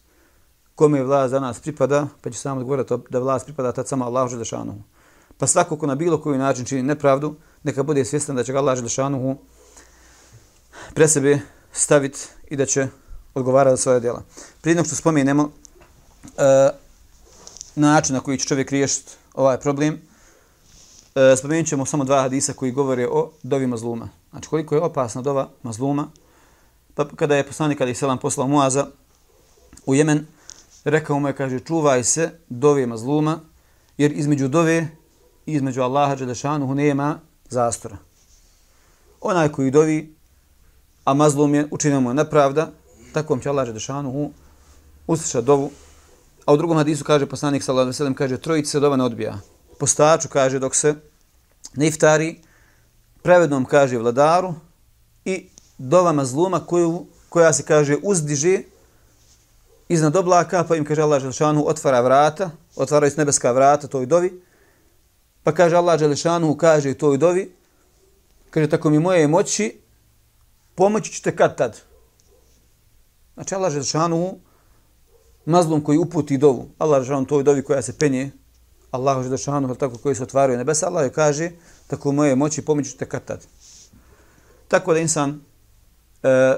kome 0.75 1.03
vlast 1.03 1.31
za 1.31 1.41
nas 1.41 1.61
pripada, 1.61 2.07
pa 2.21 2.31
će 2.31 2.39
samo 2.39 2.61
odgovoriti 2.61 2.95
da 3.11 3.19
vlast 3.19 3.45
pripada 3.45 3.73
tad 3.73 3.89
samo 3.89 4.05
Allahu 4.05 4.29
Želešanuhu. 4.29 4.79
Pa 5.39 5.47
svako 5.47 5.77
ko 5.77 5.87
na 5.87 5.95
bilo 5.95 6.19
koji 6.21 6.39
način 6.39 6.65
čini 6.65 6.83
nepravdu, 6.83 7.35
neka 7.63 7.83
bude 7.83 8.05
svjestan 8.05 8.37
da 8.37 8.45
će 8.45 8.53
ga 8.53 8.59
Allah 8.59 8.77
Želešanuhu 8.77 9.37
pre 10.95 11.09
sebe 11.09 11.39
staviti 11.73 12.19
i 12.49 12.57
da 12.57 12.67
će 12.67 12.89
odgovarati 13.35 13.73
za 13.73 13.83
svoje 13.83 14.01
djela. 14.01 14.23
Prije 14.61 14.85
što 14.85 14.97
spomenemo 14.97 15.43
uh, 15.43 15.51
način 17.75 18.15
na 18.15 18.21
koji 18.21 18.39
će 18.39 18.47
čovjek 18.47 18.71
riješiti 18.71 19.13
ovaj 19.35 19.61
problem, 19.61 19.95
uh, 19.95 21.39
spomenut 21.39 21.67
ćemo 21.67 21.87
samo 21.87 22.05
dva 22.05 22.23
hadisa 22.23 22.53
koji 22.53 22.73
govore 22.73 23.09
o 23.09 23.31
dovi 23.43 23.67
mazluma. 23.67 24.09
Znači 24.31 24.49
koliko 24.49 24.75
je 24.75 24.81
opasna 24.81 25.23
dova 25.23 25.49
mazluma, 25.63 26.09
pa 26.95 27.09
kada 27.17 27.37
je 27.37 27.47
poslanik 27.47 27.81
Ali 27.81 27.95
selam 27.95 28.19
poslao 28.19 28.49
Muaza 28.49 28.87
u 29.87 29.95
Jemen, 29.95 30.27
rekao 30.85 31.19
mu 31.19 31.29
je, 31.29 31.37
kaže, 31.37 31.61
čuvaj 31.61 32.05
se 32.05 32.31
dove 32.49 32.87
mazluma, 32.87 33.41
jer 33.99 34.13
između 34.13 34.49
dove 34.49 34.89
i 35.47 35.53
između 35.53 35.83
Allaha 35.83 36.15
Đelešanuhu 36.15 36.75
nema 36.75 37.19
zastora. 37.49 37.97
Onaj 39.21 39.49
koji 39.49 39.71
dovi, 39.71 40.15
a 41.05 41.15
mazlum 41.15 41.55
je 41.55 41.69
učinio 41.71 42.01
mu 42.01 42.15
nepravda, 42.15 42.71
takvom 43.13 43.41
će 43.41 43.49
Allah 43.49 43.67
Đelešanuhu 43.67 44.31
usliša 45.07 45.41
dovu. 45.41 45.71
A 46.47 46.53
u 46.53 46.57
drugom 46.57 46.77
hadisu 46.77 47.05
kaže 47.05 47.27
poslanik 47.27 47.63
sallallahu 47.63 47.85
alejhi 47.85 47.95
ve 47.95 47.97
sellem 47.97 48.15
kaže 48.15 48.39
trojica 48.39 48.71
se 48.71 48.81
dova 48.81 48.97
ne 48.97 49.05
odbija. 49.05 49.39
Postaču 49.79 50.29
kaže 50.29 50.59
dok 50.59 50.75
se 50.75 50.95
ne 51.75 51.87
iftari 51.87 52.41
pravednom 53.23 53.65
kaže 53.65 53.99
vladaru 53.99 54.55
i 55.25 55.49
dova 55.79 56.13
mazluma 56.13 56.61
koju 56.67 57.07
koja 57.29 57.53
se 57.53 57.63
kaže 57.63 57.97
uzdiže 58.03 58.63
iznad 59.89 60.17
oblaka, 60.17 60.65
pa 60.69 60.77
im 60.77 60.85
kaže 60.85 61.03
Allah 61.03 61.21
Želešanu 61.21 61.65
otvara 61.67 62.01
vrata, 62.01 62.51
otvaraju 62.77 63.11
se 63.11 63.21
nebeska 63.21 63.53
vrata 63.53 63.87
toj 63.87 64.07
dovi, 64.07 64.43
pa 65.43 65.53
kaže 65.53 65.77
Allah 65.77 65.99
Želešanu 65.99 66.57
kaže 66.57 66.95
toj 66.95 67.19
dovi, 67.19 67.53
kaže, 68.51 68.71
tako 68.71 68.91
mi 68.91 68.99
moje 68.99 69.29
moći, 69.29 69.81
pomoći 70.75 71.13
ću 71.13 71.23
te 71.23 71.37
kad 71.37 71.57
tad. 71.57 71.81
Znači, 73.35 73.55
Allah 73.55 73.73
Želešanu, 73.73 74.39
mazlom 75.47 75.81
koji 75.85 75.99
uputi 75.99 76.39
dovu, 76.39 76.69
Allah 76.79 77.03
Želešanu 77.03 77.27
toj 77.27 77.43
dovi 77.43 77.65
koja 77.65 77.83
se 77.83 77.99
penje, 77.99 78.31
Allah 78.91 79.23
Želešanu, 79.23 79.75
tako 79.75 79.99
koji 79.99 80.15
se 80.15 80.23
otvaraju 80.23 80.59
nebesa, 80.59 80.87
Allah 80.87 81.05
joj 81.05 81.13
kaže, 81.13 81.51
tako 81.87 82.13
moje 82.13 82.37
moći, 82.37 82.65
pomoći 82.65 82.91
ću 82.91 82.99
te 82.99 83.09
kad 83.09 83.25
tad. 83.25 83.47
Tako 84.69 84.93
da 84.93 85.01
insan, 85.01 85.41
e, 86.23 86.57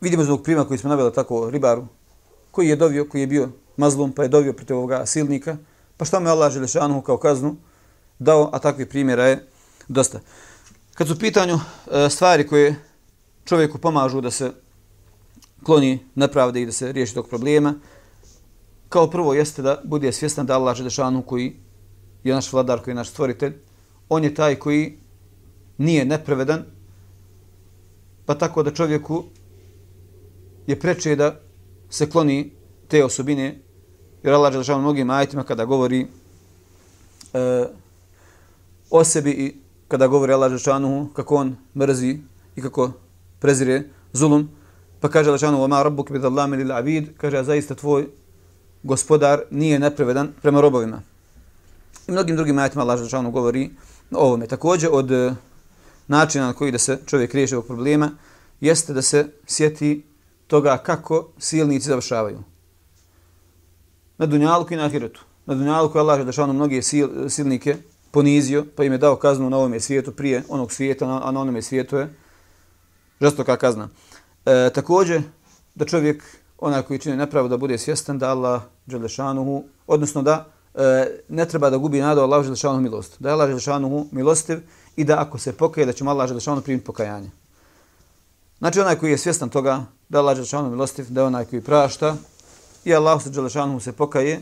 vidimo 0.00 0.24
zbog 0.24 0.42
prima 0.42 0.64
koji 0.64 0.78
smo 0.78 0.88
navjeli 0.88 1.12
tako 1.12 1.50
ribaru, 1.50 1.86
koji 2.50 2.68
je 2.68 2.76
dovio, 2.76 3.04
koji 3.04 3.20
je 3.20 3.26
bio 3.26 3.48
mazlum, 3.76 4.12
pa 4.12 4.22
je 4.22 4.28
dovio 4.28 4.52
protiv 4.52 4.76
ovoga 4.76 5.06
silnika, 5.06 5.56
pa 5.96 6.04
što 6.04 6.20
me 6.20 6.30
Allah 6.30 6.52
Želešanu 6.52 7.02
kao 7.02 7.16
kaznu 7.16 7.56
dao, 8.18 8.50
a 8.52 8.58
takvi 8.58 8.86
primjera 8.86 9.24
je 9.24 9.46
dosta. 9.88 10.20
Kad 10.94 11.06
su 11.06 11.14
u 11.14 11.18
pitanju 11.18 11.54
e, 11.54 12.08
stvari 12.10 12.46
koje 12.46 12.74
čovjeku 13.44 13.78
pomažu 13.78 14.20
da 14.20 14.30
se 14.30 14.52
kloni 15.62 15.98
nepravde 16.14 16.62
i 16.62 16.66
da 16.66 16.72
se 16.72 16.92
riješi 16.92 17.14
tog 17.14 17.28
problema, 17.28 17.74
kao 18.88 19.10
prvo 19.10 19.34
jeste 19.34 19.62
da 19.62 19.80
bude 19.84 20.12
svjestan 20.12 20.46
da 20.46 20.54
Allah 20.54 20.76
Želešanu 20.76 21.22
koji 21.22 21.56
je 22.24 22.34
naš 22.34 22.52
vladar, 22.52 22.82
koji 22.82 22.92
je 22.92 22.96
naš 22.96 23.10
stvoritelj, 23.10 23.54
on 24.08 24.24
je 24.24 24.34
taj 24.34 24.54
koji 24.54 24.98
nije 25.78 26.04
nepravedan, 26.04 26.64
pa 28.26 28.34
tako 28.34 28.62
da 28.62 28.74
čovjeku 28.74 29.24
je 30.66 30.80
preče 30.80 31.16
da 31.16 31.40
se 31.89 32.09
kloni 32.09 32.51
te 32.87 33.03
osobine, 33.05 33.59
jer 34.23 34.33
Allah 34.33 34.51
Želešanu 34.53 34.81
mnogim 34.81 35.09
ajitima 35.09 35.43
kada 35.43 35.65
govori 35.65 36.07
e, 37.33 37.65
o 38.89 39.03
sebi 39.03 39.31
i 39.31 39.55
kada 39.87 40.07
govori 40.07 40.33
Allah 40.33 40.49
Želešanu 40.49 41.09
kako 41.15 41.35
on 41.35 41.55
mrzi 41.75 42.17
i 42.55 42.61
kako 42.61 42.91
prezire 43.39 43.83
zulum, 44.13 44.49
pa 44.99 45.09
kaže 45.09 45.29
Allah 45.29 45.39
Želešanu 45.39 45.63
وَمَا 45.63 45.83
رَبُّكِ 45.83 46.11
بِذَ 46.11 46.25
اللَّهِ 46.25 46.47
مِلِ 46.47 46.61
الْعَبِيدِ 46.61 47.07
kaže, 47.17 47.37
a 47.37 47.43
zaista 47.43 47.75
tvoj 47.75 48.07
gospodar 48.83 49.41
nije 49.51 49.79
nepravedan 49.79 50.33
prema 50.41 50.61
robovima. 50.61 51.01
I 52.07 52.11
mnogim 52.11 52.35
drugim 52.35 52.57
ajitima 52.57 52.83
Allah 52.83 52.97
Želešanu 52.97 53.31
govori 53.31 53.69
o 54.11 54.25
ovome. 54.25 54.47
Također 54.47 54.89
od 54.91 55.11
e, 55.11 55.35
načina 56.07 56.45
na 56.45 56.53
koji 56.53 56.71
da 56.71 56.77
se 56.77 56.99
čovjek 57.05 57.33
riješi 57.33 57.55
ovog 57.55 57.67
problema 57.67 58.11
jeste 58.61 58.93
da 58.93 59.01
se 59.01 59.27
sjeti 59.45 60.03
toga 60.48 60.78
kako 60.78 61.28
silnici 61.38 61.88
završavaju. 61.88 62.38
Na 64.18 64.26
dunjalku 64.26 64.74
i 64.74 64.76
na 64.76 64.84
ahiretu. 64.84 65.20
Na 65.46 65.54
dunjalku 65.54 65.98
je 65.98 66.00
Allah 66.00 66.18
Želešanu 66.18 66.52
mnoge 66.52 66.82
sil, 66.88 67.08
silnike 67.28 67.76
ponizio, 68.10 68.64
pa 68.76 68.84
im 68.84 68.92
je 68.92 68.98
dao 68.98 69.16
kaznu 69.16 69.50
na 69.50 69.56
ovom 69.56 69.80
svijetu 69.80 70.12
prije 70.12 70.42
onog 70.48 70.72
svijeta, 70.72 71.20
a 71.22 71.30
na 71.32 71.40
onom 71.40 71.62
svijetu 71.62 71.96
je 71.96 72.14
žestoka 73.20 73.56
kazna. 73.56 73.88
E, 74.46 74.70
također, 74.74 75.22
da 75.74 75.84
čovjek, 75.84 76.24
onaj 76.58 76.82
koji 76.82 76.98
čini 76.98 77.16
nepravo, 77.16 77.48
da 77.48 77.56
bude 77.56 77.78
svjestan 77.78 78.18
da 78.18 78.30
Allah 78.30 78.62
Želešanuhu, 78.86 79.64
odnosno 79.86 80.22
da 80.22 80.46
e, 80.74 81.06
ne 81.28 81.48
treba 81.48 81.70
da 81.70 81.76
gubi 81.76 82.00
nadu 82.00 82.20
Allah 82.20 82.44
Želešanuhu 82.44 82.80
milost. 82.80 83.16
Da 83.18 83.28
je 83.28 83.32
Allah 83.32 83.48
Želešanuhu 83.48 84.06
milostiv 84.12 84.58
i 84.96 85.04
da 85.04 85.20
ako 85.20 85.38
se 85.38 85.52
pokaje, 85.52 85.86
da 85.86 85.92
će 85.92 86.04
mu 86.04 86.10
Allah 86.10 86.28
Želešanuhu 86.28 86.64
primiti 86.64 86.86
pokajanje. 86.86 87.30
Znači, 88.57 88.79
onaj 88.79 88.95
koji 88.95 89.11
je 89.11 89.17
svjestan 89.17 89.49
toga 89.49 89.85
da 90.09 90.19
Allah 90.19 90.35
Želešanuhu 90.35 90.71
milostiv, 90.71 91.05
da 91.09 91.21
je 91.21 91.27
onaj 91.27 91.45
koji 91.45 91.61
prašta 91.61 92.15
i 92.85 92.95
Allah 92.95 93.21
Želešanuhu 93.33 93.79
se 93.79 93.91
pokaje, 93.91 94.41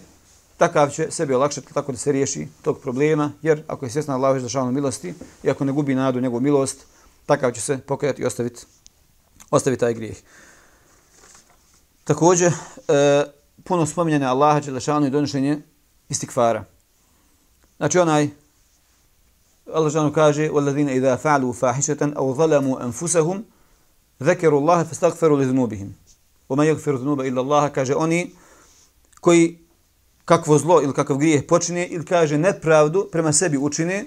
takav 0.58 0.90
će 0.90 1.12
sebi 1.12 1.34
olakšati 1.34 1.74
tako 1.74 1.92
da 1.92 1.98
se 1.98 2.12
riješi 2.12 2.48
tog 2.62 2.80
problema, 2.80 3.32
jer 3.42 3.64
ako 3.68 3.86
je 3.86 3.90
svjestan 3.90 4.16
Allah 4.16 4.38
Želešanuhu 4.38 4.72
milosti 4.72 5.14
i 5.44 5.50
ako 5.50 5.66
ne 5.66 5.72
gubi 5.72 5.96
nadu 5.96 6.22
njegovu 6.22 6.42
milost, 6.42 6.86
takav 7.26 7.52
će 7.52 7.62
se 7.62 7.78
pokajati 7.78 8.22
i 8.22 8.26
ostaviti 8.26 8.66
ostavi 9.52 9.78
taj 9.78 9.94
grijeh. 9.94 10.18
Također, 12.04 12.54
e, 12.88 13.24
puno 13.64 13.86
spominjanja 13.86 14.30
Allaha 14.30 14.60
Đelešanu 14.60 15.08
i 15.08 15.10
donošenje 15.10 15.62
istikfara. 16.10 16.64
Znači 17.78 18.00
onaj, 18.00 18.30
Allah 19.74 19.92
Đelešanu 19.92 20.14
kaže 20.14 20.50
وَالَّذِينَ 20.50 20.90
إِذَا 20.90 21.18
فَعْلُوا 21.18 21.54
فَاحِشَةً 21.54 22.14
أَوْ 22.18 22.36
ظَلَمُوا 22.36 22.86
أَنفُسَهُمْ 22.86 23.44
Zekeru 24.21 24.57
Allahe 24.57 24.85
fastagferu 24.85 25.37
li 25.37 25.47
zunubihim. 25.47 25.95
Oma 26.49 26.65
yakferu 26.65 26.99
zunuba 26.99 27.27
illa 27.27 27.43
Allaha, 27.43 27.69
kaže 27.69 27.95
oni 27.95 28.31
koji 29.21 29.59
kakvo 30.25 30.59
zlo 30.59 30.83
ili 30.83 30.95
kakav 30.95 31.17
grijeh 31.17 31.47
počine 31.49 31.87
ili 31.87 32.05
kaže 32.05 32.39
nepravdu 32.39 33.09
prema 33.13 33.33
sebi 33.33 33.59
učine, 33.59 34.05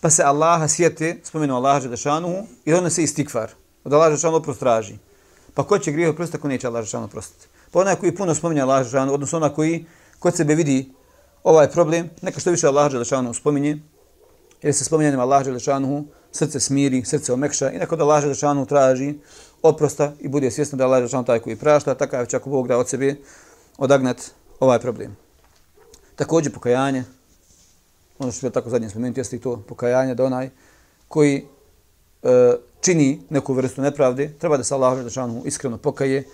pa 0.00 0.10
se 0.10 0.22
Allaha 0.22 0.68
sjete, 0.68 1.16
spomenu 1.24 1.56
Allaha 1.56 1.80
Žadašanuhu, 1.80 2.46
i 2.64 2.74
onda 2.74 2.90
se 2.90 3.02
istikvar. 3.02 3.50
Od 3.84 3.92
Allaha 3.92 4.10
Žadašanuhu 4.10 4.36
oprost 4.36 4.60
traži. 4.60 4.98
Pa 5.54 5.62
ko 5.62 5.78
će 5.78 5.92
grijeh 5.92 6.10
oprostiti 6.10 6.36
ako 6.36 6.48
neće 6.48 6.66
Allaha 6.66 6.82
Žadašanuhu 6.82 7.10
oprostiti? 7.10 7.46
Pa 7.70 7.80
onaj 7.80 7.96
koji 7.96 8.16
puno 8.16 8.34
spominja 8.34 8.62
Allaha 8.62 8.84
Žadašanuhu, 8.84 9.14
odnosno 9.14 9.36
onaj 9.36 9.54
koji 9.54 9.86
kod 10.18 10.36
sebe 10.36 10.54
vidi 10.54 10.92
ovaj 11.44 11.70
problem, 11.70 12.10
neka 12.22 12.40
što 12.40 12.50
više 12.50 12.66
Allaha 12.66 12.90
Žadašanuhu 12.90 13.34
spominje, 13.34 13.78
jer 14.62 14.74
se 14.74 14.84
spominjanjem 14.84 15.20
Allaha 15.20 15.44
Žadašanuhu 15.44 16.04
srce 16.34 16.60
smiri, 16.60 17.04
srce 17.04 17.32
omekša 17.32 17.70
i 17.70 17.78
neko 17.78 17.96
da 17.96 18.04
Allah 18.04 18.24
Žešanu 18.24 18.66
traži 18.66 19.14
oprosta 19.62 20.12
i 20.20 20.28
bude 20.28 20.50
svjesno 20.50 20.78
da 20.78 20.84
Allah 20.84 21.02
Žešanu 21.02 21.24
taj 21.24 21.38
koji 21.38 21.56
prašta, 21.56 21.94
takav 21.94 22.26
će 22.26 22.36
ako 22.36 22.50
Bog 22.50 22.68
da 22.68 22.78
od 22.78 22.88
sebe 22.88 23.16
odagnat 23.78 24.22
ovaj 24.60 24.78
problem. 24.78 25.16
Također 26.16 26.52
pokajanje, 26.52 27.04
ono 28.18 28.32
što 28.32 28.46
je 28.46 28.50
tako 28.50 28.70
zadnje 28.70 28.90
spomenuti, 28.90 29.20
jeste 29.20 29.36
i 29.36 29.40
to 29.40 29.62
pokajanje 29.68 30.14
da 30.14 30.24
onaj 30.24 30.50
koji 31.08 31.44
e, 32.22 32.54
čini 32.80 33.22
neku 33.30 33.54
vrstu 33.54 33.82
nepravde, 33.82 34.32
treba 34.38 34.56
da 34.56 34.64
se 34.64 34.74
Allah 34.74 34.98
Želešanu 34.98 35.42
iskreno 35.44 35.78
pokaje, 35.78 36.24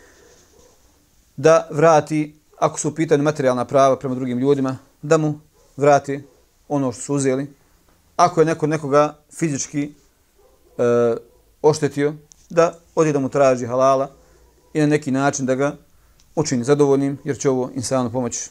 da 1.37 1.69
vrati, 1.71 2.35
ako 2.59 2.79
su 2.79 2.89
u 2.89 2.95
pitanju 2.95 3.23
materijalna 3.23 3.65
prava 3.65 3.99
prema 3.99 4.15
drugim 4.15 4.39
ljudima, 4.39 4.79
da 5.03 5.19
mu 5.19 5.41
vrati 5.77 6.23
ono 6.69 6.93
što 6.93 7.03
su 7.03 7.15
uzeli. 7.15 7.60
Ako 8.21 8.41
je 8.41 8.45
neko 8.45 8.67
nekoga 8.67 9.17
fizički 9.33 9.83
e, 9.83 9.93
oštetio, 11.63 12.15
da 12.51 12.75
odi 12.95 13.13
da 13.13 13.19
mu 13.19 13.29
traži 13.29 13.67
halala 13.67 14.11
i 14.75 14.81
na 14.81 14.87
neki 14.87 15.11
način 15.11 15.47
da 15.47 15.55
ga 15.55 15.73
učini 16.37 16.65
zadovoljnim, 16.65 17.19
jer 17.25 17.39
će 17.39 17.51
ovo 17.51 17.71
insanu 17.75 18.13
pomoći 18.13 18.51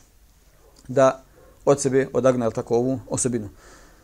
da 0.88 1.24
od 1.66 1.82
sebe 1.82 2.08
odagna 2.14 2.50
tako 2.50 2.76
ovu 2.76 3.00
osobinu. 3.10 3.50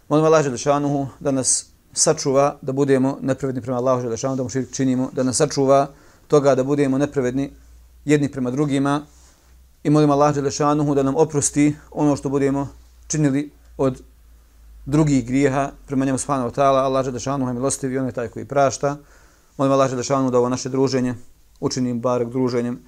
Molim 0.10 0.26
Allah 0.26 0.44
Želešanuhu 0.44 1.08
da 1.20 1.32
nas 1.32 1.66
sačuva 1.94 2.58
da 2.62 2.72
budemo 2.72 3.18
nepravedni 3.22 3.62
prema 3.62 3.78
Allahu 3.78 4.02
Želešanuhu, 4.02 4.38
da 4.38 4.44
mu 4.44 4.50
širk 4.50 4.72
činimo, 4.72 5.10
da 5.14 5.24
nas 5.24 5.38
sačuva 5.38 5.88
toga 6.28 6.56
da 6.56 6.64
budemo 6.64 6.98
nepravedni 6.98 7.52
jedni 8.06 8.32
prema 8.32 8.52
drugima 8.52 9.02
i 9.84 9.90
molimo 9.90 10.14
Allah 10.14 10.36
Želešanuhu 10.36 10.96
da 10.96 11.04
nam 11.04 11.16
oprosti 11.16 11.76
ono 11.92 12.16
što 12.16 12.30
budemo 12.30 12.68
činili 13.08 13.52
od 13.78 14.02
drugih 14.86 15.26
grijeha 15.26 15.72
prema 15.88 16.06
njemu 16.06 16.18
subhanahu 16.18 16.50
wa 16.50 16.56
ta'ala. 16.56 16.84
Allah 16.84 17.06
Želešanu 17.06 17.48
je 17.48 17.54
milostiv 17.54 17.94
i 17.94 17.98
on 17.98 18.06
je 18.06 18.12
taj 18.12 18.28
koji 18.28 18.46
prašta. 18.46 18.98
Molim 19.58 19.74
Allah 19.74 19.90
Želešanu 19.90 20.32
da 20.32 20.38
ovo 20.38 20.50
naše 20.50 20.70
druženje 20.70 21.16
učinim 21.60 22.00
barek 22.00 22.30
druženjem, 22.30 22.80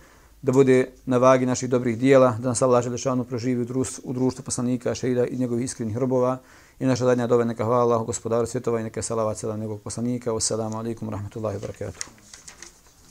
da 0.41 0.51
bude 0.51 0.91
na 1.05 1.17
vagi 1.17 1.45
naših 1.45 1.69
dobrih 1.69 1.97
dijela, 1.97 2.37
da 2.39 2.49
nas 2.49 2.61
Allah 2.61 2.83
Želešanu 2.83 3.23
proživi 3.23 3.61
u 3.61 3.65
društvu, 3.65 4.01
u 4.05 4.13
društvu 4.13 4.43
poslanika, 4.43 4.95
šeida 4.95 5.25
i 5.25 5.37
njegovih 5.37 5.65
iskrenih 5.65 5.97
robova. 5.97 6.37
I 6.79 6.85
naša 6.85 7.05
zadnja 7.05 7.27
dove 7.27 7.45
neka 7.45 7.65
hvala 7.65 7.81
Allahu 7.81 8.05
gospodaru 8.05 8.45
svjetova 8.45 8.79
i 8.79 8.83
neka 8.83 9.01
salavat 9.01 9.37
selam 9.37 9.59
njegovog 9.59 9.81
poslanika. 9.81 10.31
Wassalamu 10.31 10.77
alaikum 10.77 11.07
wa 11.07 11.11
rahmatullahi 11.11 11.57
wa 11.57 11.61
barakatuh. 11.61 12.36